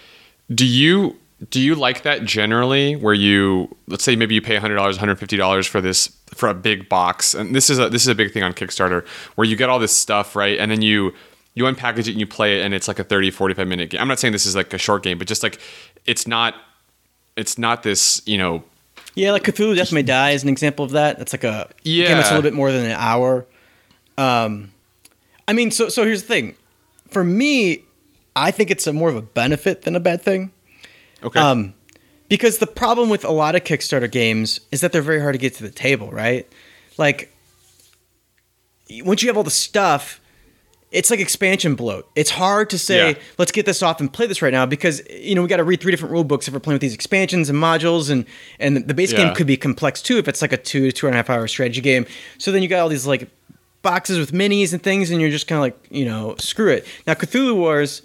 do 0.54 0.65
you 0.65 1.17
do 1.49 1.60
you 1.60 1.75
like 1.75 2.03
that 2.03 2.23
generally 2.23 2.95
where 2.95 3.13
you 3.13 3.75
let's 3.88 4.03
say 4.03 4.15
maybe 4.15 4.36
you 4.36 4.41
pay 4.41 4.58
$100 4.58 4.77
$150 4.97 5.67
for 5.67 5.82
this 5.82 6.08
for 6.27 6.47
a 6.49 6.53
big 6.53 6.88
box 6.89 7.34
and 7.34 7.56
this 7.56 7.69
is 7.69 7.79
a 7.79 7.89
this 7.89 8.03
is 8.03 8.08
a 8.08 8.15
big 8.15 8.32
thing 8.32 8.43
on 8.43 8.53
Kickstarter 8.53 9.06
where 9.36 9.45
you 9.45 9.56
get 9.56 9.69
all 9.69 9.79
this 9.79 9.95
stuff 9.95 10.36
right 10.36 10.60
and 10.60 10.71
then 10.71 10.82
you 10.82 11.13
you 11.56 11.65
unpackage 11.65 12.08
it 12.08 12.10
and 12.10 12.19
you 12.19 12.27
play 12.27 12.60
it 12.60 12.65
and 12.65 12.73
it's 12.73 12.88
like 12.88 12.99
a 12.99 13.03
30 13.03 13.32
45 13.32 13.67
minute 13.67 13.89
game 13.89 14.01
I'm 14.01 14.08
not 14.08 14.19
saying 14.19 14.32
this 14.32 14.45
is 14.45 14.56
like 14.56 14.73
a 14.73 14.77
short 14.77 15.03
game 15.03 15.17
but 15.17 15.27
just 15.27 15.43
like 15.43 15.60
it's 16.06 16.27
not 16.27 16.56
it's 17.36 17.58
not 17.58 17.84
this 17.84 18.21
you 18.25 18.38
know 18.38 18.63
Yeah, 19.15 19.32
like 19.32 19.43
Cthulhu 19.43 19.75
Death 19.75 19.91
May 19.91 20.03
Die 20.03 20.32
is 20.32 20.43
an 20.43 20.49
example 20.49 20.86
of 20.86 20.91
that. 20.91 21.17
That's 21.17 21.34
like 21.34 21.43
a 21.43 21.69
game 21.84 22.06
that's 22.17 22.29
a 22.29 22.34
little 22.34 22.41
bit 22.41 22.53
more 22.53 22.71
than 22.71 22.86
an 22.86 22.91
hour. 22.97 23.45
Um, 24.17 24.71
I 25.47 25.53
mean, 25.53 25.71
so 25.71 25.89
so 25.89 26.03
here's 26.03 26.21
the 26.23 26.27
thing. 26.27 26.56
For 27.10 27.23
me, 27.23 27.84
I 28.36 28.49
think 28.51 28.71
it's 28.71 28.88
a 28.88 28.93
more 28.93 29.10
of 29.10 29.15
a 29.15 29.21
benefit 29.21 29.84
than 29.84 29.95
a 29.95 29.99
bad 29.99 30.21
thing. 30.21 30.51
Okay 31.23 31.39
Um, 31.39 31.73
because 32.29 32.57
the 32.59 32.67
problem 32.67 33.09
with 33.09 33.23
a 33.25 33.31
lot 33.31 33.55
of 33.55 33.63
Kickstarter 33.63 34.09
games 34.12 34.59
is 34.71 34.81
that 34.81 34.91
they're 34.91 35.01
very 35.01 35.19
hard 35.21 35.33
to 35.33 35.38
get 35.39 35.53
to 35.55 35.63
the 35.63 35.69
table, 35.71 36.09
right? 36.12 36.47
Like, 36.97 37.31
once 39.03 39.21
you 39.23 39.29
have 39.29 39.38
all 39.38 39.43
the 39.43 39.49
stuff, 39.51 40.19
it's 40.91 41.09
like 41.09 41.19
expansion 41.19 41.73
bloat. 41.75 42.07
It's 42.15 42.29
hard 42.29 42.69
to 42.69 42.77
say, 42.77 43.12
Yeah. 43.12 43.17
let's 43.38 43.51
get 43.51 43.65
this 43.65 43.81
off 43.81 43.99
and 43.99 44.12
play 44.12 44.27
this 44.27 44.41
right 44.41 44.53
now 44.53 44.65
because 44.65 45.01
you 45.09 45.33
know 45.36 45.41
we 45.41 45.47
got 45.47 45.57
to 45.57 45.63
read 45.63 45.81
three 45.81 45.91
different 45.91 46.12
rule 46.12 46.23
books 46.23 46.47
if 46.47 46.53
we're 46.53 46.59
playing 46.59 46.75
with 46.75 46.81
these 46.81 46.93
expansions 46.93 47.49
and 47.49 47.57
modules, 47.57 48.09
and 48.12 48.25
and 48.59 48.88
the 48.88 48.93
base 48.93 49.12
Yeah. 49.12 49.25
game 49.25 49.33
could 49.36 49.47
be 49.47 49.57
complex 49.57 50.01
too 50.01 50.17
if 50.17 50.27
it's 50.27 50.41
like 50.41 50.53
a 50.53 50.57
two 50.57 50.86
to 50.88 50.91
two 50.91 51.07
and 51.07 51.15
a 51.15 51.17
half 51.17 51.29
hour 51.29 51.47
strategy 51.47 51.81
game. 51.81 52.05
So 52.38 52.51
then 52.51 52.62
you 52.62 52.67
got 52.67 52.79
all 52.81 52.89
these 52.89 53.07
like 53.07 53.27
boxes 53.81 54.19
with 54.19 54.31
minis 54.33 54.71
and 54.71 54.83
things, 54.83 55.09
and 55.09 55.19
you're 55.19 55.31
just 55.31 55.47
kind 55.47 55.57
of 55.57 55.62
like 55.63 55.88
you 55.89 56.05
know 56.05 56.36
screw 56.38 56.69
it. 56.69 56.86
Now 57.07 57.13
Cthulhu 57.15 57.55
Wars 57.55 58.01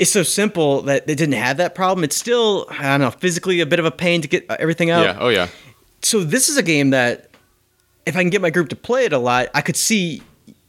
is 0.00 0.10
so 0.10 0.22
simple 0.24 0.82
that 0.82 1.06
they 1.06 1.14
didn't 1.14 1.34
have 1.34 1.58
that 1.58 1.74
problem. 1.76 2.02
It's 2.02 2.16
still 2.16 2.66
I 2.70 2.82
don't 2.84 3.00
know 3.00 3.10
physically 3.10 3.60
a 3.60 3.66
bit 3.66 3.78
of 3.78 3.84
a 3.84 3.90
pain 3.92 4.22
to 4.22 4.28
get 4.28 4.44
everything 4.50 4.90
out 4.90 5.04
yeah 5.04 5.16
oh 5.20 5.28
yeah 5.28 5.48
so 6.02 6.24
this 6.24 6.48
is 6.48 6.56
a 6.56 6.62
game 6.62 6.90
that 6.90 7.28
if 8.06 8.16
I 8.16 8.20
can 8.22 8.30
get 8.30 8.40
my 8.40 8.50
group 8.50 8.70
to 8.70 8.76
play 8.76 9.04
it 9.04 9.12
a 9.12 9.18
lot, 9.18 9.48
I 9.54 9.60
could 9.60 9.76
see 9.76 10.22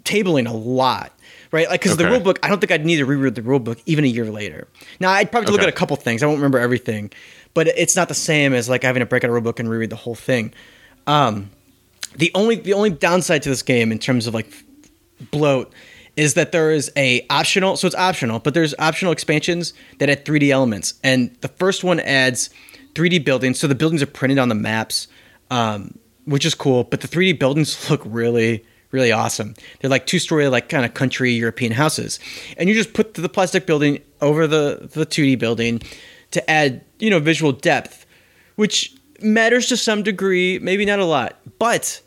tabling 0.03 0.47
a 0.49 0.53
lot, 0.53 1.13
right? 1.51 1.69
Like 1.69 1.79
because 1.81 1.95
the 1.95 2.03
Okay. 2.03 2.11
rule 2.11 2.19
book, 2.19 2.37
I 2.43 2.49
don't 2.49 2.59
think 2.59 2.71
I'd 2.71 2.85
need 2.85 2.97
to 2.97 3.05
reread 3.05 3.35
the 3.35 3.41
rule 3.41 3.59
book 3.59 3.79
even 3.85 4.03
a 4.03 4.07
year 4.09 4.25
later. 4.25 4.67
Now 4.99 5.11
I'd 5.11 5.31
probably 5.31 5.49
look 5.51 5.61
at 5.61 5.69
a 5.69 5.71
couple 5.71 5.95
things. 5.95 6.21
I 6.21 6.25
won't 6.25 6.37
remember 6.39 6.59
everything, 6.59 7.09
but 7.53 7.67
it's 7.69 7.95
not 7.95 8.09
the 8.09 8.13
same 8.13 8.53
as 8.53 8.67
like 8.67 8.83
having 8.83 8.99
to 8.99 9.05
break 9.05 9.23
out 9.23 9.29
a 9.29 9.33
rule 9.33 9.41
book 9.41 9.59
and 9.59 9.69
reread 9.69 9.89
the 9.89 9.95
whole 9.95 10.15
thing. 10.15 10.53
Um, 11.07 11.49
the 12.17 12.29
only 12.35 12.55
the 12.57 12.73
only 12.73 12.89
downside 12.89 13.41
to 13.43 13.49
this 13.49 13.63
game 13.63 13.91
in 13.93 13.99
terms 13.99 14.27
of 14.27 14.33
like 14.33 14.51
bloat 15.31 15.71
is 16.21 16.35
that 16.35 16.51
there 16.51 16.69
is 16.69 16.91
a 16.95 17.25
optional 17.31 17.75
so 17.75 17.87
it's 17.87 17.95
optional 17.95 18.37
but 18.37 18.53
there's 18.53 18.75
optional 18.77 19.11
expansions 19.11 19.73
that 19.97 20.07
add 20.07 20.23
3d 20.23 20.51
elements. 20.51 20.93
And 21.03 21.35
the 21.41 21.47
first 21.47 21.83
one 21.83 21.99
adds 21.99 22.51
3d 22.93 23.25
buildings. 23.25 23.59
So 23.59 23.65
the 23.65 23.73
buildings 23.73 24.03
are 24.03 24.07
printed 24.07 24.37
on 24.37 24.47
the 24.47 24.55
maps 24.55 25.07
um, 25.49 25.97
which 26.25 26.45
is 26.45 26.53
cool 26.53 26.83
but 26.83 27.01
the 27.01 27.07
3d 27.07 27.39
buildings 27.39 27.69
look 27.89 28.03
really 28.05 28.63
really 28.91 29.11
awesome. 29.11 29.55
They're 29.79 29.89
like 29.89 30.05
two 30.05 30.19
story 30.19 30.47
like 30.47 30.69
kind 30.69 30.85
of 30.85 30.93
country 30.93 31.31
european 31.31 31.71
houses. 31.71 32.19
And 32.55 32.69
you 32.69 32.75
just 32.75 32.93
put 32.93 33.15
the 33.15 33.27
plastic 33.27 33.65
building 33.65 34.03
over 34.21 34.45
the 34.45 34.89
the 34.93 35.07
2d 35.07 35.39
building 35.39 35.81
to 36.31 36.49
add 36.49 36.85
you 36.99 37.09
know 37.09 37.19
visual 37.19 37.51
depth 37.51 38.05
which 38.57 38.95
matters 39.21 39.65
to 39.69 39.75
some 39.75 40.03
degree 40.03 40.59
maybe 40.59 40.85
not 40.85 40.99
a 40.99 41.05
lot 41.05 41.39
but 41.57 41.99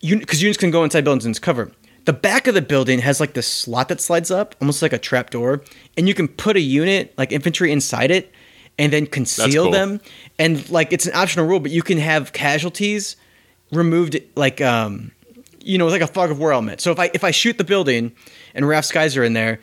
because 0.00 0.40
units 0.40 0.58
can 0.58 0.70
go 0.70 0.84
inside 0.84 1.02
buildings 1.02 1.24
and 1.24 1.32
it's 1.32 1.40
covered. 1.40 1.74
The 2.04 2.12
back 2.12 2.46
of 2.46 2.54
the 2.54 2.62
building 2.62 3.00
has 3.00 3.20
like 3.20 3.34
this 3.34 3.46
slot 3.46 3.88
that 3.88 4.00
slides 4.00 4.30
up, 4.30 4.54
almost 4.60 4.82
like 4.82 4.92
a 4.92 4.98
trap 4.98 5.30
door, 5.30 5.62
and 5.96 6.08
you 6.08 6.14
can 6.14 6.28
put 6.28 6.56
a 6.56 6.60
unit 6.60 7.14
like 7.18 7.32
infantry 7.32 7.72
inside 7.72 8.10
it, 8.10 8.32
and 8.78 8.92
then 8.92 9.06
conceal 9.06 9.64
cool. 9.64 9.72
them. 9.72 10.00
And 10.38 10.68
like 10.70 10.92
it's 10.92 11.06
an 11.06 11.14
optional 11.14 11.46
rule, 11.46 11.60
but 11.60 11.70
you 11.70 11.82
can 11.82 11.98
have 11.98 12.32
casualties 12.32 13.16
removed, 13.72 14.18
like 14.34 14.60
um, 14.60 15.12
you 15.60 15.78
know, 15.78 15.86
like 15.86 16.02
a 16.02 16.06
fog 16.06 16.30
of 16.30 16.38
war 16.38 16.52
element. 16.52 16.80
So 16.80 16.90
if 16.90 16.98
I 16.98 17.10
if 17.12 17.22
I 17.24 17.30
shoot 17.30 17.58
the 17.58 17.64
building 17.64 18.12
and 18.54 18.66
Raf's 18.66 18.90
guys 18.90 19.16
are 19.16 19.24
in 19.24 19.34
there, 19.34 19.60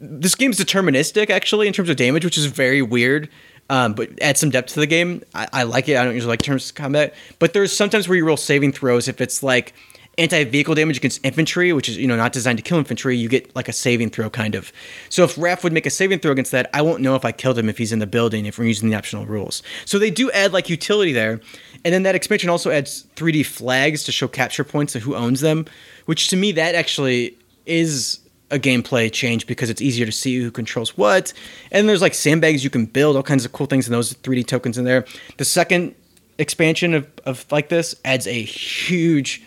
this 0.00 0.34
game's 0.34 0.58
deterministic 0.58 1.30
actually 1.30 1.66
in 1.66 1.72
terms 1.72 1.88
of 1.88 1.96
damage, 1.96 2.24
which 2.24 2.38
is 2.38 2.46
very 2.46 2.82
weird. 2.82 3.28
Um, 3.68 3.94
but 3.94 4.10
adds 4.22 4.38
some 4.38 4.50
depth 4.50 4.74
to 4.74 4.80
the 4.80 4.86
game. 4.86 5.24
I, 5.34 5.48
I 5.52 5.62
like 5.64 5.88
it. 5.88 5.96
I 5.96 6.04
don't 6.04 6.14
usually 6.14 6.30
like 6.30 6.42
terms 6.42 6.68
of 6.68 6.76
combat, 6.76 7.14
but 7.40 7.52
there's 7.52 7.76
sometimes 7.76 8.08
where 8.08 8.16
you 8.16 8.24
roll 8.24 8.36
saving 8.36 8.70
throws 8.70 9.08
if 9.08 9.20
it's 9.20 9.42
like 9.42 9.74
anti-vehicle 10.18 10.74
damage 10.74 10.96
against 10.96 11.24
infantry, 11.24 11.72
which 11.72 11.88
is 11.88 11.96
you 11.96 12.06
know 12.06 12.16
not 12.16 12.32
designed 12.32 12.58
to 12.58 12.62
kill 12.62 12.78
infantry. 12.78 13.16
You 13.16 13.28
get 13.28 13.54
like 13.54 13.68
a 13.68 13.72
saving 13.72 14.10
throw 14.10 14.30
kind 14.30 14.54
of. 14.54 14.72
So 15.08 15.24
if 15.24 15.36
Raf 15.36 15.62
would 15.64 15.72
make 15.72 15.86
a 15.86 15.90
saving 15.90 16.20
throw 16.20 16.32
against 16.32 16.52
that, 16.52 16.70
I 16.72 16.82
won't 16.82 17.02
know 17.02 17.14
if 17.14 17.24
I 17.24 17.32
killed 17.32 17.58
him 17.58 17.68
if 17.68 17.78
he's 17.78 17.92
in 17.92 17.98
the 17.98 18.06
building 18.06 18.46
if 18.46 18.58
we're 18.58 18.66
using 18.66 18.88
the 18.88 18.96
optional 18.96 19.26
rules. 19.26 19.62
So 19.84 19.98
they 19.98 20.10
do 20.10 20.30
add 20.32 20.52
like 20.52 20.68
utility 20.68 21.12
there, 21.12 21.40
and 21.84 21.92
then 21.92 22.02
that 22.04 22.14
expansion 22.14 22.50
also 22.50 22.70
adds 22.70 23.06
3D 23.16 23.44
flags 23.46 24.04
to 24.04 24.12
show 24.12 24.28
capture 24.28 24.64
points 24.64 24.94
and 24.94 25.04
who 25.04 25.14
owns 25.14 25.40
them, 25.40 25.66
which 26.06 26.28
to 26.28 26.36
me 26.36 26.52
that 26.52 26.74
actually 26.74 27.36
is 27.66 28.20
a 28.50 28.58
gameplay 28.58 29.12
change 29.12 29.46
because 29.46 29.70
it's 29.70 29.82
easier 29.82 30.06
to 30.06 30.12
see 30.12 30.40
who 30.40 30.50
controls 30.50 30.96
what. 30.96 31.32
And 31.72 31.88
there's 31.88 32.02
like 32.02 32.14
sandbags 32.14 32.62
you 32.62 32.70
can 32.70 32.86
build, 32.86 33.16
all 33.16 33.22
kinds 33.22 33.44
of 33.44 33.52
cool 33.52 33.66
things, 33.66 33.86
and 33.86 33.94
those 33.94 34.14
3D 34.14 34.46
tokens 34.46 34.78
in 34.78 34.84
there. 34.84 35.04
The 35.36 35.44
second 35.44 35.94
expansion 36.38 36.94
of, 36.94 37.08
of 37.24 37.50
like 37.50 37.68
this 37.68 37.94
adds 38.04 38.26
a 38.26 38.42
huge, 38.42 39.42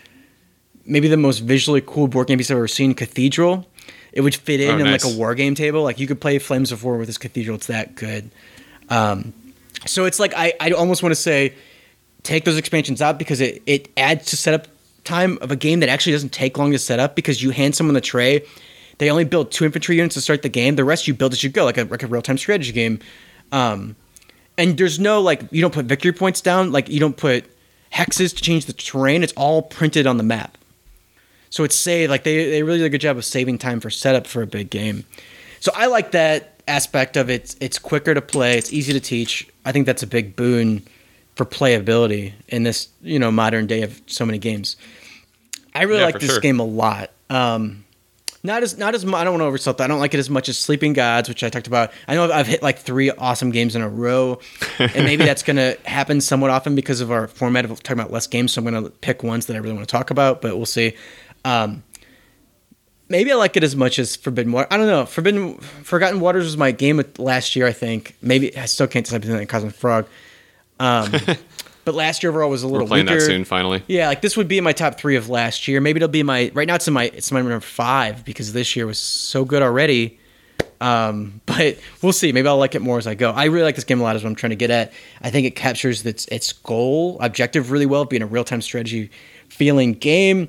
maybe 0.90 1.08
the 1.08 1.16
most 1.16 1.38
visually 1.38 1.80
cool 1.80 2.08
board 2.08 2.26
game 2.26 2.38
piece 2.38 2.50
I've 2.50 2.56
ever 2.56 2.68
seen, 2.68 2.94
Cathedral. 2.94 3.66
It 4.12 4.22
would 4.22 4.34
fit 4.34 4.60
in 4.60 4.70
Oh, 4.70 4.78
in 4.78 4.84
nice. 4.84 5.04
like 5.04 5.14
a 5.14 5.16
war 5.16 5.34
game 5.34 5.54
table. 5.54 5.82
Like 5.82 5.98
you 6.00 6.06
could 6.06 6.20
play 6.20 6.38
Flames 6.38 6.72
of 6.72 6.82
War 6.84 6.96
with 6.98 7.06
this 7.06 7.16
Cathedral. 7.18 7.56
It's 7.56 7.68
that 7.68 7.94
good. 7.94 8.30
Um, 8.88 9.32
so 9.86 10.04
it's 10.04 10.18
like 10.18 10.34
I, 10.36 10.52
I 10.60 10.72
almost 10.72 11.02
want 11.02 11.12
to 11.14 11.20
say 11.20 11.54
take 12.22 12.44
those 12.44 12.58
expansions 12.58 13.00
out 13.00 13.18
because 13.18 13.40
it, 13.40 13.62
it 13.66 13.88
adds 13.96 14.26
to 14.26 14.36
setup 14.36 14.66
time 15.04 15.38
of 15.40 15.50
a 15.50 15.56
game 15.56 15.80
that 15.80 15.88
actually 15.88 16.12
doesn't 16.12 16.32
take 16.32 16.58
long 16.58 16.72
to 16.72 16.78
set 16.78 16.98
up 17.00 17.14
because 17.16 17.42
you 17.42 17.50
hand 17.50 17.74
someone 17.76 17.94
the 17.94 18.00
tray. 18.00 18.44
They 18.98 19.10
only 19.10 19.24
build 19.24 19.50
two 19.52 19.64
infantry 19.64 19.96
units 19.96 20.14
to 20.16 20.20
start 20.20 20.42
the 20.42 20.50
game. 20.50 20.76
The 20.76 20.84
rest 20.84 21.08
you 21.08 21.14
build 21.14 21.32
as 21.32 21.42
you 21.42 21.48
go, 21.48 21.64
like 21.64 21.78
a, 21.78 21.84
like 21.84 22.02
a 22.02 22.06
real 22.06 22.20
time 22.20 22.36
strategy 22.36 22.72
game. 22.72 22.98
Um, 23.52 23.96
and 24.58 24.76
there's 24.76 24.98
no 25.00 25.22
like 25.22 25.42
you 25.52 25.62
don't 25.62 25.72
put 25.72 25.86
victory 25.86 26.12
points 26.12 26.40
down. 26.40 26.72
Like 26.72 26.88
you 26.90 27.00
don't 27.00 27.16
put 27.16 27.44
hexes 27.94 28.34
to 28.36 28.42
change 28.42 28.66
the 28.66 28.72
terrain. 28.74 29.22
It's 29.22 29.32
all 29.34 29.62
printed 29.62 30.06
on 30.06 30.16
the 30.18 30.22
map. 30.24 30.58
So 31.50 31.64
it's 31.64 31.76
saved. 31.76 32.10
Like 32.10 32.24
they 32.24 32.50
they 32.50 32.62
really 32.62 32.78
did 32.78 32.86
a 32.86 32.90
good 32.90 33.00
job 33.00 33.16
of 33.16 33.24
saving 33.24 33.58
time 33.58 33.80
for 33.80 33.90
setup 33.90 34.26
for 34.26 34.42
a 34.42 34.46
big 34.46 34.70
game. 34.70 35.04
So 35.60 35.72
I 35.74 35.86
like 35.86 36.12
that 36.12 36.62
aspect 36.66 37.16
of 37.16 37.28
it. 37.28 37.54
It's 37.60 37.78
quicker 37.78 38.14
to 38.14 38.22
play. 38.22 38.56
It's 38.56 38.72
easy 38.72 38.92
to 38.92 39.00
teach. 39.00 39.48
I 39.64 39.72
think 39.72 39.84
that's 39.86 40.02
a 40.02 40.06
big 40.06 40.36
boon 40.36 40.82
for 41.34 41.44
playability 41.44 42.32
in 42.48 42.62
this 42.62 42.88
you 43.02 43.18
know 43.18 43.30
modern 43.30 43.66
day 43.66 43.82
of 43.82 44.00
so 44.06 44.24
many 44.24 44.38
games. 44.38 44.76
I 45.74 45.82
really 45.82 46.00
Yeah, 46.00 46.06
like 46.06 46.20
this 46.20 46.30
sure. 46.30 46.40
game 46.40 46.60
a 46.60 46.64
lot. 46.64 47.10
Um, 47.28 47.84
not 48.42 48.62
as 48.62 48.78
not 48.78 48.94
as 48.94 49.04
I 49.04 49.24
don't 49.24 49.38
want 49.38 49.54
to 49.62 49.70
oversell 49.70 49.76
that. 49.76 49.84
I 49.84 49.86
don't 49.86 50.00
like 50.00 50.14
it 50.14 50.18
as 50.18 50.30
much 50.30 50.48
as 50.48 50.58
Sleeping 50.58 50.94
Gods, 50.94 51.28
which 51.28 51.44
I 51.44 51.50
talked 51.50 51.66
about. 51.66 51.92
I 52.08 52.14
know 52.14 52.24
I've, 52.24 52.30
I've 52.30 52.46
hit 52.46 52.62
like 52.62 52.78
three 52.78 53.10
awesome 53.10 53.50
games 53.50 53.76
in 53.76 53.82
a 53.82 53.88
row, 53.88 54.38
and 54.78 55.04
maybe 55.04 55.24
that's 55.24 55.42
going 55.42 55.56
to 55.58 55.76
happen 55.84 56.20
somewhat 56.22 56.50
often 56.50 56.74
because 56.74 57.02
of 57.02 57.10
our 57.10 57.28
format 57.28 57.66
of 57.66 57.82
talking 57.82 58.00
about 58.00 58.12
less 58.12 58.26
games. 58.26 58.52
So 58.52 58.60
I'm 58.62 58.70
going 58.70 58.82
to 58.82 58.90
pick 58.90 59.22
ones 59.22 59.46
that 59.46 59.56
I 59.56 59.58
really 59.58 59.74
want 59.74 59.86
to 59.86 59.92
talk 59.92 60.10
about, 60.10 60.40
but 60.40 60.56
we'll 60.56 60.64
see. 60.66 60.94
Um, 61.44 61.82
maybe 63.08 63.30
I 63.30 63.34
like 63.34 63.56
it 63.56 63.64
as 63.64 63.76
much 63.76 63.98
as 63.98 64.16
Forbidden 64.16 64.52
Water. 64.52 64.68
I 64.70 64.78
don't 64.78 64.86
know. 64.86 65.04
Forbidden 65.04 65.58
Forgotten 65.58 66.20
Waters 66.20 66.44
was 66.44 66.56
my 66.56 66.70
game 66.70 66.98
of 66.98 67.18
last 67.18 67.54
year. 67.56 67.66
I 67.66 67.72
think 67.72 68.16
maybe 68.22 68.56
I 68.56 68.64
still 68.64 68.86
can't 68.86 69.04
decide 69.04 69.20
between 69.20 69.46
Cosmic 69.46 69.74
Frog. 69.74 70.06
Um, 70.78 71.12
but 71.84 71.94
last 71.94 72.22
year 72.22 72.30
overall 72.30 72.48
was 72.48 72.62
a 72.62 72.66
little 72.66 72.86
We're 72.86 72.90
playing 72.90 73.06
weaker. 73.06 73.20
that 73.20 73.26
soon, 73.26 73.44
finally. 73.44 73.82
Yeah, 73.86 74.08
like 74.08 74.22
this 74.22 74.36
would 74.36 74.48
be 74.48 74.56
in 74.56 74.64
my 74.64 74.72
top 74.72 74.98
three 74.98 75.16
of 75.16 75.28
last 75.28 75.68
year. 75.68 75.80
Maybe 75.80 75.98
it'll 75.98 76.08
be 76.08 76.22
my 76.22 76.50
right 76.54 76.66
now. 76.66 76.76
It's 76.76 76.88
in 76.88 76.94
my 76.94 77.04
it's 77.04 77.30
my 77.30 77.40
number 77.40 77.60
five 77.60 78.24
because 78.24 78.52
this 78.52 78.74
year 78.76 78.86
was 78.86 78.98
so 78.98 79.44
good 79.44 79.62
already. 79.62 80.18
Um, 80.80 81.42
but 81.46 81.78
we'll 82.00 82.12
see. 82.12 82.32
Maybe 82.32 82.48
I'll 82.48 82.58
like 82.58 82.74
it 82.74 82.80
more 82.80 82.98
as 82.98 83.06
I 83.06 83.14
go. 83.14 83.30
I 83.30 83.46
really 83.46 83.64
like 83.64 83.74
this 83.74 83.84
game 83.84 84.00
a 84.00 84.02
lot. 84.04 84.16
Is 84.16 84.22
what 84.22 84.30
I'm 84.30 84.36
trying 84.36 84.50
to 84.50 84.56
get 84.56 84.70
at. 84.70 84.92
I 85.20 85.30
think 85.30 85.46
it 85.46 85.56
captures 85.56 86.06
its 86.06 86.26
its 86.26 86.52
goal 86.52 87.18
objective 87.20 87.70
really 87.70 87.86
well, 87.86 88.04
being 88.04 88.22
a 88.22 88.26
real 88.26 88.44
time 88.44 88.62
strategy 88.62 89.10
feeling 89.48 89.92
game. 89.92 90.48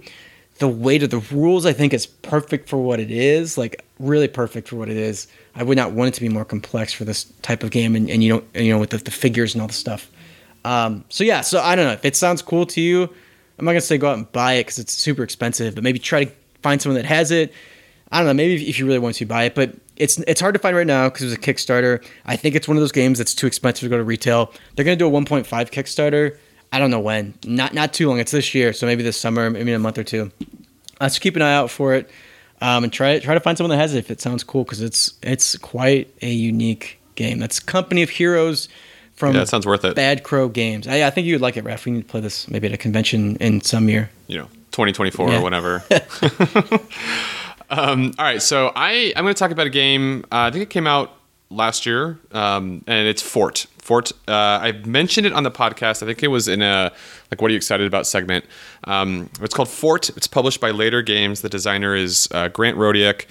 The 0.62 0.68
weight 0.68 1.03
of 1.03 1.09
the 1.09 1.20
rules, 1.36 1.66
I 1.66 1.74
think, 1.74 1.93
is 1.93 2.05
perfect 2.05 2.70
for 2.70 2.78
what 2.78 2.99
it 2.99 3.12
is. 3.12 3.57
Like 3.57 3.84
really 3.99 4.28
perfect 4.28 4.68
for 4.68 4.76
what 4.76 4.89
it 4.89 4.97
is. 4.97 5.28
I 5.55 5.64
would 5.64 5.76
not 5.76 5.91
want 5.91 6.09
it 6.09 6.14
to 6.16 6.22
be 6.22 6.30
more 6.30 6.45
complex 6.45 6.93
for 6.93 7.03
this 7.03 7.26
type 7.41 7.64
of 7.64 7.72
game, 7.72 7.95
and, 7.95 8.09
and 8.09 8.24
you 8.24 8.34
know, 8.34 8.43
you 8.53 8.72
know, 8.72 8.80
with 8.80 8.91
the, 8.91 8.97
the 8.97 9.12
figures 9.12 9.53
and 9.53 9.62
all 9.62 9.68
the 9.68 9.74
stuff. 9.74 10.09
Um, 10.64 11.03
so 11.09 11.24
yeah, 11.24 11.41
so 11.41 11.62
I 11.62 11.76
don't 11.76 11.86
know 11.86 11.93
if 11.93 12.05
it 12.05 12.16
sounds 12.16 12.41
cool 12.41 12.66
to 12.68 12.82
you. 12.82 13.03
I'm 13.57 13.66
not 13.66 13.72
gonna 13.72 13.82
say 13.82 13.97
go 13.97 14.09
out 14.09 14.18
and 14.18 14.32
buy 14.32 14.53
it 14.53 14.66
because 14.66 14.80
it's 14.80 14.93
super 14.93 15.24
expensive, 15.24 15.76
but 15.76 15.84
maybe 15.84 15.99
try 15.99 16.26
to 16.26 16.32
find 16.62 16.82
someone 16.82 17.01
that 17.01 17.07
has 17.07 17.32
it. 17.32 17.53
I 18.12 18.18
don't 18.18 18.28
know. 18.28 18.34
Maybe 18.34 18.68
if 18.68 18.78
you 18.78 18.86
really 18.86 18.99
want 18.99 19.16
to 19.16 19.26
buy 19.26 19.45
it, 19.45 19.55
but 19.55 19.76
it's 19.95 20.20
it's 20.20 20.41
hard 20.41 20.53
to 20.53 20.59
find 20.59 20.76
right 20.76 20.88
now 20.88 21.09
because 21.09 21.24
it 21.24 21.26
was 21.26 21.34
a 21.34 21.38
Kickstarter. 21.38 22.03
I 22.26 22.36
think 22.36 22.55
it's 22.55 22.68
one 22.68 22.78
of 22.78 22.82
those 22.82 22.91
games 22.91 23.18
that's 23.18 23.34
too 23.34 23.47
expensive 23.47 23.82
to 23.82 23.89
go 23.89 23.97
to 23.97 24.03
retail. 24.03 24.53
They're 24.76 24.86
gonna 24.86 24.95
do 24.95 25.07
a 25.07 25.12
1.5 25.12 25.45
Kickstarter. 25.72 26.38
I 26.72 26.80
don't 26.80 26.92
know 26.92 27.00
when. 27.00 27.34
Not 27.46 27.74
not 27.74 27.94
too 27.94 28.08
long. 28.08 28.20
It's 28.20 28.32
this 28.32 28.54
year, 28.56 28.74
so 28.74 28.86
maybe 28.86 29.04
this 29.04 29.18
summer, 29.20 29.50
maybe 29.50 29.72
in 29.72 29.76
a 29.76 29.80
month 29.80 29.98
or 29.98 30.04
two. 30.04 30.32
Let's 31.00 31.20
keep 31.20 31.36
an 31.36 31.42
eye 31.42 31.54
out 31.54 31.70
for 31.72 31.94
it, 31.96 32.10
um, 32.62 32.84
and 32.84 32.94
try 32.94 33.20
try 33.20 33.34
to 33.34 33.40
find 33.40 33.58
someone 33.58 33.76
that 33.76 33.82
has 33.82 33.94
it 33.96 34.00
if 34.00 34.12
it 34.12 34.22
sounds 34.22 34.44
cool 34.44 34.64
because 34.64 34.82
it's 34.82 35.14
it's 35.22 35.58
quite 35.58 36.14
a 36.22 36.30
unique 36.32 37.00
game. 37.16 37.40
That's 37.40 37.60
Company 37.60 38.04
of 38.04 38.10
Heroes 38.10 38.70
from 39.14 39.34
Yeah, 39.34 39.42
that 39.42 39.48
sounds 39.50 39.66
worth 39.68 39.84
it. 39.84 39.96
Bad 39.96 40.24
Crow 40.24 40.48
Games. 40.48 40.88
I, 40.88 41.06
I 41.06 41.10
think 41.10 41.28
you 41.28 41.34
would 41.34 41.42
like 41.42 41.58
it, 41.58 41.64
Raf. 41.64 41.86
We 41.86 41.92
need 41.92 42.02
to 42.04 42.08
play 42.08 42.22
this 42.22 42.48
maybe 42.50 42.68
at 42.68 42.74
a 42.74 42.78
convention 42.78 43.36
in 43.38 43.62
some 43.62 43.90
year. 43.90 44.10
you 44.28 44.38
know 44.38 44.46
2024 44.72 45.30
Yeah. 45.30 45.40
or 45.40 45.42
whatever 45.44 45.84
um, 47.70 48.14
all 48.18 48.26
right 48.26 48.42
so 48.42 48.72
i 48.76 49.12
i'm 49.16 49.24
going 49.24 49.34
to 49.34 49.40
talk 49.40 49.52
about 49.52 49.68
a 49.68 49.72
game 49.72 50.24
uh, 50.32 50.48
i 50.48 50.52
think 50.52 50.64
it 50.64 50.70
came 50.70 50.88
out 50.88 51.12
last 51.50 51.86
year 51.86 52.18
um, 52.32 52.82
and 52.88 53.08
it's 53.08 53.22
fort 53.22 53.66
fort 53.92 54.12
uh, 54.28 54.60
i 54.62 54.72
mentioned 54.86 55.28
it 55.28 55.34
on 55.34 55.44
the 55.44 55.52
podcast. 55.52 56.02
I 56.02 56.06
think 56.06 56.24
it 56.24 56.30
was 56.30 56.48
in 56.48 56.62
a 56.62 56.92
like 57.30 57.42
what 57.42 57.50
are 57.50 57.52
you 57.52 57.58
excited 57.58 57.88
about 57.88 58.08
segment. 58.08 58.46
Um, 58.86 59.30
it's 59.42 59.54
called 59.54 59.70
fort. 59.70 60.10
It's 60.18 60.28
published 60.28 60.62
by 60.62 60.72
Leder 60.72 61.06
Games. 61.06 61.42
The 61.42 61.50
designer 61.50 61.94
is 61.96 62.28
uh, 62.32 62.48
Grant 62.48 62.78
Rodiek 62.78 63.26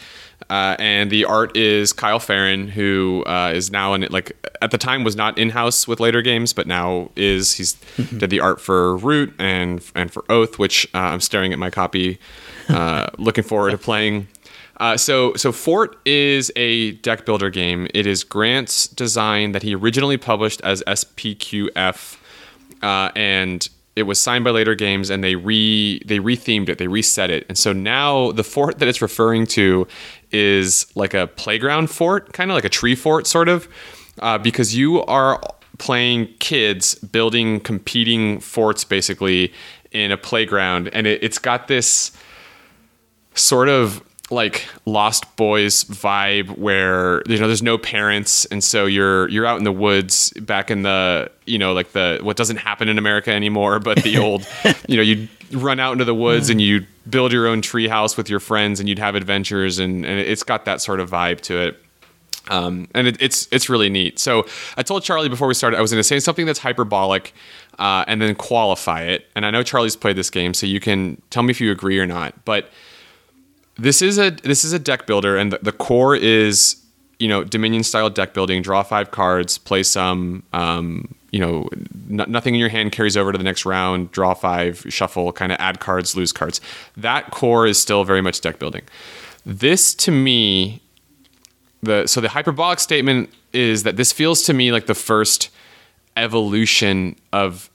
uh, 0.49 0.77
and 0.79 1.11
the 1.11 1.25
art 1.25 1.57
is 1.57 1.93
Kyle 1.93 2.19
Ferrin, 2.19 2.69
who 2.69 3.23
uh, 3.27 3.53
is 3.55 3.71
now 3.71 3.95
in 3.95 4.07
like 4.11 4.33
at 4.63 4.71
the 4.71 4.79
time 4.79 5.05
was 5.05 5.15
not 5.15 5.39
in 5.39 5.51
house 5.51 5.87
with 5.87 5.99
Leder 5.99 6.25
Games, 6.25 6.53
but 6.53 6.67
now 6.67 7.11
is. 7.17 7.55
He's 7.55 7.75
did 8.19 8.31
the 8.31 8.41
art 8.41 8.61
for 8.61 8.97
Root 8.97 9.35
and 9.39 9.83
and 9.95 10.11
for 10.11 10.25
Oath, 10.29 10.59
which 10.59 10.89
uh, 10.95 10.99
I'm 10.99 11.21
staring 11.21 11.53
at 11.53 11.59
my 11.59 11.71
copy, 11.71 12.19
uh, 12.69 13.09
looking 13.19 13.45
forward 13.45 13.73
to 13.73 13.79
playing. 13.79 14.29
Uh, 14.81 14.97
so 14.97 15.35
so 15.35 15.53
Fort 15.53 15.99
is 16.07 16.51
a 16.57 16.93
deck 16.93 17.27
builder 17.27 17.51
game. 17.51 17.87
It 17.93 18.07
is 18.07 18.25
Grant's 18.25 18.89
design 18.89 19.53
that 19.53 19.63
he 19.63 19.75
originally 19.75 20.17
published 20.17 20.63
as 20.63 20.83
SPQF, 20.87 22.17
uh, 22.83 23.11
and 23.15 23.69
it 23.95 24.05
was 24.05 24.19
signed 24.19 24.45
by 24.45 24.51
Leder 24.51 24.77
Games 24.77 25.11
and 25.11 25.23
they 25.23 25.35
re 25.35 26.01
they 26.07 26.19
rethemed 26.19 26.69
it 26.69 26.79
they 26.79 26.89
reset 26.89 27.29
it 27.29 27.45
and 27.49 27.59
so 27.59 27.73
now 27.73 28.33
the 28.33 28.45
fort 28.45 28.79
that 28.79 28.89
it's 28.89 29.03
referring 29.03 29.47
to 29.49 29.87
is 30.31 30.87
like 30.95 31.13
a 31.13 31.27
playground 31.27 31.91
fort 31.91 32.33
kind 32.33 32.51
of 32.51 32.55
like 32.55 32.65
a 32.65 32.71
tree 32.71 32.95
fort 32.95 33.27
sort 33.27 33.49
of 33.49 33.69
uh, 34.21 34.39
because 34.39 34.75
you 34.75 35.03
are 35.03 35.43
playing 35.79 36.29
kids 36.39 36.95
building 36.97 37.61
competing 37.61 38.39
forts 38.41 38.85
basically 38.85 39.53
in 39.91 40.13
a 40.13 40.17
playground 40.17 40.89
and 40.93 41.07
it, 41.07 41.23
it's 41.23 41.39
got 41.39 41.69
this 41.69 42.13
sort 43.35 43.69
of 43.69 44.03
like 44.31 44.69
Lost 44.87 45.37
Boys 45.37 45.85
vibe 45.85 46.57
where 46.57 47.23
you 47.27 47.39
know 47.39 47.47
there's 47.47 47.63
no 47.63 47.79
parents 47.79 48.45
and 48.47 48.63
so 48.63 48.87
you're 48.87 49.29
you're 49.29 49.47
out 49.47 49.59
in 49.59 49.65
the 49.65 49.73
woods 49.73 50.31
back 50.41 50.71
in 50.71 50.83
the 50.83 51.31
you 51.47 51.59
know 51.59 51.73
like 51.73 51.93
the 51.93 52.21
what 52.23 52.37
doesn't 52.37 52.59
happen 52.59 52.89
in 52.89 52.99
America 52.99 53.31
anymore 53.31 53.79
but 53.79 54.03
the 54.03 54.19
old 54.25 54.47
you 54.89 54.97
know 54.97 55.03
you 55.03 55.29
run 55.53 55.81
out 55.81 55.93
into 55.93 56.05
the 56.05 56.15
woods 56.15 56.49
and 56.49 56.61
you 56.61 56.87
build 57.09 57.33
your 57.33 57.47
own 57.47 57.61
tree 57.61 57.89
house 57.89 58.17
with 58.17 58.31
your 58.31 58.41
friends 58.41 58.79
and 58.79 58.89
you'd 58.89 58.99
have 58.99 59.15
adventures 59.15 59.79
and, 59.79 60.07
and 60.07 60.21
it's 60.21 60.45
got 60.45 60.65
that 60.65 60.81
sort 60.81 61.01
of 61.01 61.11
vibe 61.11 61.41
to 61.41 61.61
it 61.61 61.83
um, 62.49 62.89
and 62.95 63.07
it, 63.07 63.17
it's 63.21 63.49
it's 63.53 63.69
really 63.69 63.89
neat. 63.89 64.19
So 64.19 64.47
I 64.77 64.83
told 64.83 65.05
Charlie 65.05 65.29
before 65.29 65.47
we 65.47 65.55
started 65.55 65.77
I 65.77 65.81
was 65.81 65.91
going 65.93 66.01
to 66.01 66.05
say 66.05 66.19
something 66.19 66.47
that's 66.47 66.59
hyperbolic, 66.59 67.33
uh, 67.79 68.05
and 68.09 68.21
then 68.21 68.35
qualify 68.35 69.03
it. 69.03 69.27
And 69.37 69.47
I 69.47 69.51
know 69.51 69.63
Charlie's 69.63 69.95
played 69.95 70.17
this 70.17 70.31
game, 70.31 70.53
so 70.53 70.67
you 70.67 70.81
can 70.81 71.21
tell 71.31 71.43
me 71.43 71.51
if 71.51 71.61
you 71.61 71.71
agree 71.71 71.99
or 71.99 72.07
not. 72.07 72.45
But 72.45 72.71
this 73.81 74.03
is 74.03 74.19
a 74.19 74.31
this 74.31 74.65
is 74.65 74.73
a 74.73 74.79
deck 74.79 75.07
builder, 75.07 75.37
and 75.37 75.53
the, 75.63 75.73
core 75.73 76.15
is 76.15 76.77
you 77.19 77.29
know 77.29 77.45
Dominion 77.45 77.83
style 77.83 78.11
deck 78.11 78.35
building. 78.35 78.63
Draw 78.63 78.83
five 78.83 79.11
cards, 79.11 79.59
play 79.59 79.83
some. 79.83 80.43
Um, 80.53 81.15
you 81.33 81.39
know, 81.39 81.69
n- 82.11 82.25
nothing 82.27 82.55
in 82.55 82.61
your 82.61 82.69
hand 82.69 82.91
carries 82.91 83.17
over 83.17 83.31
to 83.31 83.39
the 83.39 83.45
next 83.45 83.65
round. 83.65 84.11
Draw 84.11 84.35
five, 84.35 84.85
shuffle, 84.89 85.33
kind 85.33 85.53
of 85.53 85.59
add 85.61 85.79
cards, 85.79 86.17
lose 86.17 86.33
cards. 86.33 86.61
That 86.97 87.31
core 87.31 87.67
is 87.67 87.81
still 87.81 88.03
very 88.05 88.21
much 88.21 88.41
deck 88.41 88.59
building. 88.59 88.83
This 89.47 89.95
to 89.95 90.11
me 90.11 90.83
the 91.83 92.07
so 92.07 92.21
the 92.21 92.29
hyperbolic 92.29 92.79
statement 92.79 93.31
is 93.53 93.85
that 93.85 93.97
this 93.97 94.13
feels 94.13 94.43
to 94.43 94.53
me 94.53 94.73
like 94.73 94.87
the 94.87 94.95
first 94.95 95.51
evolution 96.17 97.17
of 97.33 97.71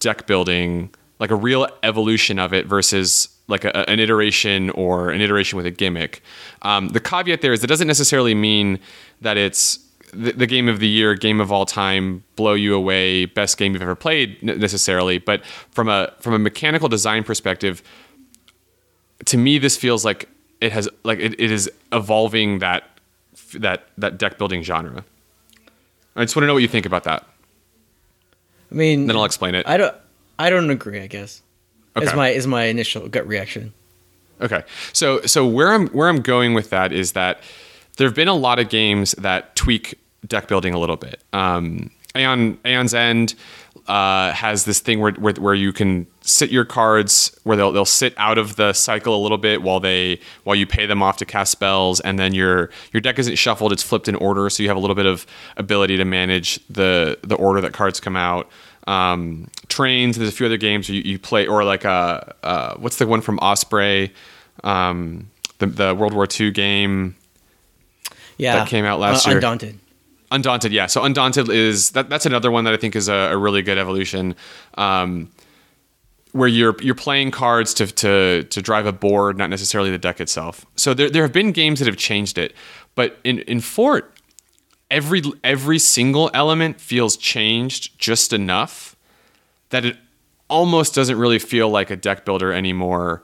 deck 0.00 0.26
building, 0.26 0.92
like 1.18 1.30
a 1.30 1.36
real 1.36 1.68
evolution 1.82 2.38
of 2.38 2.52
it 2.52 2.66
versus 2.66 3.28
like 3.50 3.64
a, 3.64 3.88
an 3.90 4.00
iteration 4.00 4.70
or 4.70 5.10
an 5.10 5.20
iteration 5.20 5.56
with 5.56 5.66
a 5.66 5.70
gimmick. 5.70 6.22
Um, 6.62 6.88
the 6.88 7.00
caveat 7.00 7.40
there 7.42 7.52
is 7.52 7.62
it 7.62 7.66
doesn't 7.66 7.86
necessarily 7.86 8.34
mean 8.34 8.78
that 9.20 9.36
it's 9.36 9.78
the, 10.12 10.32
the 10.32 10.46
game 10.46 10.68
of 10.68 10.80
the 10.80 10.88
year, 10.88 11.14
game 11.14 11.40
of 11.40 11.52
all 11.52 11.66
time, 11.66 12.24
blow 12.36 12.54
you 12.54 12.74
away, 12.74 13.26
best 13.26 13.58
game 13.58 13.72
you've 13.72 13.82
ever 13.82 13.94
played 13.94 14.42
necessarily. 14.42 15.18
But 15.18 15.44
from 15.70 15.88
a 15.88 16.12
from 16.20 16.34
a 16.34 16.38
mechanical 16.38 16.88
design 16.88 17.24
perspective, 17.24 17.82
to 19.26 19.36
me 19.36 19.58
this 19.58 19.76
feels 19.76 20.04
like 20.04 20.28
it 20.60 20.72
has 20.72 20.88
like 21.04 21.18
it, 21.18 21.38
it 21.38 21.50
is 21.50 21.70
evolving 21.92 22.58
that 22.60 22.84
that 23.54 23.88
that 23.98 24.18
deck 24.18 24.38
building 24.38 24.62
genre. 24.62 25.04
I 26.16 26.24
just 26.24 26.34
want 26.36 26.42
to 26.42 26.46
know 26.48 26.54
what 26.54 26.62
you 26.62 26.68
think 26.68 26.86
about 26.86 27.04
that. 27.04 27.26
I 28.70 28.74
mean, 28.74 29.06
Then 29.06 29.16
I'll 29.16 29.24
explain 29.24 29.54
it. 29.54 29.66
I 29.66 29.76
don't. 29.76 29.94
I 30.38 30.50
don't 30.50 30.70
agree. 30.70 31.00
I 31.00 31.06
guess 31.06 31.42
is 31.96 32.14
my 32.14 32.28
is 32.30 32.46
my 32.46 32.64
initial 32.64 33.08
gut 33.08 33.26
reaction. 33.26 33.72
Okay. 34.40 34.62
So 34.92 35.20
so 35.22 35.46
where 35.46 35.72
I'm 35.72 35.88
where 35.88 36.08
I'm 36.08 36.22
going 36.22 36.54
with 36.54 36.70
that 36.70 36.92
is 36.92 37.12
that 37.12 37.42
there 37.96 38.06
have 38.06 38.14
been 38.14 38.28
a 38.28 38.34
lot 38.34 38.58
of 38.58 38.68
games 38.68 39.12
that 39.18 39.54
tweak 39.56 39.98
deck 40.26 40.48
building 40.48 40.74
a 40.74 40.78
little 40.78 40.96
bit. 40.96 41.22
Um, 41.32 41.90
Aeon 42.16 42.58
Aeon's 42.64 42.94
End 42.94 43.34
uh, 43.86 44.32
has 44.32 44.64
this 44.64 44.80
thing 44.80 45.00
where, 45.00 45.12
where 45.12 45.34
where 45.34 45.54
you 45.54 45.72
can 45.72 46.06
sit 46.22 46.50
your 46.50 46.64
cards 46.64 47.36
where 47.44 47.56
they'll 47.56 47.72
they'll 47.72 47.84
sit 47.84 48.14
out 48.16 48.38
of 48.38 48.56
the 48.56 48.72
cycle 48.72 49.14
a 49.14 49.20
little 49.22 49.38
bit 49.38 49.62
while 49.62 49.80
they 49.80 50.20
while 50.44 50.56
you 50.56 50.66
pay 50.66 50.86
them 50.86 51.02
off 51.02 51.16
to 51.18 51.24
cast 51.24 51.52
spells, 51.52 52.00
and 52.00 52.18
then 52.18 52.32
your 52.34 52.70
your 52.92 53.00
deck 53.00 53.18
isn't 53.18 53.36
shuffled; 53.36 53.72
it's 53.72 53.82
flipped 53.82 54.08
in 54.08 54.14
order, 54.16 54.48
so 54.50 54.62
you 54.62 54.68
have 54.68 54.76
a 54.76 54.80
little 54.80 54.96
bit 54.96 55.06
of 55.06 55.26
ability 55.56 55.96
to 55.96 56.04
manage 56.04 56.60
the 56.68 57.18
the 57.22 57.36
order 57.36 57.60
that 57.60 57.72
cards 57.72 58.00
come 58.00 58.16
out. 58.16 58.48
Um, 58.86 59.48
trains. 59.68 60.16
There's 60.16 60.28
a 60.28 60.32
few 60.32 60.46
other 60.46 60.56
games 60.56 60.88
you, 60.88 61.02
you 61.02 61.18
play, 61.18 61.46
or 61.46 61.64
like 61.64 61.84
uh, 61.84 62.20
uh, 62.42 62.74
what's 62.76 62.96
the 62.96 63.06
one 63.06 63.20
from 63.20 63.38
Osprey, 63.38 64.12
um, 64.64 65.30
the 65.58 65.66
the 65.66 65.94
World 65.94 66.14
War 66.14 66.26
II 66.38 66.50
game. 66.50 67.14
Yeah, 68.38 68.56
That 68.56 68.68
came 68.68 68.84
out 68.86 68.98
last 69.00 69.26
Uh, 69.26 69.30
year. 69.30 69.38
Undaunted. 69.38 69.78
Undaunted, 70.30 70.72
yeah. 70.72 70.86
So 70.86 71.02
Undaunted 71.04 71.48
is 71.50 71.90
that 71.90 72.08
that's 72.08 72.24
another 72.24 72.50
one 72.50 72.64
that 72.64 72.72
I 72.72 72.76
think 72.78 72.96
is 72.96 73.08
a, 73.08 73.12
a 73.32 73.36
really 73.36 73.62
good 73.62 73.76
evolution. 73.78 74.34
Um, 74.78 75.30
where 76.32 76.48
you're 76.48 76.76
you're 76.80 76.94
playing 76.94 77.32
cards 77.32 77.74
to, 77.74 77.86
to 77.88 78.44
to 78.44 78.62
drive 78.62 78.86
a 78.86 78.92
board, 78.92 79.36
not 79.36 79.50
necessarily 79.50 79.90
the 79.90 79.98
deck 79.98 80.20
itself. 80.20 80.64
So 80.76 80.94
there 80.94 81.10
there 81.10 81.22
have 81.22 81.32
been 81.32 81.50
games 81.52 81.80
that 81.80 81.86
have 81.86 81.96
changed 81.96 82.38
it, 82.38 82.54
but 82.94 83.18
in 83.24 83.40
in 83.40 83.60
Fort, 83.60 84.14
every 84.90 85.22
every 85.44 85.78
single 85.78 86.30
element 86.34 86.80
feels 86.80 87.16
changed 87.16 87.98
just 87.98 88.32
enough 88.32 88.96
that 89.70 89.84
it 89.84 89.96
almost 90.48 90.94
doesn't 90.94 91.16
really 91.18 91.38
feel 91.38 91.68
like 91.70 91.90
a 91.90 91.96
deck 91.96 92.24
builder 92.24 92.52
anymore. 92.52 93.22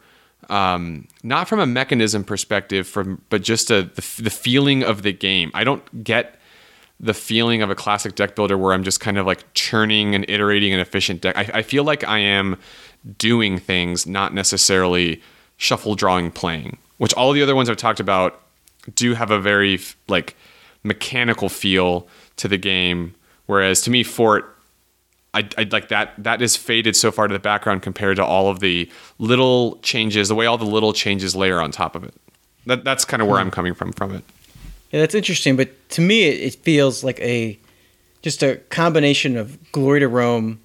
um, 0.49 1.09
not 1.23 1.49
from 1.49 1.59
a 1.61 1.67
mechanism 1.67 2.23
perspective, 2.25 2.87
from 2.87 3.21
but 3.31 3.43
just 3.43 3.71
a, 3.71 3.83
the, 3.83 4.23
the 4.23 4.31
feeling 4.31 4.83
of 4.83 5.03
the 5.03 5.13
game. 5.13 5.51
I 5.55 5.65
don't 5.65 6.05
get 6.05 6.39
the 7.01 7.15
feeling 7.15 7.63
of 7.63 7.71
a 7.71 7.75
classic 7.75 8.15
deck 8.15 8.35
builder 8.37 8.57
where 8.57 8.73
I'm 8.73 8.85
just 8.85 9.01
kind 9.01 9.19
of 9.19 9.27
like 9.27 9.53
churning 9.55 10.15
and 10.15 10.25
iterating 10.31 10.73
an 10.73 10.81
efficient 10.81 11.21
deck. 11.21 11.37
I, 11.37 11.51
I 11.55 11.63
feel 11.63 11.85
like 11.85 12.05
I 12.05 12.19
am 12.19 12.57
doing 13.19 13.59
things, 13.59 14.07
not 14.07 14.33
necessarily 14.33 15.21
shuffle 15.59 15.95
drawing 15.95 16.31
playing, 16.31 16.79
which 16.99 17.13
all 17.15 17.33
the 17.33 17.43
other 17.43 17.55
ones 17.55 17.69
I've 17.69 17.77
talked 17.77 18.01
about 18.01 18.41
do 18.95 19.15
have 19.15 19.31
a 19.31 19.41
very 19.41 19.81
like 20.09 20.37
mechanical 20.87 21.49
feel 21.49 22.09
to 22.37 22.49
the 22.49 22.59
game. 22.59 23.15
Whereas 23.47 23.81
to 23.83 23.91
me, 23.91 24.03
Fort, 24.03 24.57
I, 25.35 25.49
I 25.59 25.69
like 25.71 25.89
that 25.89 26.15
that 26.19 26.41
is 26.41 26.57
faded 26.57 26.97
so 26.97 27.13
far 27.13 27.29
to 27.29 27.33
the 27.33 27.39
background 27.39 27.83
compared 27.83 28.17
to 28.17 28.25
all 28.25 28.49
of 28.49 28.61
the 28.61 28.91
little 29.19 29.79
changes, 29.83 30.29
the 30.29 30.35
way 30.35 30.47
all 30.47 30.59
the 30.59 30.65
little 30.65 30.93
changes 30.93 31.37
layer 31.37 31.61
on 31.61 31.71
top 31.71 31.95
of 31.95 32.05
it. 32.05 32.15
That 32.65 32.85
that's 32.85 33.05
kind 33.05 33.23
of 33.23 33.29
where 33.29 33.39
I'm 33.39 33.49
hmm. 33.49 33.53
coming 33.53 33.75
from 33.75 33.93
from 33.93 34.15
it. 34.15 34.25
Yeah, 34.91 35.01
that's 35.01 35.15
interesting. 35.15 35.57
But 35.57 35.89
to 35.91 36.01
me, 36.01 36.25
it, 36.25 36.41
it 36.41 36.55
feels 36.63 37.05
like 37.05 37.21
a 37.21 37.59
just 38.23 38.43
a 38.43 38.57
combination 38.71 39.37
of 39.37 39.73
Glory 39.73 40.01
to 40.01 40.09
Rome 40.09 40.61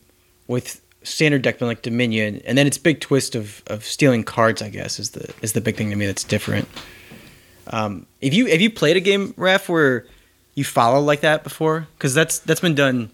with 0.47 0.81
standard 1.03 1.41
deck 1.41 1.59
like 1.61 1.81
Dominion, 1.81 2.41
and 2.45 2.57
then 2.57 2.67
its 2.67 2.77
big 2.77 3.01
twist 3.01 3.35
of, 3.35 3.63
of 3.67 3.83
stealing 3.83 4.23
cards. 4.23 4.61
I 4.61 4.69
guess 4.69 4.99
is 4.99 5.11
the 5.11 5.33
is 5.41 5.53
the 5.53 5.61
big 5.61 5.75
thing 5.75 5.89
to 5.89 5.95
me 5.95 6.05
that's 6.05 6.23
different. 6.23 6.67
Um, 7.71 8.05
if 8.19 8.33
you 8.33 8.47
have 8.47 8.61
you 8.61 8.69
played 8.69 8.97
a 8.97 8.99
game, 8.99 9.33
Raf, 9.37 9.69
where 9.69 10.05
you 10.55 10.63
follow 10.63 10.99
like 10.99 11.21
that 11.21 11.43
before? 11.43 11.87
Because 11.97 12.13
that's 12.13 12.39
that's 12.39 12.59
been 12.59 12.75
done. 12.75 13.11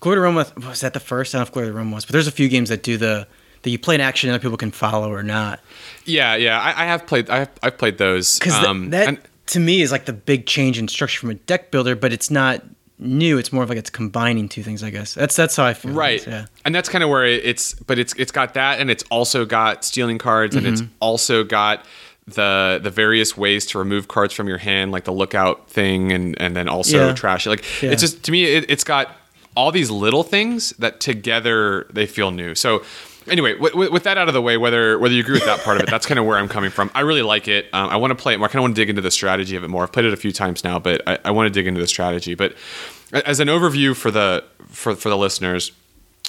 Glory 0.00 0.16
to 0.16 0.20
Rome 0.20 0.36
was, 0.36 0.54
was 0.56 0.80
that 0.80 0.92
the 0.92 1.00
first? 1.00 1.34
I 1.34 1.38
don't 1.38 1.40
know 1.44 1.48
if 1.48 1.52
Glory 1.52 1.68
to 1.68 1.74
Rome 1.74 1.90
was, 1.90 2.04
but 2.04 2.12
there's 2.12 2.28
a 2.28 2.32
few 2.32 2.48
games 2.48 2.68
that 2.68 2.82
do 2.82 2.96
the 2.96 3.26
that 3.62 3.70
you 3.70 3.78
play 3.78 3.94
an 3.94 4.00
action 4.00 4.28
and 4.28 4.34
other 4.34 4.42
people 4.42 4.56
can 4.56 4.70
follow 4.70 5.12
or 5.12 5.22
not. 5.22 5.60
Yeah, 6.04 6.36
yeah, 6.36 6.60
I, 6.60 6.84
I 6.84 6.86
have 6.86 7.06
played. 7.06 7.30
I 7.30 7.40
have, 7.40 7.50
I've 7.62 7.78
played 7.78 7.98
those. 7.98 8.38
Because 8.38 8.54
um, 8.64 8.90
that, 8.90 9.08
and, 9.08 9.20
to 9.46 9.60
me 9.60 9.82
is 9.82 9.92
like 9.92 10.06
the 10.06 10.12
big 10.12 10.46
change 10.46 10.78
in 10.78 10.88
structure 10.88 11.20
from 11.20 11.30
a 11.30 11.34
deck 11.34 11.70
builder, 11.70 11.96
but 11.96 12.12
it's 12.12 12.30
not 12.30 12.62
new. 12.98 13.38
It's 13.38 13.52
more 13.52 13.62
of 13.62 13.68
like 13.68 13.78
it's 13.78 13.90
combining 13.90 14.48
two 14.48 14.62
things. 14.62 14.82
I 14.82 14.90
guess 14.90 15.14
that's 15.14 15.36
that's 15.36 15.56
how 15.56 15.64
I 15.64 15.74
feel. 15.74 15.92
Right. 15.92 16.24
Yeah. 16.26 16.46
And 16.64 16.74
that's 16.74 16.88
kind 16.88 17.02
of 17.02 17.10
where 17.10 17.24
it's. 17.24 17.74
But 17.74 17.98
it's 17.98 18.14
it's 18.16 18.32
got 18.32 18.54
that, 18.54 18.80
and 18.80 18.90
it's 18.90 19.04
also 19.10 19.44
got 19.44 19.84
stealing 19.84 20.18
cards, 20.18 20.54
and 20.54 20.64
mm-hmm. 20.64 20.74
it's 20.74 20.82
also 21.00 21.44
got 21.44 21.84
the 22.34 22.80
the 22.82 22.90
various 22.90 23.36
ways 23.36 23.66
to 23.66 23.78
remove 23.78 24.08
cards 24.08 24.34
from 24.34 24.48
your 24.48 24.58
hand, 24.58 24.92
like 24.92 25.04
the 25.04 25.12
lookout 25.12 25.68
thing, 25.68 26.12
and 26.12 26.40
and 26.40 26.56
then 26.56 26.68
also 26.68 27.08
yeah. 27.08 27.14
trash 27.14 27.46
it. 27.46 27.50
Like 27.50 27.82
yeah. 27.82 27.90
it's 27.90 28.02
just 28.02 28.22
to 28.24 28.32
me, 28.32 28.44
it, 28.44 28.70
it's 28.70 28.84
got 28.84 29.16
all 29.56 29.72
these 29.72 29.90
little 29.90 30.22
things 30.22 30.70
that 30.78 31.00
together 31.00 31.86
they 31.90 32.06
feel 32.06 32.30
new. 32.30 32.54
So 32.54 32.84
anyway, 33.26 33.54
with, 33.54 33.74
with, 33.74 34.02
that 34.04 34.18
out 34.18 34.28
of 34.28 34.34
the 34.34 34.42
way, 34.42 34.56
whether 34.56 34.98
whether 34.98 35.14
you 35.14 35.20
agree 35.20 35.34
with 35.34 35.46
that 35.46 35.60
part 35.60 35.76
of 35.76 35.82
it, 35.82 35.90
that's 35.90 36.06
kind 36.06 36.18
of 36.18 36.24
where 36.24 36.38
I'm 36.38 36.48
coming 36.48 36.70
from. 36.70 36.90
I 36.94 37.00
really 37.00 37.22
like 37.22 37.48
it. 37.48 37.66
Um, 37.72 37.90
I 37.90 37.96
want 37.96 38.10
to 38.10 38.14
play 38.14 38.34
it 38.34 38.38
more. 38.38 38.46
I 38.46 38.48
kind 38.48 38.60
of 38.60 38.62
want 38.62 38.76
to 38.76 38.80
dig 38.80 38.90
into 38.90 39.02
the 39.02 39.10
strategy 39.10 39.56
of 39.56 39.64
it 39.64 39.68
more. 39.68 39.82
I've 39.82 39.92
played 39.92 40.06
it 40.06 40.12
a 40.12 40.16
few 40.16 40.32
times 40.32 40.64
now, 40.64 40.78
but 40.78 41.02
I, 41.06 41.18
I 41.26 41.30
want 41.30 41.46
to 41.46 41.50
dig 41.50 41.66
into 41.66 41.80
the 41.80 41.86
strategy. 41.86 42.34
But 42.34 42.54
as 43.12 43.40
an 43.40 43.48
overview 43.48 43.96
for 43.96 44.10
the 44.10 44.44
for 44.68 44.94
for 44.94 45.08
the 45.08 45.16
listeners, 45.16 45.72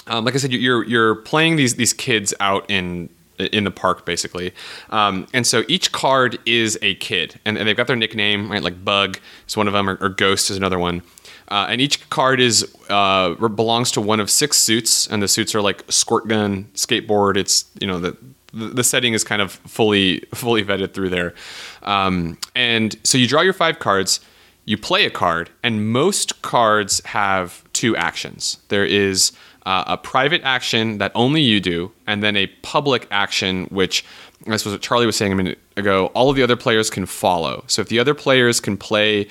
um, 0.06 0.24
like 0.24 0.34
I 0.34 0.38
said, 0.38 0.52
you're 0.52 0.84
you're 0.84 1.16
playing 1.16 1.56
these 1.56 1.76
these 1.76 1.92
kids 1.92 2.34
out 2.40 2.68
in 2.70 3.10
in 3.40 3.64
the 3.64 3.70
park 3.70 4.04
basically 4.04 4.52
um, 4.90 5.26
and 5.32 5.46
so 5.46 5.64
each 5.68 5.92
card 5.92 6.38
is 6.46 6.78
a 6.82 6.94
kid 6.96 7.38
and, 7.44 7.58
and, 7.58 7.66
they've 7.66 7.76
got 7.76 7.86
their 7.86 7.96
nickname 7.96 8.50
right 8.50 8.62
like 8.62 8.84
bug 8.84 9.18
is 9.48 9.56
one 9.56 9.66
of 9.66 9.72
them 9.72 9.88
or, 9.88 9.96
or 10.00 10.08
ghost 10.08 10.50
is 10.50 10.56
another 10.56 10.78
one 10.78 11.02
uh, 11.50 11.66
and 11.68 11.80
each 11.80 12.08
card 12.10 12.40
is 12.40 12.74
uh, 12.88 13.34
belongs 13.48 13.90
to 13.90 14.00
one 14.00 14.20
of 14.20 14.30
six 14.30 14.56
suits, 14.56 15.08
and 15.08 15.20
the 15.20 15.26
suits 15.26 15.54
are 15.54 15.60
like 15.60 15.82
squirt 15.88 16.28
gun, 16.28 16.68
skateboard. 16.74 17.36
It's 17.36 17.64
you 17.80 17.88
know 17.88 17.98
the 17.98 18.16
the 18.52 18.84
setting 18.84 19.14
is 19.14 19.24
kind 19.24 19.42
of 19.42 19.52
fully 19.52 20.20
fully 20.32 20.64
vetted 20.64 20.92
through 20.94 21.10
there. 21.10 21.34
Um, 21.82 22.38
and 22.54 22.96
so 23.04 23.18
you 23.18 23.26
draw 23.26 23.40
your 23.40 23.52
five 23.52 23.80
cards, 23.80 24.20
you 24.64 24.78
play 24.78 25.06
a 25.06 25.10
card, 25.10 25.50
and 25.62 25.90
most 25.90 26.40
cards 26.42 27.04
have 27.06 27.64
two 27.72 27.96
actions. 27.96 28.58
There 28.68 28.84
is 28.84 29.32
uh, 29.66 29.84
a 29.86 29.96
private 29.96 30.42
action 30.42 30.98
that 30.98 31.12
only 31.14 31.42
you 31.42 31.60
do, 31.60 31.92
and 32.06 32.22
then 32.22 32.36
a 32.36 32.46
public 32.62 33.06
action 33.10 33.66
which 33.66 34.04
was 34.46 34.64
what 34.64 34.80
Charlie 34.80 35.06
was 35.06 35.16
saying 35.16 35.32
a 35.32 35.36
minute 35.36 35.58
ago. 35.76 36.06
All 36.14 36.30
of 36.30 36.36
the 36.36 36.42
other 36.42 36.56
players 36.56 36.90
can 36.90 37.06
follow. 37.06 37.64
So 37.66 37.82
if 37.82 37.88
the 37.88 37.98
other 37.98 38.14
players 38.14 38.60
can 38.60 38.76
play 38.76 39.28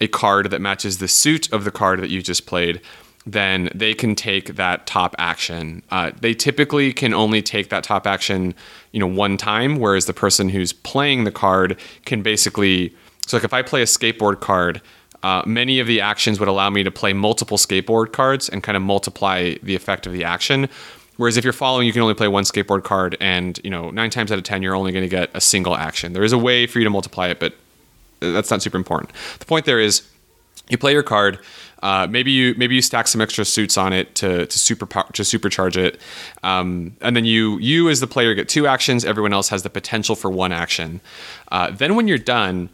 a 0.00 0.08
card 0.08 0.50
that 0.50 0.60
matches 0.60 0.98
the 0.98 1.08
suit 1.08 1.52
of 1.52 1.64
the 1.64 1.70
card 1.70 2.00
that 2.00 2.10
you 2.10 2.22
just 2.22 2.46
played, 2.46 2.80
then 3.26 3.70
they 3.74 3.94
can 3.94 4.14
take 4.14 4.56
that 4.56 4.86
top 4.86 5.14
action. 5.18 5.82
Uh, 5.90 6.10
they 6.20 6.34
typically 6.34 6.92
can 6.92 7.14
only 7.14 7.40
take 7.42 7.70
that 7.70 7.82
top 7.82 8.06
action, 8.06 8.54
you 8.92 9.00
know, 9.00 9.06
one 9.06 9.36
time, 9.36 9.78
whereas 9.78 10.06
the 10.06 10.12
person 10.12 10.48
who's 10.48 10.72
playing 10.72 11.24
the 11.24 11.32
card 11.32 11.78
can 12.04 12.22
basically. 12.22 12.94
So, 13.26 13.38
like, 13.38 13.44
if 13.44 13.54
I 13.54 13.62
play 13.62 13.80
a 13.80 13.86
skateboard 13.86 14.40
card, 14.40 14.82
uh, 15.24 15.42
many 15.46 15.80
of 15.80 15.86
the 15.86 16.02
actions 16.02 16.38
would 16.38 16.50
allow 16.50 16.68
me 16.68 16.82
to 16.82 16.90
play 16.90 17.14
multiple 17.14 17.56
skateboard 17.56 18.12
cards 18.12 18.50
and 18.50 18.62
kind 18.62 18.76
of 18.76 18.82
multiply 18.82 19.54
the 19.62 19.74
effect 19.74 20.06
of 20.06 20.12
the 20.12 20.22
action. 20.22 20.68
Whereas 21.16 21.38
if 21.38 21.44
you're 21.44 21.54
following, 21.54 21.86
you 21.86 21.94
can 21.94 22.02
only 22.02 22.14
play 22.14 22.28
one 22.28 22.44
skateboard 22.44 22.84
card, 22.84 23.16
and 23.20 23.58
you 23.64 23.70
know, 23.70 23.90
nine 23.90 24.10
times 24.10 24.30
out 24.30 24.36
of 24.36 24.44
ten, 24.44 24.62
you're 24.62 24.74
only 24.74 24.92
going 24.92 25.04
to 25.04 25.08
get 25.08 25.30
a 25.32 25.40
single 25.40 25.76
action. 25.76 26.12
There 26.12 26.24
is 26.24 26.32
a 26.32 26.38
way 26.38 26.66
for 26.66 26.78
you 26.78 26.84
to 26.84 26.90
multiply 26.90 27.28
it, 27.28 27.40
but 27.40 27.54
that's 28.20 28.50
not 28.50 28.60
super 28.60 28.76
important. 28.76 29.12
The 29.38 29.46
point 29.46 29.64
there 29.64 29.80
is 29.80 30.02
you 30.68 30.76
play 30.76 30.92
your 30.92 31.02
card. 31.02 31.38
Uh, 31.82 32.06
maybe 32.10 32.30
you 32.30 32.54
maybe 32.58 32.74
you 32.74 32.82
stack 32.82 33.08
some 33.08 33.22
extra 33.22 33.46
suits 33.46 33.78
on 33.78 33.94
it 33.94 34.14
to 34.16 34.44
to 34.46 34.58
super 34.58 34.86
to 34.86 35.22
supercharge 35.22 35.76
it, 35.76 36.00
um, 36.42 36.96
and 37.00 37.16
then 37.16 37.24
you 37.24 37.58
you 37.60 37.88
as 37.88 38.00
the 38.00 38.06
player 38.06 38.34
get 38.34 38.48
two 38.48 38.66
actions. 38.66 39.06
Everyone 39.06 39.32
else 39.32 39.48
has 39.48 39.62
the 39.62 39.70
potential 39.70 40.16
for 40.16 40.30
one 40.30 40.52
action. 40.52 41.00
Uh, 41.50 41.70
then 41.70 41.94
when 41.94 42.08
you're 42.08 42.18
done, 42.18 42.68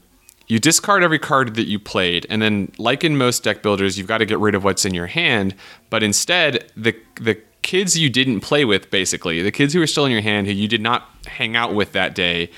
you 0.50 0.58
discard 0.58 1.02
every 1.02 1.18
card 1.18 1.54
that 1.54 1.66
you 1.66 1.78
played, 1.78 2.26
and 2.28 2.42
then 2.42 2.72
like 2.78 3.04
in 3.04 3.16
most 3.16 3.44
deck 3.44 3.62
builders, 3.62 3.96
you've 3.96 4.06
got 4.06 4.18
to 4.18 4.26
get 4.26 4.38
rid 4.38 4.54
of 4.54 4.64
what's 4.64 4.84
in 4.84 4.94
your 4.94 5.06
hand. 5.06 5.54
But 5.90 6.02
instead, 6.02 6.70
the 6.76 6.96
the 7.20 7.40
kids 7.62 7.96
you 7.96 8.10
didn't 8.10 8.40
play 8.40 8.64
with, 8.64 8.90
basically 8.90 9.42
the 9.42 9.52
kids 9.52 9.74
who 9.74 9.82
are 9.82 9.86
still 9.86 10.06
in 10.06 10.12
your 10.12 10.22
hand, 10.22 10.46
who 10.46 10.52
you 10.52 10.68
did 10.68 10.80
not 10.80 11.08
hang 11.26 11.56
out 11.56 11.74
with 11.74 11.92
that 11.92 12.14
day, 12.14 12.50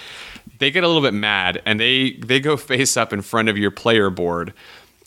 they 0.59 0.71
get 0.71 0.85
a 0.85 0.87
little 0.87 1.03
bit 1.03 1.15
mad 1.15 1.61
and 1.67 1.79
they 1.79 2.13
they 2.13 2.41
go 2.41 2.57
face 2.73 2.97
up 2.97 3.13
in 3.13 3.23
front 3.23 3.49
of 3.49 3.59
your 3.59 3.71
player 3.71 4.11
board, 4.11 4.53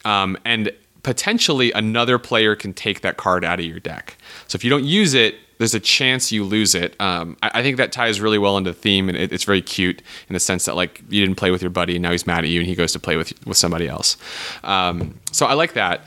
um, 0.03 0.38
and 0.45 0.71
potentially 1.03 1.71
another 1.71 2.17
player 2.17 2.55
can 2.55 2.73
take 2.73 3.01
that 3.01 3.15
card 3.17 3.45
out 3.45 3.59
of 3.59 3.65
your 3.65 3.79
deck. 3.79 4.17
So 4.47 4.55
if 4.55 4.63
you 4.63 4.69
don't 4.69 4.86
use 4.86 5.13
it, 5.13 5.36
there's 5.58 5.74
a 5.74 5.80
chance 5.80 6.32
you 6.32 6.43
lose 6.43 6.76
it. 6.76 6.99
Um, 6.99 7.38
I, 7.41 7.51
I, 7.56 7.64
think 7.64 7.78
that 7.78 7.91
ties 7.91 8.20
really 8.20 8.38
well 8.38 8.58
into 8.58 8.72
the 8.72 8.78
theme, 8.78 9.10
and 9.10 9.18
it, 9.18 9.32
it's 9.32 9.43
very 9.43 9.62
cute 9.62 10.01
in 10.30 10.34
the 10.34 10.39
sense 10.39 10.66
that 10.66 10.76
like 10.76 11.01
you 11.10 11.22
didn't 11.26 11.38
play 11.38 11.51
with 11.51 11.62
your 11.62 11.72
buddy, 11.72 11.95
and 11.95 12.03
now 12.03 12.12
he's 12.12 12.28
mad 12.28 12.43
at 12.43 12.49
you, 12.49 12.60
and 12.60 12.68
he 12.68 12.76
goes 12.76 12.91
to 12.93 12.99
play 12.99 13.16
with 13.16 13.34
with 13.45 13.58
somebody 13.58 13.88
else. 13.88 14.18
Um, 14.64 15.20
so 15.32 15.45
I 15.45 15.53
like 15.53 15.74
that 15.74 16.06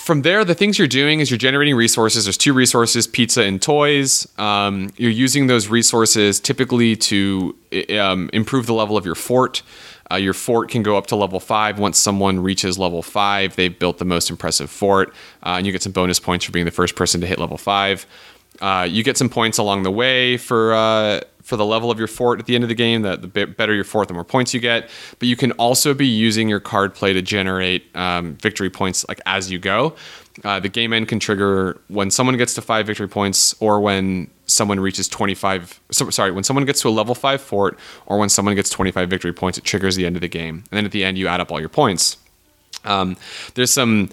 from 0.00 0.22
there, 0.22 0.44
the 0.44 0.54
things 0.54 0.78
you're 0.78 0.88
doing 0.88 1.20
is 1.20 1.30
you're 1.30 1.38
generating 1.38 1.76
resources. 1.76 2.24
There's 2.24 2.38
two 2.38 2.52
resources: 2.52 3.06
pizza 3.06 3.42
and 3.42 3.60
toys. 3.60 4.26
Um, 4.38 4.90
you're 4.96 5.10
using 5.10 5.46
those 5.46 5.68
resources 5.68 6.40
typically 6.40 6.96
to 6.96 7.54
um, 7.98 8.30
improve 8.32 8.66
the 8.66 8.74
level 8.74 8.96
of 8.96 9.04
your 9.04 9.14
fort. 9.14 9.62
Uh, 10.10 10.16
your 10.16 10.34
fort 10.34 10.68
can 10.68 10.82
go 10.82 10.96
up 10.96 11.06
to 11.06 11.16
level 11.16 11.40
five. 11.40 11.78
Once 11.78 11.98
someone 11.98 12.40
reaches 12.40 12.78
level 12.78 13.02
five, 13.02 13.56
they've 13.56 13.78
built 13.78 13.98
the 13.98 14.04
most 14.04 14.30
impressive 14.30 14.70
fort, 14.70 15.10
uh, 15.44 15.50
and 15.50 15.66
you 15.66 15.72
get 15.72 15.82
some 15.82 15.92
bonus 15.92 16.18
points 16.18 16.44
for 16.44 16.52
being 16.52 16.64
the 16.64 16.70
first 16.70 16.96
person 16.96 17.20
to 17.20 17.26
hit 17.26 17.38
level 17.38 17.56
five. 17.56 18.06
Uh, 18.60 18.86
you 18.88 19.02
get 19.02 19.16
some 19.16 19.28
points 19.28 19.58
along 19.58 19.84
the 19.84 19.90
way 19.90 20.36
for 20.36 20.74
uh, 20.74 21.20
for 21.42 21.56
the 21.56 21.64
level 21.64 21.90
of 21.90 21.98
your 21.98 22.08
fort 22.08 22.38
at 22.38 22.46
the 22.46 22.54
end 22.54 22.62
of 22.62 22.68
the 22.68 22.74
game. 22.74 23.02
The, 23.02 23.16
the 23.16 23.46
better 23.46 23.74
your 23.74 23.84
fort, 23.84 24.08
the 24.08 24.14
more 24.14 24.24
points 24.24 24.52
you 24.52 24.60
get. 24.60 24.90
But 25.18 25.28
you 25.28 25.36
can 25.36 25.52
also 25.52 25.94
be 25.94 26.06
using 26.06 26.48
your 26.48 26.60
card 26.60 26.94
play 26.94 27.12
to 27.12 27.22
generate 27.22 27.84
um, 27.96 28.34
victory 28.36 28.70
points 28.70 29.06
like 29.08 29.20
as 29.26 29.50
you 29.50 29.58
go. 29.58 29.94
Uh, 30.44 30.58
the 30.60 30.68
game 30.68 30.92
end 30.92 31.08
can 31.08 31.18
trigger 31.18 31.80
when 31.88 32.10
someone 32.10 32.36
gets 32.36 32.54
to 32.54 32.62
five 32.62 32.86
victory 32.86 33.08
points, 33.08 33.54
or 33.60 33.80
when 33.80 34.30
someone 34.46 34.80
reaches 34.80 35.08
25. 35.08 35.80
So, 35.90 36.10
sorry, 36.10 36.30
when 36.30 36.44
someone 36.44 36.64
gets 36.64 36.80
to 36.82 36.88
a 36.88 36.90
level 36.90 37.14
five 37.14 37.40
fort, 37.40 37.78
or 38.06 38.18
when 38.18 38.28
someone 38.28 38.54
gets 38.54 38.70
25 38.70 39.08
victory 39.10 39.32
points, 39.32 39.58
it 39.58 39.64
triggers 39.64 39.96
the 39.96 40.06
end 40.06 40.16
of 40.16 40.22
the 40.22 40.28
game. 40.28 40.64
And 40.70 40.78
then 40.78 40.84
at 40.84 40.92
the 40.92 41.04
end, 41.04 41.18
you 41.18 41.28
add 41.28 41.40
up 41.40 41.52
all 41.52 41.60
your 41.60 41.68
points. 41.68 42.16
Um, 42.84 43.16
there's 43.54 43.70
some 43.70 44.10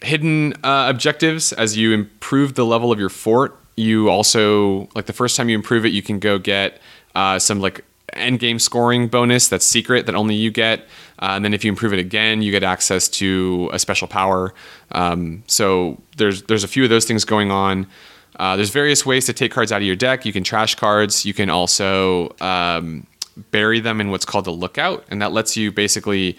hidden 0.00 0.54
uh, 0.64 0.86
objectives 0.88 1.52
as 1.52 1.76
you 1.76 1.92
improve 1.92 2.54
the 2.54 2.66
level 2.66 2.90
of 2.90 2.98
your 2.98 3.08
fort 3.08 3.56
you 3.76 4.10
also 4.10 4.88
like 4.94 5.06
the 5.06 5.12
first 5.12 5.36
time 5.36 5.48
you 5.48 5.54
improve 5.54 5.84
it, 5.84 5.92
you 5.92 6.02
can 6.02 6.18
go 6.18 6.38
get 6.38 6.80
uh, 7.14 7.38
some 7.38 7.60
like 7.60 7.84
end 8.14 8.40
game 8.40 8.58
scoring 8.58 9.08
bonus 9.08 9.48
that's 9.48 9.64
secret 9.64 10.06
that 10.06 10.14
only 10.14 10.34
you 10.34 10.50
get. 10.50 10.80
Uh, 11.18 11.32
and 11.32 11.44
then 11.44 11.54
if 11.54 11.64
you 11.64 11.70
improve 11.70 11.92
it 11.92 11.98
again, 11.98 12.42
you 12.42 12.50
get 12.50 12.62
access 12.62 13.08
to 13.08 13.70
a 13.72 13.78
special 13.78 14.08
power. 14.08 14.54
Um, 14.90 15.44
so 15.46 16.00
there's 16.16 16.42
there's 16.44 16.64
a 16.64 16.68
few 16.68 16.84
of 16.84 16.90
those 16.90 17.04
things 17.04 17.24
going 17.24 17.50
on. 17.50 17.86
Uh, 18.36 18.56
there's 18.56 18.70
various 18.70 19.04
ways 19.04 19.26
to 19.26 19.32
take 19.32 19.52
cards 19.52 19.70
out 19.72 19.82
of 19.82 19.86
your 19.86 19.96
deck. 19.96 20.24
You 20.24 20.32
can 20.32 20.42
trash 20.42 20.74
cards. 20.74 21.24
You 21.24 21.34
can 21.34 21.50
also 21.50 22.34
um, 22.40 23.06
bury 23.50 23.80
them 23.80 24.00
in 24.00 24.10
what's 24.10 24.24
called 24.24 24.46
a 24.46 24.50
lookout, 24.50 25.04
and 25.10 25.20
that 25.22 25.32
lets 25.32 25.56
you 25.56 25.70
basically 25.70 26.38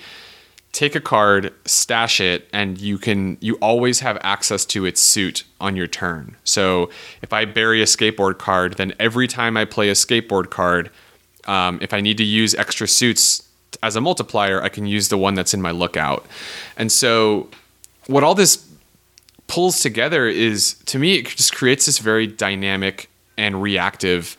take 0.73 0.95
a 0.95 0.99
card, 0.99 1.53
stash 1.65 2.19
it, 2.19 2.49
and 2.51 2.81
you 2.81 2.97
can 2.97 3.37
you 3.39 3.55
always 3.61 3.99
have 4.01 4.17
access 4.21 4.65
to 4.65 4.85
its 4.85 4.99
suit 5.01 5.43
on 5.61 5.75
your 5.75 5.87
turn. 5.87 6.35
So 6.43 6.89
if 7.21 7.31
I 7.31 7.45
bury 7.45 7.81
a 7.81 7.85
skateboard 7.85 8.39
card, 8.39 8.73
then 8.77 8.93
every 8.99 9.27
time 9.27 9.55
I 9.55 9.65
play 9.65 9.89
a 9.89 9.93
skateboard 9.93 10.49
card, 10.49 10.89
um, 11.45 11.79
if 11.81 11.93
I 11.93 12.01
need 12.01 12.17
to 12.17 12.23
use 12.23 12.55
extra 12.55 12.87
suits 12.87 13.47
as 13.81 13.95
a 13.95 14.01
multiplier, 14.01 14.61
I 14.61 14.69
can 14.69 14.85
use 14.85 15.09
the 15.09 15.17
one 15.17 15.33
that's 15.33 15.53
in 15.53 15.61
my 15.61 15.71
lookout. 15.71 16.25
And 16.77 16.91
so 16.91 17.49
what 18.07 18.23
all 18.23 18.35
this 18.35 18.67
pulls 19.47 19.79
together 19.79 20.27
is 20.27 20.75
to 20.85 20.97
me 20.97 21.15
it 21.15 21.27
just 21.27 21.55
creates 21.55 21.85
this 21.85 21.99
very 21.99 22.27
dynamic 22.27 23.09
and 23.37 23.61
reactive 23.61 24.37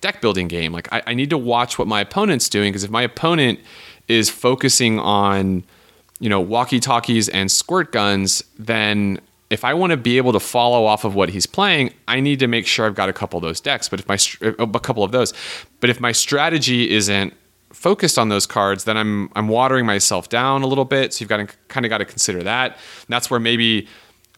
deck 0.00 0.20
building 0.20 0.48
game. 0.48 0.72
Like 0.72 0.92
I, 0.92 1.02
I 1.08 1.14
need 1.14 1.30
to 1.30 1.38
watch 1.38 1.78
what 1.78 1.88
my 1.88 2.00
opponent's 2.00 2.48
doing 2.48 2.72
because 2.72 2.84
if 2.84 2.90
my 2.90 3.02
opponent 3.02 3.60
is 4.08 4.28
focusing 4.28 4.98
on 4.98 5.62
you 6.18 6.28
know 6.28 6.40
walkie 6.40 6.80
talkies 6.80 7.28
and 7.28 7.50
squirt 7.50 7.92
guns, 7.92 8.42
then 8.58 9.20
if 9.50 9.64
I 9.64 9.74
want 9.74 9.90
to 9.90 9.96
be 9.96 10.16
able 10.16 10.32
to 10.32 10.40
follow 10.40 10.86
off 10.86 11.04
of 11.04 11.16
what 11.16 11.28
he's 11.28 11.46
playing, 11.46 11.92
I 12.06 12.20
need 12.20 12.38
to 12.38 12.46
make 12.46 12.66
sure 12.66 12.86
I've 12.86 12.94
got 12.94 13.08
a 13.08 13.12
couple 13.12 13.36
of 13.36 13.42
those 13.42 13.60
decks. 13.60 13.88
But 13.88 14.00
if 14.00 14.08
my 14.08 14.16
a 14.58 14.78
couple 14.78 15.02
of 15.02 15.10
those, 15.10 15.34
but 15.80 15.90
if 15.90 16.00
my 16.00 16.12
strategy 16.12 16.90
isn't 16.90 17.34
focused 17.72 18.18
on 18.18 18.28
those 18.28 18.46
cards, 18.46 18.84
then 18.84 18.96
I'm 18.96 19.30
I'm 19.34 19.48
watering 19.48 19.86
myself 19.86 20.28
down 20.28 20.62
a 20.62 20.66
little 20.68 20.84
bit. 20.84 21.12
So 21.12 21.22
you've 21.22 21.28
got 21.28 21.38
to 21.38 21.48
kind 21.66 21.84
of 21.84 21.90
got 21.90 21.98
to 21.98 22.04
consider 22.04 22.42
that. 22.44 22.72
And 22.72 23.08
that's 23.08 23.28
where 23.28 23.40
maybe 23.40 23.88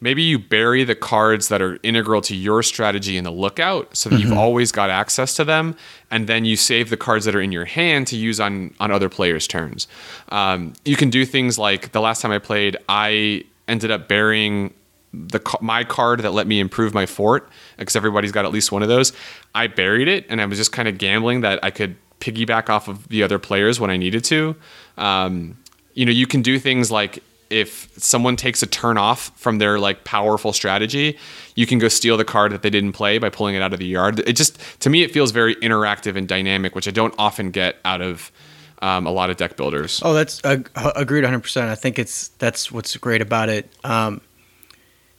maybe 0.01 0.23
you 0.23 0.39
bury 0.39 0.83
the 0.83 0.95
cards 0.95 1.49
that 1.49 1.61
are 1.61 1.79
integral 1.83 2.21
to 2.23 2.35
your 2.35 2.63
strategy 2.63 3.17
in 3.19 3.25
the 3.25 3.31
lookout 3.31 3.95
so 3.97 4.09
that 4.09 4.17
mm-hmm. 4.17 4.31
you've 4.31 4.39
always 4.39 4.73
got 4.73 4.91
access 4.91 5.37
to 5.37 5.45
them 5.45 5.77
and 6.11 6.27
then 6.27 6.45
you 6.45 6.57
save 6.57 6.91
the 6.91 6.97
cards 6.97 7.25
that 7.25 7.37
are 7.37 7.41
in 7.41 7.53
your 7.53 7.65
hand 7.65 8.07
to 8.07 8.17
use 8.17 8.41
on 8.41 8.75
on 8.81 8.91
other 8.91 9.09
players 9.09 9.47
turns 9.47 9.87
um, 10.31 10.73
you 10.85 10.97
can 10.97 11.09
do 11.09 11.25
things 11.25 11.57
like 11.57 11.93
the 11.93 12.01
last 12.01 12.21
time 12.21 12.33
i 12.33 12.39
played 12.39 12.77
i 12.89 13.45
ended 13.69 13.93
up 13.93 14.09
burying 14.09 14.75
the 15.13 15.41
my 15.61 15.85
card 15.85 16.21
that 16.21 16.33
let 16.33 16.47
me 16.47 16.59
improve 16.59 16.95
my 16.95 17.07
fort 17.07 17.49
because 17.77 17.97
everybody's 17.97 18.33
got 18.33 18.45
at 18.45 18.51
least 18.51 18.73
one 18.73 18.83
of 18.83 18.89
those 18.89 19.13
i 19.55 19.67
buried 19.67 20.09
it 20.09 20.25
and 20.29 20.41
i 20.41 20.47
was 20.47 20.57
just 20.59 20.73
kind 20.73 20.89
of 20.89 20.97
gambling 20.97 21.43
that 21.43 21.59
i 21.63 21.71
could 21.71 21.97
piggyback 22.21 22.71
off 22.71 22.89
of 22.89 23.09
the 23.09 23.23
other 23.23 23.39
players 23.39 23.79
when 23.79 23.91
i 23.91 23.97
needed 23.97 24.25
to 24.25 24.57
um, 24.97 25.57
you 25.95 26.07
know 26.07 26.13
you 26.13 26.27
can 26.27 26.41
do 26.41 26.59
things 26.59 26.91
like 26.91 27.23
if 27.53 27.91
someone 27.99 28.35
takes 28.35 28.63
a 28.63 28.67
turn 28.67 28.97
off 28.97 29.31
from 29.39 29.59
their 29.59 29.79
like 29.79 30.05
powerful 30.05 30.53
strategy, 30.53 31.19
you 31.55 31.67
can 31.67 31.79
go 31.79 31.87
steal 31.89 32.17
the 32.17 32.25
card 32.25 32.51
that 32.53 32.63
they 32.63 32.71
didn't 32.71 32.93
play 32.93 33.19
by 33.19 33.29
pulling 33.29 33.55
it 33.55 33.61
out 33.61 33.75
of 33.75 33.79
the 33.79 33.87
yard. 33.87 34.21
It 34.21 34.33
just 34.33 34.59
to 34.81 34.91
me 34.91 35.03
it 35.03 35.13
feels 35.13 35.31
very 35.33 35.55
interactive 35.57 36.17
and 36.17 36.27
dynamic, 36.27 36.75
which 36.75 36.89
I 36.89 36.91
don't 36.91 37.15
often 37.19 37.51
get 37.51 37.77
out 37.85 38.01
of 38.01 38.33
um, 38.81 39.07
a 39.07 39.13
lot 39.13 39.31
of 39.31 39.37
deck 39.37 39.57
builders. 39.57 40.01
Oh, 40.03 40.15
that's 40.15 40.43
uh, 40.45 40.63
agreed 40.97 41.25
100. 41.25 41.41
percent 41.41 41.71
I 41.71 41.75
think 41.75 41.99
it's 41.99 42.29
that's 42.39 42.73
what's 42.73 42.97
great 42.97 43.21
about 43.21 43.51
it. 43.51 43.71
Um, 43.85 44.23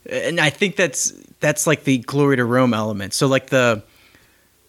and 0.10 0.40
I 0.40 0.50
think 0.50 0.76
that's 0.76 1.12
that's 1.40 1.68
like 1.68 1.84
the 1.84 2.00
glory 2.00 2.38
to 2.38 2.46
Rome 2.46 2.74
element. 2.74 3.14
So 3.14 3.28
like 3.28 3.48
the 3.48 3.84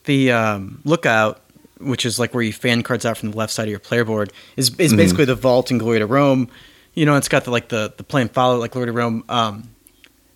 the 0.04 0.32
um, 0.32 0.80
lookout 0.84 1.40
which 1.80 2.06
is 2.06 2.18
like 2.18 2.32
where 2.32 2.42
you 2.42 2.52
fan 2.52 2.82
cards 2.82 3.04
out 3.04 3.18
from 3.18 3.32
the 3.32 3.36
left 3.36 3.52
side 3.52 3.64
of 3.64 3.68
your 3.68 3.80
player 3.80 4.04
board, 4.04 4.32
is, 4.56 4.70
is 4.78 4.90
mm-hmm. 4.90 4.96
basically 4.96 5.24
the 5.26 5.34
vault 5.34 5.70
in 5.70 5.76
Glory 5.76 5.98
to 5.98 6.06
Rome 6.06 6.48
you 6.94 7.06
know, 7.06 7.16
it's 7.16 7.28
got 7.28 7.44
the 7.44 7.50
like 7.50 7.68
the 7.68 7.92
the 7.96 8.04
play 8.04 8.22
and 8.22 8.30
follow 8.30 8.58
like 8.58 8.70
Glory 8.70 8.86
to 8.86 8.92
Rome. 8.92 9.24
Um, 9.28 9.70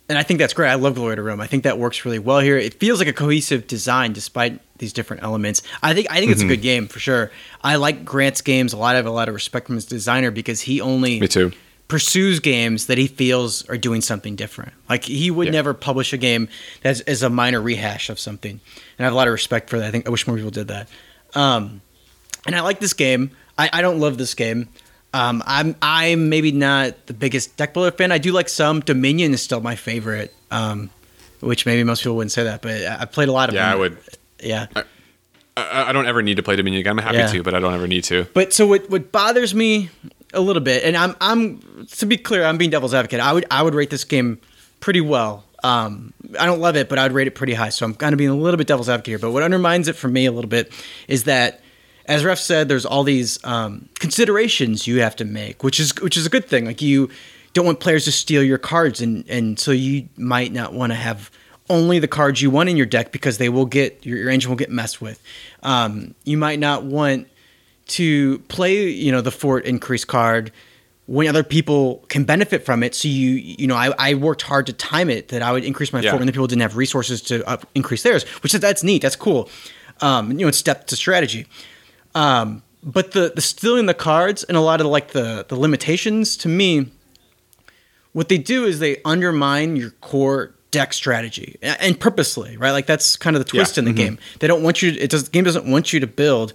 and 0.07 0.17
I 0.17 0.23
think 0.23 0.39
that's 0.39 0.53
great. 0.53 0.69
I 0.69 0.75
love 0.75 0.95
Glory 0.95 1.15
to 1.15 1.21
Rome. 1.21 1.39
I 1.39 1.47
think 1.47 1.63
that 1.63 1.77
works 1.77 2.03
really 2.03 2.19
well 2.19 2.39
here. 2.39 2.57
It 2.57 2.75
feels 2.75 2.99
like 2.99 3.07
a 3.07 3.13
cohesive 3.13 3.67
design 3.67 4.11
despite 4.11 4.59
these 4.77 4.91
different 4.91 5.23
elements. 5.23 5.61
I 5.81 5.93
think 5.93 6.07
I 6.09 6.15
think 6.15 6.25
mm-hmm. 6.25 6.31
it's 6.33 6.41
a 6.41 6.43
mm-hmm. 6.43 6.49
good 6.49 6.61
game 6.61 6.87
for 6.87 6.99
sure. 6.99 7.31
I 7.63 7.77
like 7.77 8.05
Grant's 8.05 8.41
games 8.41 8.73
a 8.73 8.77
lot. 8.77 8.95
I 8.95 8.97
have 8.97 9.05
a 9.05 9.11
lot 9.11 9.29
of 9.29 9.33
respect 9.33 9.67
from 9.67 9.75
his 9.75 9.85
designer 9.85 10.31
because 10.31 10.61
he 10.61 10.81
only 10.81 11.19
me 11.19 11.27
too 11.27 11.51
pursues 11.89 12.39
games 12.39 12.85
that 12.85 12.97
he 12.97 13.07
feels 13.07 13.67
are 13.67 13.77
doing 13.77 13.99
something 13.99 14.37
different. 14.37 14.71
Like 14.87 15.03
he 15.03 15.29
would 15.29 15.47
yeah. 15.47 15.53
never 15.53 15.73
publish 15.73 16.13
a 16.13 16.17
game 16.17 16.47
that's 16.81 17.01
as 17.01 17.23
a 17.23 17.29
minor 17.29 17.59
rehash 17.59 18.09
of 18.09 18.19
something. 18.19 18.51
And 18.51 18.61
I 18.99 19.03
have 19.03 19.11
a 19.11 19.15
lot 19.15 19.27
of 19.27 19.33
respect 19.33 19.69
for 19.69 19.79
that. 19.79 19.87
I 19.87 19.91
think 19.91 20.07
I 20.07 20.11
wish 20.11 20.25
more 20.25 20.37
people 20.37 20.51
did 20.51 20.69
that. 20.69 20.87
Um, 21.35 21.81
and 22.45 22.55
I 22.55 22.61
like 22.61 22.79
this 22.79 22.93
game. 22.93 23.31
I, 23.57 23.69
I 23.73 23.81
don't 23.81 23.99
love 23.99 24.17
this 24.17 24.35
game. 24.35 24.69
Um, 25.13 25.41
I'm 25.45 25.75
I'm 25.81 26.29
maybe 26.29 26.51
not 26.51 27.07
the 27.07 27.13
biggest 27.13 27.57
deck 27.57 27.73
builder 27.73 27.91
fan. 27.91 28.11
I 28.11 28.19
do 28.19 28.31
like 28.31 28.47
some. 28.47 28.79
Dominion 28.81 29.33
is 29.33 29.41
still 29.41 29.59
my 29.59 29.75
favorite, 29.75 30.33
um, 30.51 30.91
which 31.39 31.65
maybe 31.65 31.83
most 31.83 32.03
people 32.03 32.15
wouldn't 32.15 32.31
say 32.31 32.43
that, 32.43 32.61
but 32.61 32.85
I 32.85 33.05
played 33.05 33.27
a 33.27 33.31
lot 33.31 33.49
of. 33.49 33.55
Yeah, 33.55 33.71
them. 33.71 33.73
I 33.73 33.75
would. 33.75 33.97
Yeah. 34.41 34.67
I, 35.57 35.89
I, 35.89 35.91
don't 35.91 36.05
ever 36.05 36.21
need 36.21 36.35
to 36.35 36.43
play 36.43 36.55
Dominion 36.55 36.79
again. 36.79 36.97
I'm 36.97 37.03
happy 37.03 37.17
yeah. 37.17 37.27
to, 37.27 37.43
but 37.43 37.53
I 37.53 37.59
don't 37.59 37.73
ever 37.73 37.87
need 37.87 38.03
to. 38.05 38.27
But 38.35 38.53
so 38.53 38.67
what 38.67 38.87
what 38.89 39.11
bothers 39.11 39.55
me 39.55 39.89
a 40.33 40.41
little 40.41 40.61
bit, 40.61 40.83
and 40.83 40.95
I'm 40.95 41.15
I'm 41.21 41.87
to 41.91 42.05
be 42.05 42.17
clear, 42.17 42.43
I'm 42.43 42.57
being 42.57 42.71
devil's 42.71 42.93
advocate. 42.93 43.19
I 43.19 43.33
would 43.33 43.45
I 43.49 43.63
would 43.63 43.75
rate 43.75 43.89
this 43.89 44.03
game 44.03 44.39
pretty 44.79 45.01
well. 45.01 45.45
Um, 45.63 46.13
I 46.39 46.45
don't 46.45 46.59
love 46.61 46.77
it, 46.77 46.87
but 46.87 46.97
I'd 46.99 47.11
rate 47.11 47.27
it 47.27 47.35
pretty 47.35 47.53
high. 47.53 47.69
So 47.69 47.85
I'm 47.85 47.93
kind 47.93 48.13
of 48.13 48.17
being 48.17 48.29
a 48.29 48.35
little 48.35 48.57
bit 48.57 48.67
devil's 48.67 48.87
advocate 48.89 49.11
here. 49.11 49.19
But 49.19 49.31
what 49.31 49.43
undermines 49.43 49.87
it 49.87 49.95
for 49.95 50.07
me 50.07 50.25
a 50.25 50.31
little 50.31 50.49
bit 50.49 50.71
is 51.07 51.25
that 51.25 51.61
as 52.05 52.25
Raf 52.25 52.39
said, 52.39 52.67
there's 52.67 52.87
all 52.87 53.03
these 53.03 53.41
um, 53.45 53.87
considerations 53.99 54.87
you 54.87 55.01
have 55.01 55.15
to 55.17 55.25
make, 55.25 55.63
which 55.63 55.79
is 55.79 55.93
which 56.01 56.17
is 56.17 56.25
a 56.25 56.29
good 56.29 56.47
thing. 56.47 56.65
Like 56.65 56.81
you 56.81 57.09
don't 57.53 57.65
want 57.65 57.79
players 57.79 58.05
to 58.05 58.11
steal 58.11 58.43
your 58.43 58.57
cards, 58.57 58.99
and 58.99 59.29
and 59.29 59.59
so 59.59 59.71
you 59.71 60.09
might 60.17 60.51
not 60.51 60.73
want 60.73 60.91
to 60.91 60.95
have 60.95 61.29
only 61.69 61.99
the 61.99 62.07
cards 62.07 62.41
you 62.41 62.49
want 62.49 62.67
in 62.67 62.75
your 62.75 62.87
deck 62.87 63.11
because 63.11 63.37
they 63.37 63.47
will 63.47 63.67
get 63.67 64.03
your, 64.03 64.17
your 64.17 64.29
engine 64.29 64.49
will 64.49 64.57
get 64.57 64.71
messed 64.71 65.01
with. 65.01 65.21
Um, 65.61 66.15
you 66.23 66.35
might 66.35 66.59
not 66.59 66.83
want 66.83 67.27
to 67.89 68.39
play, 68.47 68.89
you 68.89 69.11
know, 69.11 69.21
the 69.21 69.31
fort 69.31 69.65
increase 69.65 70.05
card 70.05 70.51
when 71.05 71.27
other 71.27 71.43
people 71.43 72.05
can 72.07 72.23
benefit 72.23 72.63
from 72.63 72.83
it. 72.83 72.93
So 72.93 73.07
you, 73.07 73.31
you 73.31 73.65
know, 73.65 73.75
I, 73.75 73.91
I 73.97 74.13
worked 74.13 74.43
hard 74.43 74.67
to 74.67 74.73
time 74.73 75.09
it 75.09 75.29
that 75.29 75.41
I 75.41 75.51
would 75.51 75.63
increase 75.63 75.91
my 75.91 76.01
yeah. 76.01 76.11
fort 76.11 76.19
when 76.19 76.27
the 76.27 76.31
people 76.31 76.45
didn't 76.45 76.61
have 76.61 76.77
resources 76.77 77.21
to 77.23 77.47
up, 77.49 77.65
increase 77.73 78.03
theirs, 78.03 78.23
which 78.43 78.53
is 78.53 78.59
that's 78.59 78.83
neat, 78.83 79.01
that's 79.01 79.15
cool. 79.15 79.49
Um, 80.01 80.31
you 80.31 80.39
know, 80.39 80.47
it's 80.47 80.57
step 80.59 80.87
to 80.87 80.95
strategy. 80.95 81.47
Um, 82.13 82.63
but 82.83 83.11
the 83.11 83.33
the 83.35 83.41
stealing 83.41 83.87
the 83.87 83.93
cards 83.93 84.43
and 84.43 84.55
a 84.55 84.61
lot 84.61 84.81
of 84.81 84.87
like 84.87 85.09
the 85.09 85.45
the 85.47 85.55
limitations 85.55 86.37
to 86.37 86.47
me, 86.47 86.91
what 88.13 88.29
they 88.29 88.37
do 88.37 88.65
is 88.65 88.79
they 88.79 89.01
undermine 89.03 89.75
your 89.75 89.91
core 90.01 90.55
deck 90.71 90.93
strategy 90.93 91.57
and 91.61 91.99
purposely, 91.99 92.55
right? 92.57 92.71
Like 92.71 92.85
that's 92.85 93.15
kind 93.15 93.35
of 93.35 93.43
the 93.43 93.49
twist 93.49 93.77
yeah. 93.77 93.81
in 93.81 93.85
the 93.85 93.91
mm-hmm. 93.91 94.15
game. 94.15 94.19
They 94.39 94.47
don't 94.47 94.63
want 94.63 94.81
you. 94.81 94.91
To, 94.91 94.99
it 94.99 95.09
does. 95.09 95.25
The 95.25 95.31
game 95.31 95.43
doesn't 95.43 95.69
want 95.69 95.91
you 95.91 95.99
to 95.99 96.07
build. 96.07 96.53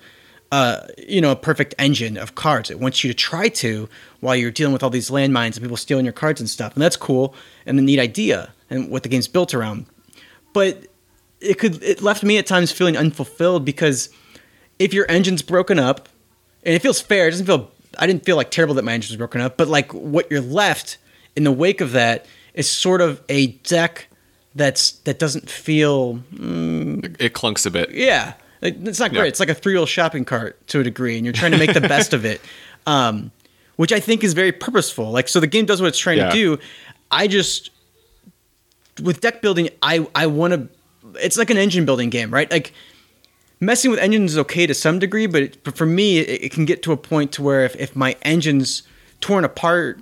Uh, 0.54 0.86
you 1.08 1.20
know, 1.20 1.32
a 1.32 1.36
perfect 1.36 1.74
engine 1.80 2.16
of 2.16 2.36
cards. 2.36 2.70
It 2.70 2.78
wants 2.78 3.02
you 3.02 3.10
to 3.10 3.14
try 3.14 3.48
to 3.48 3.88
while 4.20 4.36
you're 4.36 4.52
dealing 4.52 4.72
with 4.72 4.84
all 4.84 4.90
these 4.90 5.10
landmines 5.10 5.56
and 5.56 5.62
people 5.62 5.76
stealing 5.76 6.04
your 6.04 6.12
cards 6.12 6.40
and 6.40 6.48
stuff. 6.48 6.74
And 6.74 6.80
that's 6.80 6.96
cool 6.96 7.34
and 7.66 7.76
a 7.76 7.82
neat 7.82 7.98
idea 7.98 8.52
and 8.70 8.88
what 8.88 9.02
the 9.02 9.08
game's 9.08 9.26
built 9.26 9.52
around. 9.52 9.86
But 10.52 10.86
it 11.40 11.58
could 11.58 11.82
it 11.82 12.02
left 12.02 12.22
me 12.22 12.38
at 12.38 12.46
times 12.46 12.70
feeling 12.70 12.96
unfulfilled 12.96 13.64
because 13.64 14.10
if 14.78 14.94
your 14.94 15.10
engine's 15.10 15.42
broken 15.42 15.80
up, 15.80 16.08
and 16.62 16.72
it 16.72 16.82
feels 16.82 17.00
fair, 17.00 17.26
it 17.26 17.32
doesn't 17.32 17.46
feel. 17.46 17.72
I 17.98 18.06
didn't 18.06 18.24
feel 18.24 18.36
like 18.36 18.52
terrible 18.52 18.76
that 18.76 18.84
my 18.84 18.92
engine 18.92 19.12
was 19.12 19.18
broken 19.18 19.40
up, 19.40 19.56
but 19.56 19.66
like 19.66 19.92
what 19.92 20.30
you're 20.30 20.40
left 20.40 20.98
in 21.34 21.42
the 21.42 21.50
wake 21.50 21.80
of 21.80 21.90
that 21.92 22.26
is 22.54 22.70
sort 22.70 23.00
of 23.00 23.20
a 23.28 23.48
deck 23.48 24.06
that's 24.54 24.92
that 25.02 25.18
doesn't 25.18 25.50
feel. 25.50 26.20
Mm, 26.32 27.16
it 27.18 27.34
clunks 27.34 27.66
a 27.66 27.72
bit. 27.72 27.90
Yeah, 27.90 28.34
it's 28.64 28.98
not 28.98 29.10
great. 29.10 29.20
Yeah. 29.20 29.28
It's 29.28 29.40
like 29.40 29.48
a 29.48 29.54
three 29.54 29.74
wheel 29.74 29.86
shopping 29.86 30.24
cart 30.24 30.66
to 30.68 30.80
a 30.80 30.84
degree, 30.84 31.16
and 31.16 31.24
you're 31.24 31.32
trying 31.32 31.52
to 31.52 31.58
make 31.58 31.74
the 31.74 31.80
best 31.88 32.12
of 32.12 32.24
it, 32.24 32.40
um, 32.86 33.30
which 33.76 33.92
I 33.92 34.00
think 34.00 34.24
is 34.24 34.32
very 34.32 34.52
purposeful. 34.52 35.10
Like, 35.10 35.28
so 35.28 35.40
the 35.40 35.46
game 35.46 35.66
does 35.66 35.80
what 35.80 35.88
it's 35.88 35.98
trying 35.98 36.18
yeah. 36.18 36.30
to 36.30 36.34
do. 36.34 36.58
I 37.10 37.26
just 37.26 37.70
with 39.02 39.20
deck 39.20 39.42
building, 39.42 39.68
I 39.82 40.06
I 40.14 40.26
want 40.26 40.54
to. 40.54 40.68
It's 41.22 41.36
like 41.36 41.50
an 41.50 41.58
engine 41.58 41.84
building 41.84 42.10
game, 42.10 42.32
right? 42.32 42.50
Like 42.50 42.72
messing 43.60 43.90
with 43.90 44.00
engines 44.00 44.32
is 44.32 44.38
okay 44.38 44.66
to 44.66 44.74
some 44.74 44.98
degree, 44.98 45.26
but, 45.26 45.42
it, 45.42 45.64
but 45.64 45.76
for 45.76 45.86
me, 45.86 46.18
it, 46.18 46.44
it, 46.44 46.52
can 46.52 46.64
get 46.64 46.82
to 46.82 46.92
a 46.92 46.96
point 46.96 47.32
to 47.32 47.42
where 47.42 47.64
if, 47.64 47.76
if 47.76 47.94
my 47.94 48.16
engine's 48.22 48.82
torn 49.20 49.44
apart, 49.44 50.00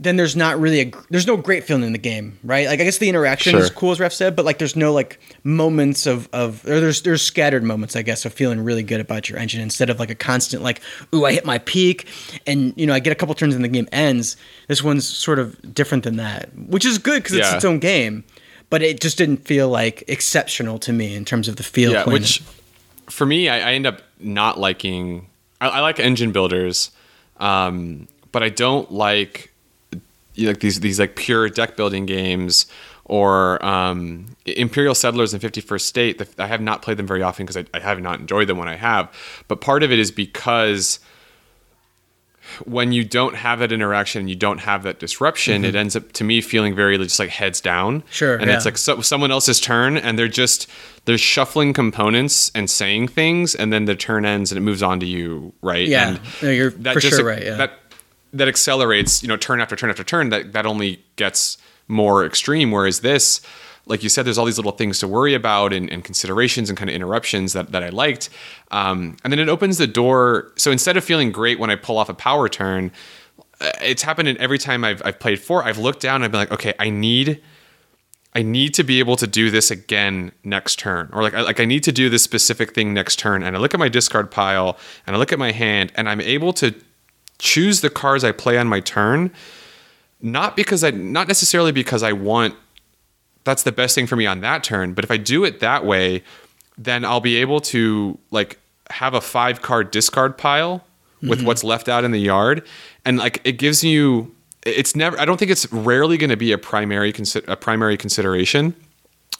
then 0.00 0.16
there's 0.16 0.36
not 0.36 0.58
really 0.60 0.80
a 0.80 0.92
there's 1.10 1.26
no 1.26 1.36
great 1.36 1.64
feeling 1.64 1.82
in 1.82 1.92
the 1.92 1.98
game, 1.98 2.38
right? 2.44 2.66
Like 2.66 2.80
I 2.80 2.84
guess 2.84 2.98
the 2.98 3.08
interaction 3.08 3.52
sure. 3.52 3.60
is 3.60 3.70
cool 3.70 3.90
as 3.90 4.00
Raf 4.00 4.12
said, 4.12 4.36
but 4.36 4.44
like 4.44 4.58
there's 4.58 4.76
no 4.76 4.92
like 4.92 5.20
moments 5.44 6.06
of 6.06 6.28
of 6.32 6.62
there's 6.62 7.02
there's 7.02 7.22
scattered 7.22 7.64
moments 7.64 7.96
I 7.96 8.02
guess 8.02 8.24
of 8.24 8.32
feeling 8.32 8.60
really 8.60 8.82
good 8.82 9.00
about 9.00 9.28
your 9.28 9.38
engine 9.38 9.60
instead 9.60 9.90
of 9.90 9.98
like 9.98 10.10
a 10.10 10.14
constant 10.14 10.62
like 10.62 10.80
ooh 11.14 11.24
I 11.24 11.32
hit 11.32 11.44
my 11.44 11.58
peak 11.58 12.06
and 12.46 12.72
you 12.76 12.86
know 12.86 12.94
I 12.94 13.00
get 13.00 13.12
a 13.12 13.16
couple 13.16 13.34
turns 13.34 13.54
and 13.54 13.64
the 13.64 13.68
game 13.68 13.88
ends. 13.92 14.36
This 14.68 14.82
one's 14.82 15.06
sort 15.06 15.38
of 15.38 15.74
different 15.74 16.04
than 16.04 16.16
that, 16.16 16.50
which 16.56 16.84
is 16.84 16.98
good 16.98 17.22
because 17.22 17.36
it's 17.36 17.48
yeah. 17.48 17.56
its 17.56 17.64
own 17.64 17.78
game 17.78 18.24
but 18.70 18.82
it 18.82 19.00
just 19.00 19.18
didn't 19.18 19.46
feel 19.46 19.68
like 19.68 20.04
exceptional 20.08 20.78
to 20.80 20.92
me 20.92 21.14
in 21.14 21.24
terms 21.24 21.48
of 21.48 21.56
the 21.56 21.62
feel. 21.62 21.92
Yeah, 21.92 22.04
which 22.04 22.42
for 23.08 23.24
me, 23.24 23.48
I, 23.48 23.70
I, 23.70 23.72
end 23.72 23.86
up 23.86 24.02
not 24.18 24.58
liking. 24.58 25.28
I, 25.60 25.68
I 25.68 25.80
like 25.80 25.98
engine 25.98 26.32
builders, 26.32 26.90
um, 27.38 28.08
but 28.32 28.42
I 28.42 28.50
don't 28.50 28.92
like 28.92 29.47
like 30.38 30.60
these 30.60 30.80
these 30.80 31.00
like 31.00 31.16
pure 31.16 31.48
deck 31.48 31.76
building 31.76 32.06
games 32.06 32.66
or 33.08 33.64
um, 33.64 34.26
Imperial 34.44 34.94
Settlers 34.94 35.32
and 35.32 35.42
51st 35.42 35.80
State. 35.80 36.22
I 36.38 36.46
have 36.46 36.60
not 36.60 36.82
played 36.82 36.98
them 36.98 37.06
very 37.06 37.22
often 37.22 37.46
because 37.46 37.56
I, 37.56 37.64
I 37.74 37.80
have 37.80 38.00
not 38.00 38.20
enjoyed 38.20 38.48
them 38.48 38.58
when 38.58 38.68
I 38.68 38.76
have. 38.76 39.10
But 39.48 39.60
part 39.60 39.82
of 39.82 39.90
it 39.90 39.98
is 39.98 40.10
because 40.10 41.00
when 42.64 42.92
you 42.92 43.04
don't 43.04 43.34
have 43.34 43.58
that 43.58 43.72
interaction 43.72 44.20
and 44.20 44.30
you 44.30 44.36
don't 44.36 44.58
have 44.58 44.82
that 44.82 44.98
disruption, 44.98 45.64
it 45.64 45.74
ends 45.74 45.96
up 45.96 46.12
to 46.12 46.24
me 46.24 46.40
feeling 46.40 46.74
very 46.74 46.98
just 46.98 47.18
like 47.18 47.30
heads 47.30 47.60
down. 47.60 48.00
Mm-hmm. 48.00 48.10
Sure, 48.10 48.36
and 48.36 48.50
it's 48.50 48.64
like 48.64 48.78
so, 48.78 49.00
someone 49.00 49.30
else's 49.30 49.60
turn, 49.60 49.96
and 49.96 50.18
they're 50.18 50.28
just 50.28 50.68
they're 51.04 51.18
shuffling 51.18 51.72
components 51.72 52.50
and 52.54 52.68
saying 52.68 53.08
things, 53.08 53.54
and 53.54 53.72
then 53.72 53.84
the 53.84 53.94
turn 53.94 54.24
ends 54.24 54.50
and 54.50 54.58
it 54.58 54.62
moves 54.62 54.82
on 54.82 55.00
to 55.00 55.06
you, 55.06 55.52
right? 55.62 55.86
Yeah, 55.86 56.08
and 56.08 56.20
no, 56.42 56.50
you're 56.50 56.70
for 56.70 57.00
sure 57.00 57.24
right, 57.24 57.44
yeah. 57.44 57.56
That 57.56 57.72
that 58.32 58.48
accelerates, 58.48 59.22
you 59.22 59.28
know, 59.28 59.36
turn 59.36 59.60
after 59.60 59.76
turn 59.76 59.90
after 59.90 60.04
turn. 60.04 60.28
That 60.30 60.52
that 60.52 60.66
only 60.66 61.04
gets 61.16 61.58
more 61.86 62.24
extreme. 62.24 62.70
Whereas 62.70 63.00
this, 63.00 63.40
like 63.86 64.02
you 64.02 64.08
said, 64.08 64.26
there's 64.26 64.36
all 64.36 64.44
these 64.44 64.58
little 64.58 64.72
things 64.72 64.98
to 64.98 65.08
worry 65.08 65.34
about 65.34 65.72
and, 65.72 65.90
and 65.90 66.04
considerations 66.04 66.68
and 66.68 66.78
kind 66.78 66.90
of 66.90 66.94
interruptions 66.94 67.54
that, 67.54 67.72
that 67.72 67.82
I 67.82 67.88
liked. 67.88 68.28
Um, 68.70 69.16
and 69.24 69.32
then 69.32 69.40
it 69.40 69.48
opens 69.48 69.78
the 69.78 69.86
door. 69.86 70.52
So 70.56 70.70
instead 70.70 70.96
of 70.96 71.04
feeling 71.04 71.32
great 71.32 71.58
when 71.58 71.70
I 71.70 71.76
pull 71.76 71.96
off 71.96 72.10
a 72.10 72.14
power 72.14 72.48
turn, 72.48 72.92
uh, 73.60 73.70
it's 73.80 74.02
happened 74.02 74.28
in 74.28 74.36
every 74.38 74.58
time 74.58 74.84
I've, 74.84 75.00
I've 75.04 75.18
played 75.18 75.40
Fort. 75.40 75.64
I've 75.64 75.78
looked 75.78 76.00
down 76.00 76.16
and 76.16 76.24
I've 76.26 76.30
been 76.32 76.40
like, 76.40 76.52
okay, 76.52 76.74
I 76.78 76.90
need. 76.90 77.40
I 78.34 78.42
need 78.42 78.74
to 78.74 78.84
be 78.84 78.98
able 78.98 79.16
to 79.16 79.26
do 79.26 79.50
this 79.50 79.70
again 79.70 80.32
next 80.44 80.78
turn, 80.78 81.08
or 81.14 81.22
like 81.22 81.32
I, 81.32 81.40
like 81.40 81.60
I 81.60 81.64
need 81.64 81.82
to 81.84 81.92
do 81.92 82.10
this 82.10 82.22
specific 82.22 82.74
thing 82.74 82.92
next 82.92 83.18
turn. 83.18 83.42
And 83.42 83.56
I 83.56 83.58
look 83.58 83.72
at 83.72 83.80
my 83.80 83.88
discard 83.88 84.30
pile 84.30 84.76
and 85.06 85.16
I 85.16 85.18
look 85.18 85.32
at 85.32 85.38
my 85.38 85.50
hand, 85.50 85.92
and 85.96 86.08
I'm 86.08 86.20
able 86.20 86.52
to 86.52 86.74
choose 87.38 87.80
the 87.80 87.90
cards 87.90 88.24
I 88.24 88.32
play 88.32 88.58
on 88.58 88.66
my 88.66 88.80
turn, 88.80 89.30
not 90.20 90.56
because 90.56 90.82
I 90.84 90.90
not 90.90 91.28
necessarily 91.28 91.72
because 91.72 92.02
I 92.02 92.12
want 92.12 92.54
that's 93.44 93.62
the 93.62 93.72
best 93.72 93.94
thing 93.94 94.06
for 94.06 94.16
me 94.16 94.26
on 94.26 94.40
that 94.40 94.62
turn, 94.62 94.92
but 94.92 95.04
if 95.04 95.10
I 95.10 95.16
do 95.16 95.44
it 95.44 95.60
that 95.60 95.84
way, 95.84 96.22
then 96.76 97.04
I'll 97.04 97.20
be 97.20 97.36
able 97.36 97.60
to 97.60 98.18
like 98.30 98.58
have 98.90 99.14
a 99.14 99.20
five 99.20 99.62
card 99.62 99.90
discard 99.90 100.36
pile 100.36 100.84
with 101.22 101.38
mm-hmm. 101.38 101.46
what's 101.46 101.64
left 101.64 101.88
out 101.88 102.04
in 102.04 102.10
the 102.10 102.20
yard. 102.20 102.66
And 103.04 103.18
like 103.18 103.40
it 103.44 103.52
gives 103.52 103.82
you 103.82 104.34
it's 104.66 104.94
never 104.94 105.18
I 105.18 105.24
don't 105.24 105.38
think 105.38 105.50
it's 105.50 105.70
rarely 105.72 106.16
going 106.16 106.30
to 106.30 106.36
be 106.36 106.52
a 106.52 106.58
primary 106.58 107.12
consi- 107.12 107.46
a 107.48 107.56
primary 107.56 107.96
consideration, 107.96 108.74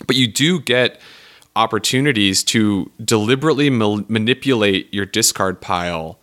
but 0.07 0.17
you 0.17 0.27
do 0.27 0.61
get 0.61 1.01
opportunities 1.57 2.45
to 2.45 2.91
deliberately 3.05 3.69
mal- 3.69 4.05
manipulate 4.09 4.93
your 4.95 5.05
discard 5.05 5.61
pile 5.61 6.19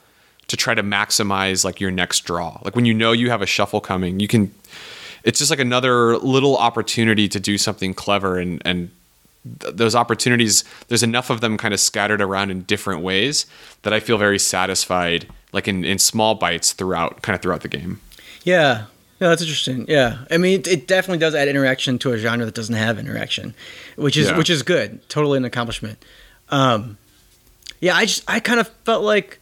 to 0.47 0.57
try 0.57 0.73
to 0.73 0.83
maximize 0.83 1.63
like 1.65 1.79
your 1.79 1.91
next 1.91 2.21
draw. 2.21 2.59
Like 2.63 2.75
when 2.75 2.85
you 2.85 2.93
know 2.93 3.11
you 3.11 3.29
have 3.29 3.41
a 3.41 3.45
shuffle 3.45 3.81
coming, 3.81 4.19
you 4.19 4.27
can 4.27 4.53
it's 5.23 5.39
just 5.39 5.49
like 5.49 5.59
another 5.59 6.17
little 6.17 6.55
opportunity 6.57 7.27
to 7.29 7.39
do 7.39 7.57
something 7.57 7.93
clever 7.93 8.37
and 8.37 8.61
and 8.65 8.91
th- 9.59 9.75
those 9.75 9.95
opportunities 9.95 10.63
there's 10.87 11.01
enough 11.03 11.29
of 11.31 11.41
them 11.41 11.57
kind 11.57 11.73
of 11.73 11.79
scattered 11.79 12.21
around 12.21 12.51
in 12.51 12.61
different 12.63 13.01
ways 13.01 13.45
that 13.81 13.91
I 13.93 13.99
feel 13.99 14.17
very 14.19 14.37
satisfied 14.39 15.27
like 15.51 15.67
in 15.67 15.83
in 15.83 15.97
small 15.99 16.35
bites 16.35 16.73
throughout 16.73 17.21
kind 17.23 17.35
of 17.35 17.41
throughout 17.41 17.61
the 17.61 17.67
game. 17.69 17.99
Yeah. 18.43 18.85
Yeah, 19.19 19.29
that's 19.29 19.41
interesting. 19.41 19.85
Yeah, 19.87 20.25
I 20.29 20.37
mean, 20.37 20.59
it, 20.59 20.67
it 20.67 20.87
definitely 20.87 21.19
does 21.19 21.33
add 21.35 21.47
interaction 21.47 21.97
to 21.99 22.11
a 22.11 22.17
genre 22.17 22.45
that 22.45 22.53
doesn't 22.53 22.75
have 22.75 22.99
interaction, 22.99 23.55
which 23.95 24.17
is 24.17 24.27
Yeah. 24.27 24.37
which 24.37 24.49
is 24.49 24.61
good. 24.61 25.07
Totally 25.07 25.37
an 25.37 25.45
accomplishment. 25.45 26.03
Um, 26.49 26.97
yeah, 27.79 27.95
I 27.95 28.05
just 28.05 28.23
I 28.27 28.41
kind 28.41 28.59
of 28.59 28.67
felt 28.83 29.03
like 29.05 29.39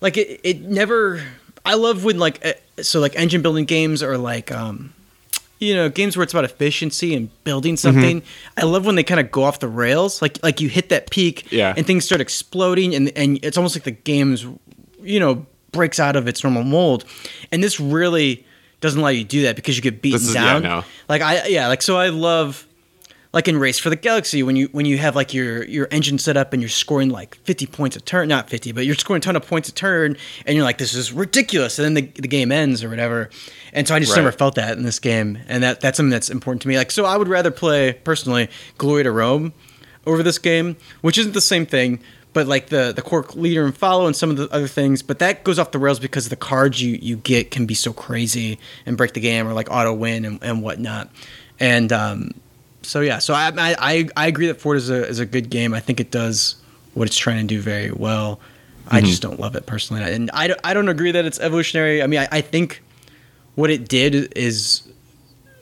like 0.00 0.16
it, 0.16 0.40
it 0.44 0.60
never. 0.62 1.22
I 1.64 1.74
love 1.74 2.04
when 2.04 2.18
like 2.18 2.38
eh, 2.44 2.54
so 2.82 3.00
like 3.00 3.16
engine 3.16 3.42
building 3.42 3.64
games 3.66 4.02
are 4.02 4.16
like 4.16 4.50
um, 4.50 4.92
you 5.58 5.74
know 5.74 5.88
games 5.88 6.16
where 6.16 6.24
it's 6.24 6.32
about 6.32 6.44
efficiency 6.44 7.14
and 7.14 7.28
building 7.44 7.76
something. 7.76 8.22
I 8.56 8.64
love 8.64 8.86
when 8.86 8.94
they 8.94 9.02
kind 9.04 9.20
of 9.20 9.30
go 9.30 9.44
off 9.44 9.60
the 9.60 9.68
rails. 9.68 10.22
Like 10.22 10.42
like 10.42 10.60
you 10.60 10.68
hit 10.68 10.88
that 10.88 11.10
peak 11.10 11.50
Yeah. 11.52 11.74
and 11.76 11.86
things 11.86 12.04
start 12.04 12.20
exploding 12.20 12.94
and 12.94 13.12
and 13.16 13.38
it's 13.44 13.56
almost 13.58 13.76
like 13.76 13.84
the 13.84 13.90
game's 13.90 14.46
you 15.02 15.20
know 15.20 15.44
breaks 15.72 16.00
out 16.00 16.16
of 16.16 16.26
its 16.28 16.42
normal 16.42 16.64
mold. 16.64 17.04
And 17.52 17.62
this 17.62 17.78
really 17.78 18.44
doesn't 18.80 18.98
allow 18.98 19.10
you 19.10 19.22
to 19.22 19.28
do 19.28 19.42
that 19.42 19.54
because 19.56 19.76
you 19.76 19.82
get 19.82 20.00
beaten 20.00 20.16
is- 20.20 20.34
yeah, 20.34 20.54
down. 20.54 20.62
no. 20.62 20.84
Like 21.08 21.20
I 21.22 21.46
yeah, 21.48 21.68
like 21.68 21.82
so 21.82 21.98
I 21.98 22.08
love 22.08 22.66
like 23.32 23.46
in 23.46 23.58
Race 23.58 23.78
for 23.78 23.90
the 23.90 23.96
Galaxy 23.96 24.42
when 24.42 24.56
you 24.56 24.68
when 24.72 24.86
you 24.86 24.98
have 24.98 25.14
like 25.14 25.32
your 25.32 25.64
your 25.64 25.86
engine 25.90 26.18
set 26.18 26.36
up 26.36 26.52
and 26.52 26.60
you're 26.60 26.68
scoring 26.68 27.10
like 27.10 27.36
50 27.44 27.66
points 27.66 27.94
a 27.96 28.00
turn, 28.00 28.28
not 28.28 28.50
50, 28.50 28.72
but 28.72 28.84
you're 28.86 28.96
scoring 28.96 29.18
a 29.18 29.22
ton 29.22 29.36
of 29.36 29.46
points 29.46 29.68
a 29.68 29.72
turn 29.72 30.16
and 30.46 30.56
you're 30.56 30.64
like 30.64 30.78
this 30.78 30.94
is 30.94 31.12
ridiculous 31.12 31.78
and 31.78 31.84
then 31.84 31.94
the, 31.94 32.20
the 32.22 32.28
game 32.28 32.50
ends 32.50 32.82
or 32.82 32.88
whatever. 32.88 33.30
And 33.72 33.86
so 33.86 33.94
I 33.94 34.00
just 34.00 34.10
Right. 34.12 34.16
never 34.22 34.32
felt 34.32 34.56
that 34.56 34.76
in 34.76 34.82
this 34.82 34.98
game 34.98 35.38
and 35.48 35.62
that 35.62 35.80
that's 35.80 35.96
something 35.96 36.10
that's 36.10 36.28
important 36.30 36.62
to 36.62 36.68
me. 36.68 36.76
Like 36.76 36.90
so 36.90 37.04
I 37.04 37.16
would 37.16 37.28
rather 37.28 37.50
play 37.52 37.92
personally 37.92 38.48
Glory 38.78 39.04
to 39.04 39.12
Rome 39.12 39.52
over 40.06 40.22
this 40.22 40.38
game, 40.38 40.76
which 41.02 41.16
isn't 41.18 41.32
the 41.32 41.40
same 41.40 41.66
thing, 41.66 42.00
but 42.32 42.48
like 42.48 42.66
the 42.68 42.92
the 42.94 43.02
core 43.02 43.24
leader 43.34 43.64
and 43.64 43.76
follow 43.76 44.06
and 44.06 44.16
some 44.16 44.30
of 44.30 44.38
the 44.38 44.48
other 44.50 44.66
things, 44.66 45.02
but 45.02 45.20
that 45.20 45.44
goes 45.44 45.58
off 45.60 45.70
the 45.70 45.78
rails 45.78 46.00
because 46.00 46.28
the 46.30 46.36
cards 46.36 46.82
you 46.82 46.98
you 47.00 47.14
get 47.16 47.52
can 47.52 47.64
be 47.64 47.74
so 47.74 47.92
crazy 47.92 48.58
and 48.86 48.96
break 48.96 49.12
the 49.12 49.20
game 49.20 49.46
or 49.46 49.52
like 49.52 49.70
auto 49.70 49.92
win 49.92 50.24
and, 50.24 50.42
and 50.42 50.62
whatnot. 50.64 51.10
And 51.60 51.92
um, 51.92 52.30
so 52.82 53.00
yeah, 53.00 53.18
so 53.18 53.34
I, 53.34 53.52
I 53.56 54.08
I 54.16 54.26
agree 54.26 54.46
that 54.46 54.60
Fort 54.60 54.76
is 54.76 54.90
a 54.90 55.06
is 55.06 55.18
a 55.18 55.26
good 55.26 55.50
game. 55.50 55.74
I 55.74 55.80
think 55.80 56.00
it 56.00 56.10
does 56.10 56.56
what 56.94 57.06
it's 57.06 57.16
trying 57.16 57.46
to 57.46 57.54
do 57.54 57.60
very 57.60 57.92
well. 57.92 58.40
I 58.88 58.98
mm-hmm. 58.98 59.06
just 59.06 59.22
don't 59.22 59.38
love 59.38 59.54
it 59.54 59.66
personally, 59.66 60.02
and 60.02 60.30
I 60.32 60.48
don't, 60.48 60.60
I 60.64 60.74
don't 60.74 60.88
agree 60.88 61.12
that 61.12 61.24
it's 61.24 61.38
evolutionary. 61.38 62.02
I 62.02 62.06
mean, 62.06 62.20
I, 62.20 62.28
I 62.32 62.40
think 62.40 62.82
what 63.54 63.70
it 63.70 63.88
did 63.88 64.32
is 64.36 64.82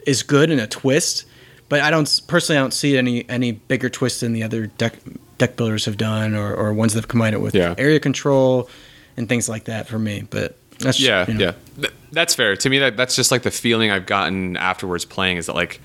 is 0.07 0.23
good 0.23 0.51
in 0.51 0.59
a 0.59 0.67
twist, 0.67 1.27
but 1.69 1.81
I 1.81 1.91
don't 1.91 2.21
personally 2.27 2.59
I 2.59 2.63
don't 2.63 2.73
see 2.73 2.97
any 2.97 3.29
any 3.29 3.53
bigger 3.53 3.89
twist 3.89 4.21
than 4.21 4.33
the 4.33 4.43
other 4.43 4.67
deck 4.67 4.95
deck 5.39 5.57
builders 5.57 5.85
have 5.85 5.97
done 5.97 6.35
or, 6.35 6.55
or 6.55 6.73
ones 6.73 6.95
that 6.95 7.01
have 7.01 7.09
combined 7.09 7.35
it 7.35 7.41
with 7.41 7.55
Yeah. 7.55 7.75
area 7.79 8.01
control 8.01 8.69
and 9.17 9.29
things 9.29 9.49
like 9.49 9.65
that 9.65 9.87
for 9.87 9.99
me. 9.99 10.27
But 10.29 10.57
that's 10.79 11.01
Yeah, 11.01 11.27
you 11.29 11.35
know. 11.35 11.45
yeah. 11.45 11.53
Th- 11.77 11.95
that's 12.11 12.35
fair. 12.35 12.57
To 12.57 12.71
me 12.71 12.79
that 12.79 12.97
that's 12.97 13.15
just 13.15 13.31
like 13.31 13.43
the 13.43 13.51
feeling 13.51 13.91
I've 13.91 14.07
gotten 14.07 14.57
afterwards 14.57 15.05
playing 15.05 15.37
is 15.37 15.47
that 15.47 15.55
like 15.55 15.81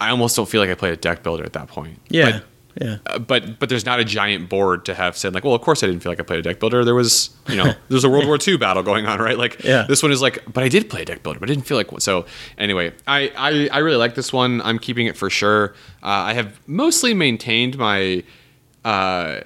I 0.00 0.10
almost 0.10 0.36
don't 0.36 0.48
feel 0.48 0.60
like 0.60 0.70
I 0.70 0.74
played 0.74 0.92
a 0.92 0.96
deck 0.96 1.22
builder 1.22 1.44
at 1.44 1.52
that 1.54 1.68
point. 1.68 1.98
yeah, 2.08 2.40
yeah. 2.80 2.98
uh, 3.06 3.18
but 3.18 3.58
but 3.58 3.68
there's 3.68 3.84
not 3.84 3.98
a 3.98 4.04
giant 4.04 4.48
board 4.48 4.84
to 4.84 4.94
have 4.94 5.16
said 5.16 5.34
like, 5.34 5.42
well, 5.44 5.54
of 5.54 5.60
course 5.62 5.82
I 5.82 5.86
didn't 5.88 6.00
feel 6.02 6.12
like 6.12 6.20
I 6.20 6.22
played 6.22 6.38
a 6.38 6.42
deck 6.42 6.60
builder. 6.60 6.84
There 6.84 6.94
was 6.94 7.30
you 7.48 7.56
know 7.56 7.72
there's 7.88 8.04
a 8.04 8.08
World 8.08 8.26
War 8.26 8.38
II 8.46 8.56
battle 8.58 8.82
going 8.82 9.06
on, 9.06 9.18
right? 9.18 9.36
Like 9.36 9.64
Yeah. 9.64 9.86
this 9.88 10.02
one 10.02 10.12
is 10.12 10.22
like, 10.22 10.44
but 10.52 10.62
I 10.62 10.68
did 10.68 10.88
play 10.88 11.02
a 11.02 11.04
deck 11.04 11.22
builder, 11.24 11.40
but 11.40 11.48
I 11.50 11.52
didn't 11.52 11.66
feel 11.66 11.76
like 11.76 11.90
one. 11.90 12.00
So 12.00 12.26
anyway, 12.56 12.92
I 13.06 13.32
I, 13.36 13.68
I 13.72 13.78
really 13.78 13.96
like 13.96 14.14
this 14.14 14.32
one. 14.32 14.62
I'm 14.62 14.78
keeping 14.78 15.06
it 15.06 15.16
for 15.16 15.28
sure. 15.30 15.74
Uh, 16.02 16.06
I 16.30 16.34
have 16.34 16.60
mostly 16.68 17.14
maintained 17.14 17.76
my. 17.78 18.22
Uh, 18.84 19.40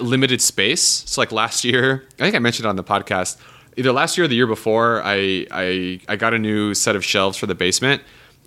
limited 0.00 0.40
space. 0.40 0.82
So 1.06 1.20
like 1.20 1.32
last 1.32 1.64
year, 1.64 2.06
I 2.18 2.22
think 2.22 2.34
I 2.36 2.38
mentioned 2.38 2.66
on 2.66 2.76
the 2.76 2.84
podcast, 2.84 3.36
either 3.76 3.92
last 3.92 4.16
year 4.16 4.24
or 4.24 4.28
the 4.28 4.36
year 4.36 4.46
before, 4.46 5.02
I 5.04 5.46
I 5.50 6.00
I 6.08 6.16
got 6.16 6.34
a 6.34 6.38
new 6.38 6.72
set 6.74 6.94
of 6.96 7.04
shelves 7.04 7.36
for 7.36 7.46
the 7.46 7.54
basement, 7.54 8.02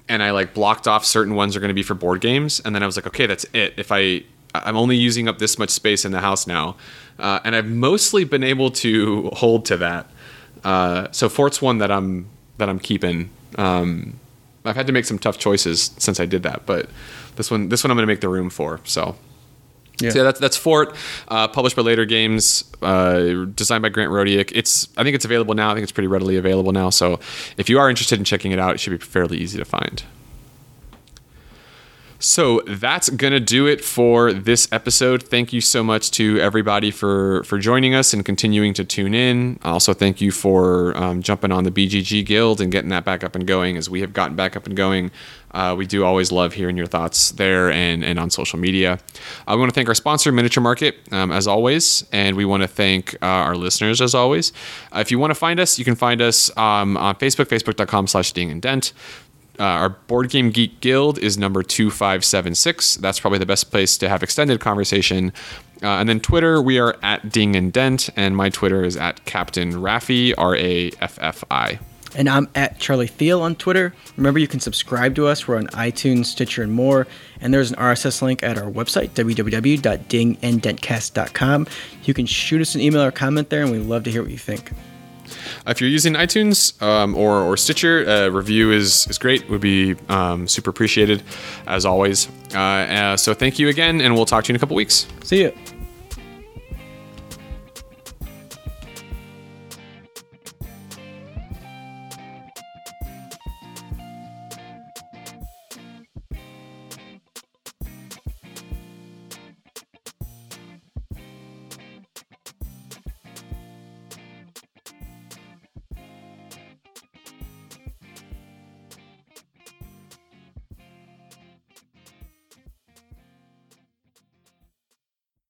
and 0.09 0.21
I 0.21 0.31
like 0.31 0.53
blocked 0.53 0.87
off 0.87 1.05
certain 1.05 1.35
ones 1.35 1.55
are 1.55 1.59
going 1.59 1.69
to 1.69 1.75
be 1.75 1.83
for 1.83 1.93
board 1.93 2.19
games, 2.19 2.59
and 2.59 2.75
then 2.75 2.83
I 2.83 2.85
was 2.85 2.97
like, 2.97 3.07
okay, 3.07 3.27
that's 3.27 3.45
it. 3.53 3.75
If 3.77 3.91
I 3.91 4.23
I'm 4.53 4.75
only 4.75 4.97
using 4.97 5.27
up 5.27 5.37
this 5.37 5.59
much 5.59 5.69
space 5.69 6.03
in 6.03 6.11
the 6.11 6.19
house 6.19 6.47
now, 6.47 6.75
uh, 7.19 7.39
and 7.43 7.55
I've 7.55 7.67
mostly 7.67 8.23
been 8.23 8.43
able 8.43 8.71
to 8.71 9.29
hold 9.33 9.65
to 9.65 9.77
that. 9.77 10.09
Uh, 10.63 11.07
so 11.11 11.29
Fort's 11.29 11.61
one 11.61 11.77
that 11.77 11.91
I'm 11.91 12.27
that 12.57 12.67
I'm 12.67 12.79
keeping. 12.79 13.29
Um, 13.57 14.19
I've 14.65 14.75
had 14.75 14.87
to 14.87 14.93
make 14.93 15.05
some 15.05 15.19
tough 15.19 15.37
choices 15.37 15.91
since 15.97 16.19
I 16.19 16.25
did 16.25 16.43
that, 16.43 16.65
but 16.65 16.89
this 17.35 17.49
one 17.49 17.69
this 17.69 17.83
one 17.83 17.91
I'm 17.91 17.97
going 17.97 18.07
to 18.07 18.11
make 18.11 18.21
the 18.21 18.29
room 18.29 18.49
for. 18.49 18.81
So 18.83 19.15
Yeah. 20.01 20.11
so 20.11 20.17
yeah, 20.19 20.23
that's 20.23 20.39
that's 20.39 20.57
Fort, 20.57 20.95
uh, 21.27 21.47
published 21.47 21.75
by 21.75 21.81
Leder 21.81 22.07
Games, 22.07 22.63
uh, 22.81 23.45
designed 23.55 23.81
by 23.81 23.89
Grant 23.89 24.11
Rodiek. 24.11 24.51
It's 24.53 24.87
I 24.97 25.03
think 25.03 25.15
it's 25.15 25.25
available 25.25 25.53
now. 25.53 25.71
I 25.71 25.73
think 25.73 25.83
it's 25.83 25.91
pretty 25.91 26.07
readily 26.07 26.37
available 26.37 26.71
now. 26.71 26.89
So 26.89 27.19
if 27.57 27.69
you 27.69 27.79
are 27.79 27.89
interested 27.89 28.19
in 28.19 28.25
checking 28.25 28.51
it 28.51 28.59
out, 28.59 28.75
it 28.75 28.79
should 28.79 28.97
be 28.97 29.05
fairly 29.05 29.37
easy 29.37 29.57
to 29.57 29.65
find. 29.65 30.03
So 32.21 32.61
that's 32.67 33.09
gonna 33.09 33.39
do 33.39 33.65
it 33.65 33.83
for 33.83 34.33
this 34.33 34.67
episode. 34.73 35.23
Thank 35.23 35.53
you 35.53 35.61
so 35.61 35.83
much 35.85 36.11
to 36.11 36.37
everybody 36.39 36.91
for 36.91 37.43
for 37.45 37.57
joining 37.57 37.95
us 37.95 38.13
and 38.13 38.25
continuing 38.25 38.73
to 38.73 38.83
tune 38.83 39.13
in. 39.13 39.57
Also, 39.63 39.93
thank 39.93 40.19
you 40.19 40.31
for 40.31 40.95
um, 40.97 41.21
jumping 41.23 41.53
on 41.53 41.63
the 41.63 41.71
BGG 41.71 42.25
Guild 42.25 42.59
and 42.59 42.73
getting 42.73 42.89
that 42.89 43.05
back 43.05 43.23
up 43.23 43.35
and 43.35 43.47
going. 43.47 43.77
As 43.77 43.89
we 43.89 44.01
have 44.01 44.11
gotten 44.11 44.35
back 44.35 44.57
up 44.57 44.65
and 44.67 44.75
going, 44.75 45.11
uh, 45.51 45.75
we 45.77 45.85
do 45.85 46.03
always 46.03 46.31
love 46.31 46.53
hearing 46.53 46.77
your 46.77 46.85
thoughts 46.85 47.31
there 47.31 47.71
and 47.71 48.03
and 48.03 48.19
on 48.19 48.29
social 48.29 48.59
media. 48.59 48.99
I 49.47 49.55
want 49.55 49.69
to 49.69 49.73
thank 49.73 49.87
our 49.87 49.95
sponsor, 49.95 50.31
Miniature 50.31 50.61
Market, 50.61 50.97
um, 51.11 51.31
as 51.31 51.47
always, 51.47 52.05
and 52.11 52.35
we 52.35 52.45
want 52.45 52.63
to 52.63 52.67
thank 52.67 53.15
uh, 53.21 53.25
our 53.25 53.55
listeners 53.55 54.01
as 54.01 54.13
always. 54.13 54.51
Uh, 54.93 54.99
if 54.99 55.11
you 55.11 55.19
want 55.19 55.31
to 55.31 55.35
find 55.35 55.59
us, 55.59 55.79
you 55.79 55.85
can 55.85 55.95
find 55.95 56.21
us 56.21 56.55
um, 56.57 56.97
on 56.97 57.15
Facebook, 57.15 57.45
facebook.com/slash 57.45 58.31
Ding 58.33 58.51
and 58.51 58.61
Dent. 58.61 58.93
Uh, 59.59 59.63
our 59.63 59.89
Board 59.89 60.29
Game 60.29 60.51
Geek 60.51 60.79
Guild 60.79 61.19
is 61.19 61.37
number 61.37 61.61
2576. 61.61 62.95
That's 62.95 63.19
probably 63.19 63.39
the 63.39 63.45
best 63.45 63.69
place 63.69 63.97
to 63.97 64.07
have 64.07 64.23
extended 64.23 64.61
conversation. 64.61 65.33
Uh, 65.83 65.87
and 65.87 66.07
then 66.07 66.21
Twitter, 66.21 66.61
we 66.61 66.79
are 66.79 66.95
at 67.03 67.29
Ding 67.29 67.57
and 67.57 67.73
Dent, 67.73 68.09
and 68.15 68.37
my 68.37 68.49
Twitter 68.49 68.85
is 68.85 68.95
at 68.95 69.25
Captain 69.25 69.73
Raffi, 69.73 70.33
R 70.37 70.55
A 70.55 70.91
F 71.01 71.19
F 71.21 71.43
I. 71.51 71.79
And 72.15 72.27
I'm 72.27 72.49
at 72.55 72.79
Charlie 72.79 73.05
Thiel 73.07 73.41
on 73.41 73.55
Twitter. 73.55 73.93
Remember, 74.17 74.39
you 74.39 74.47
can 74.47 74.59
subscribe 74.59 75.13
to 75.15 75.27
us. 75.27 75.47
We're 75.47 75.57
on 75.57 75.67
iTunes, 75.67 76.25
Stitcher, 76.25 76.63
and 76.63 76.73
more. 76.73 77.05
And 77.41 77.53
there's 77.53 77.71
an 77.71 77.77
RSS 77.77 78.21
link 78.21 78.43
at 78.43 78.57
our 78.57 78.69
website, 78.69 79.11
www.dinganddentcast.com. 79.11 81.67
You 82.03 82.13
can 82.13 82.25
shoot 82.25 82.59
us 82.61 82.75
an 82.75 82.81
email 82.81 83.03
or 83.03 83.11
comment 83.11 83.49
there, 83.49 83.63
and 83.63 83.71
we'd 83.71 83.79
love 83.79 84.03
to 84.03 84.11
hear 84.11 84.21
what 84.21 84.31
you 84.31 84.37
think. 84.37 84.71
If 85.67 85.81
you're 85.81 85.89
using 85.89 86.13
iTunes 86.13 86.81
um, 86.81 87.15
or, 87.15 87.41
or 87.41 87.57
Stitcher, 87.57 88.03
a 88.03 88.31
review 88.31 88.71
is, 88.71 89.07
is 89.07 89.17
great. 89.17 89.49
Would 89.49 89.61
be 89.61 89.95
um, 90.09 90.47
super 90.47 90.69
appreciated, 90.69 91.23
as 91.67 91.85
always. 91.85 92.27
Uh, 92.53 92.59
uh, 92.59 93.17
so 93.17 93.33
thank 93.33 93.59
you 93.59 93.69
again, 93.69 94.01
and 94.01 94.15
we'll 94.15 94.25
talk 94.25 94.43
to 94.45 94.49
you 94.49 94.53
in 94.53 94.55
a 94.55 94.59
couple 94.59 94.75
weeks. 94.75 95.07
See 95.23 95.41
you. 95.41 95.53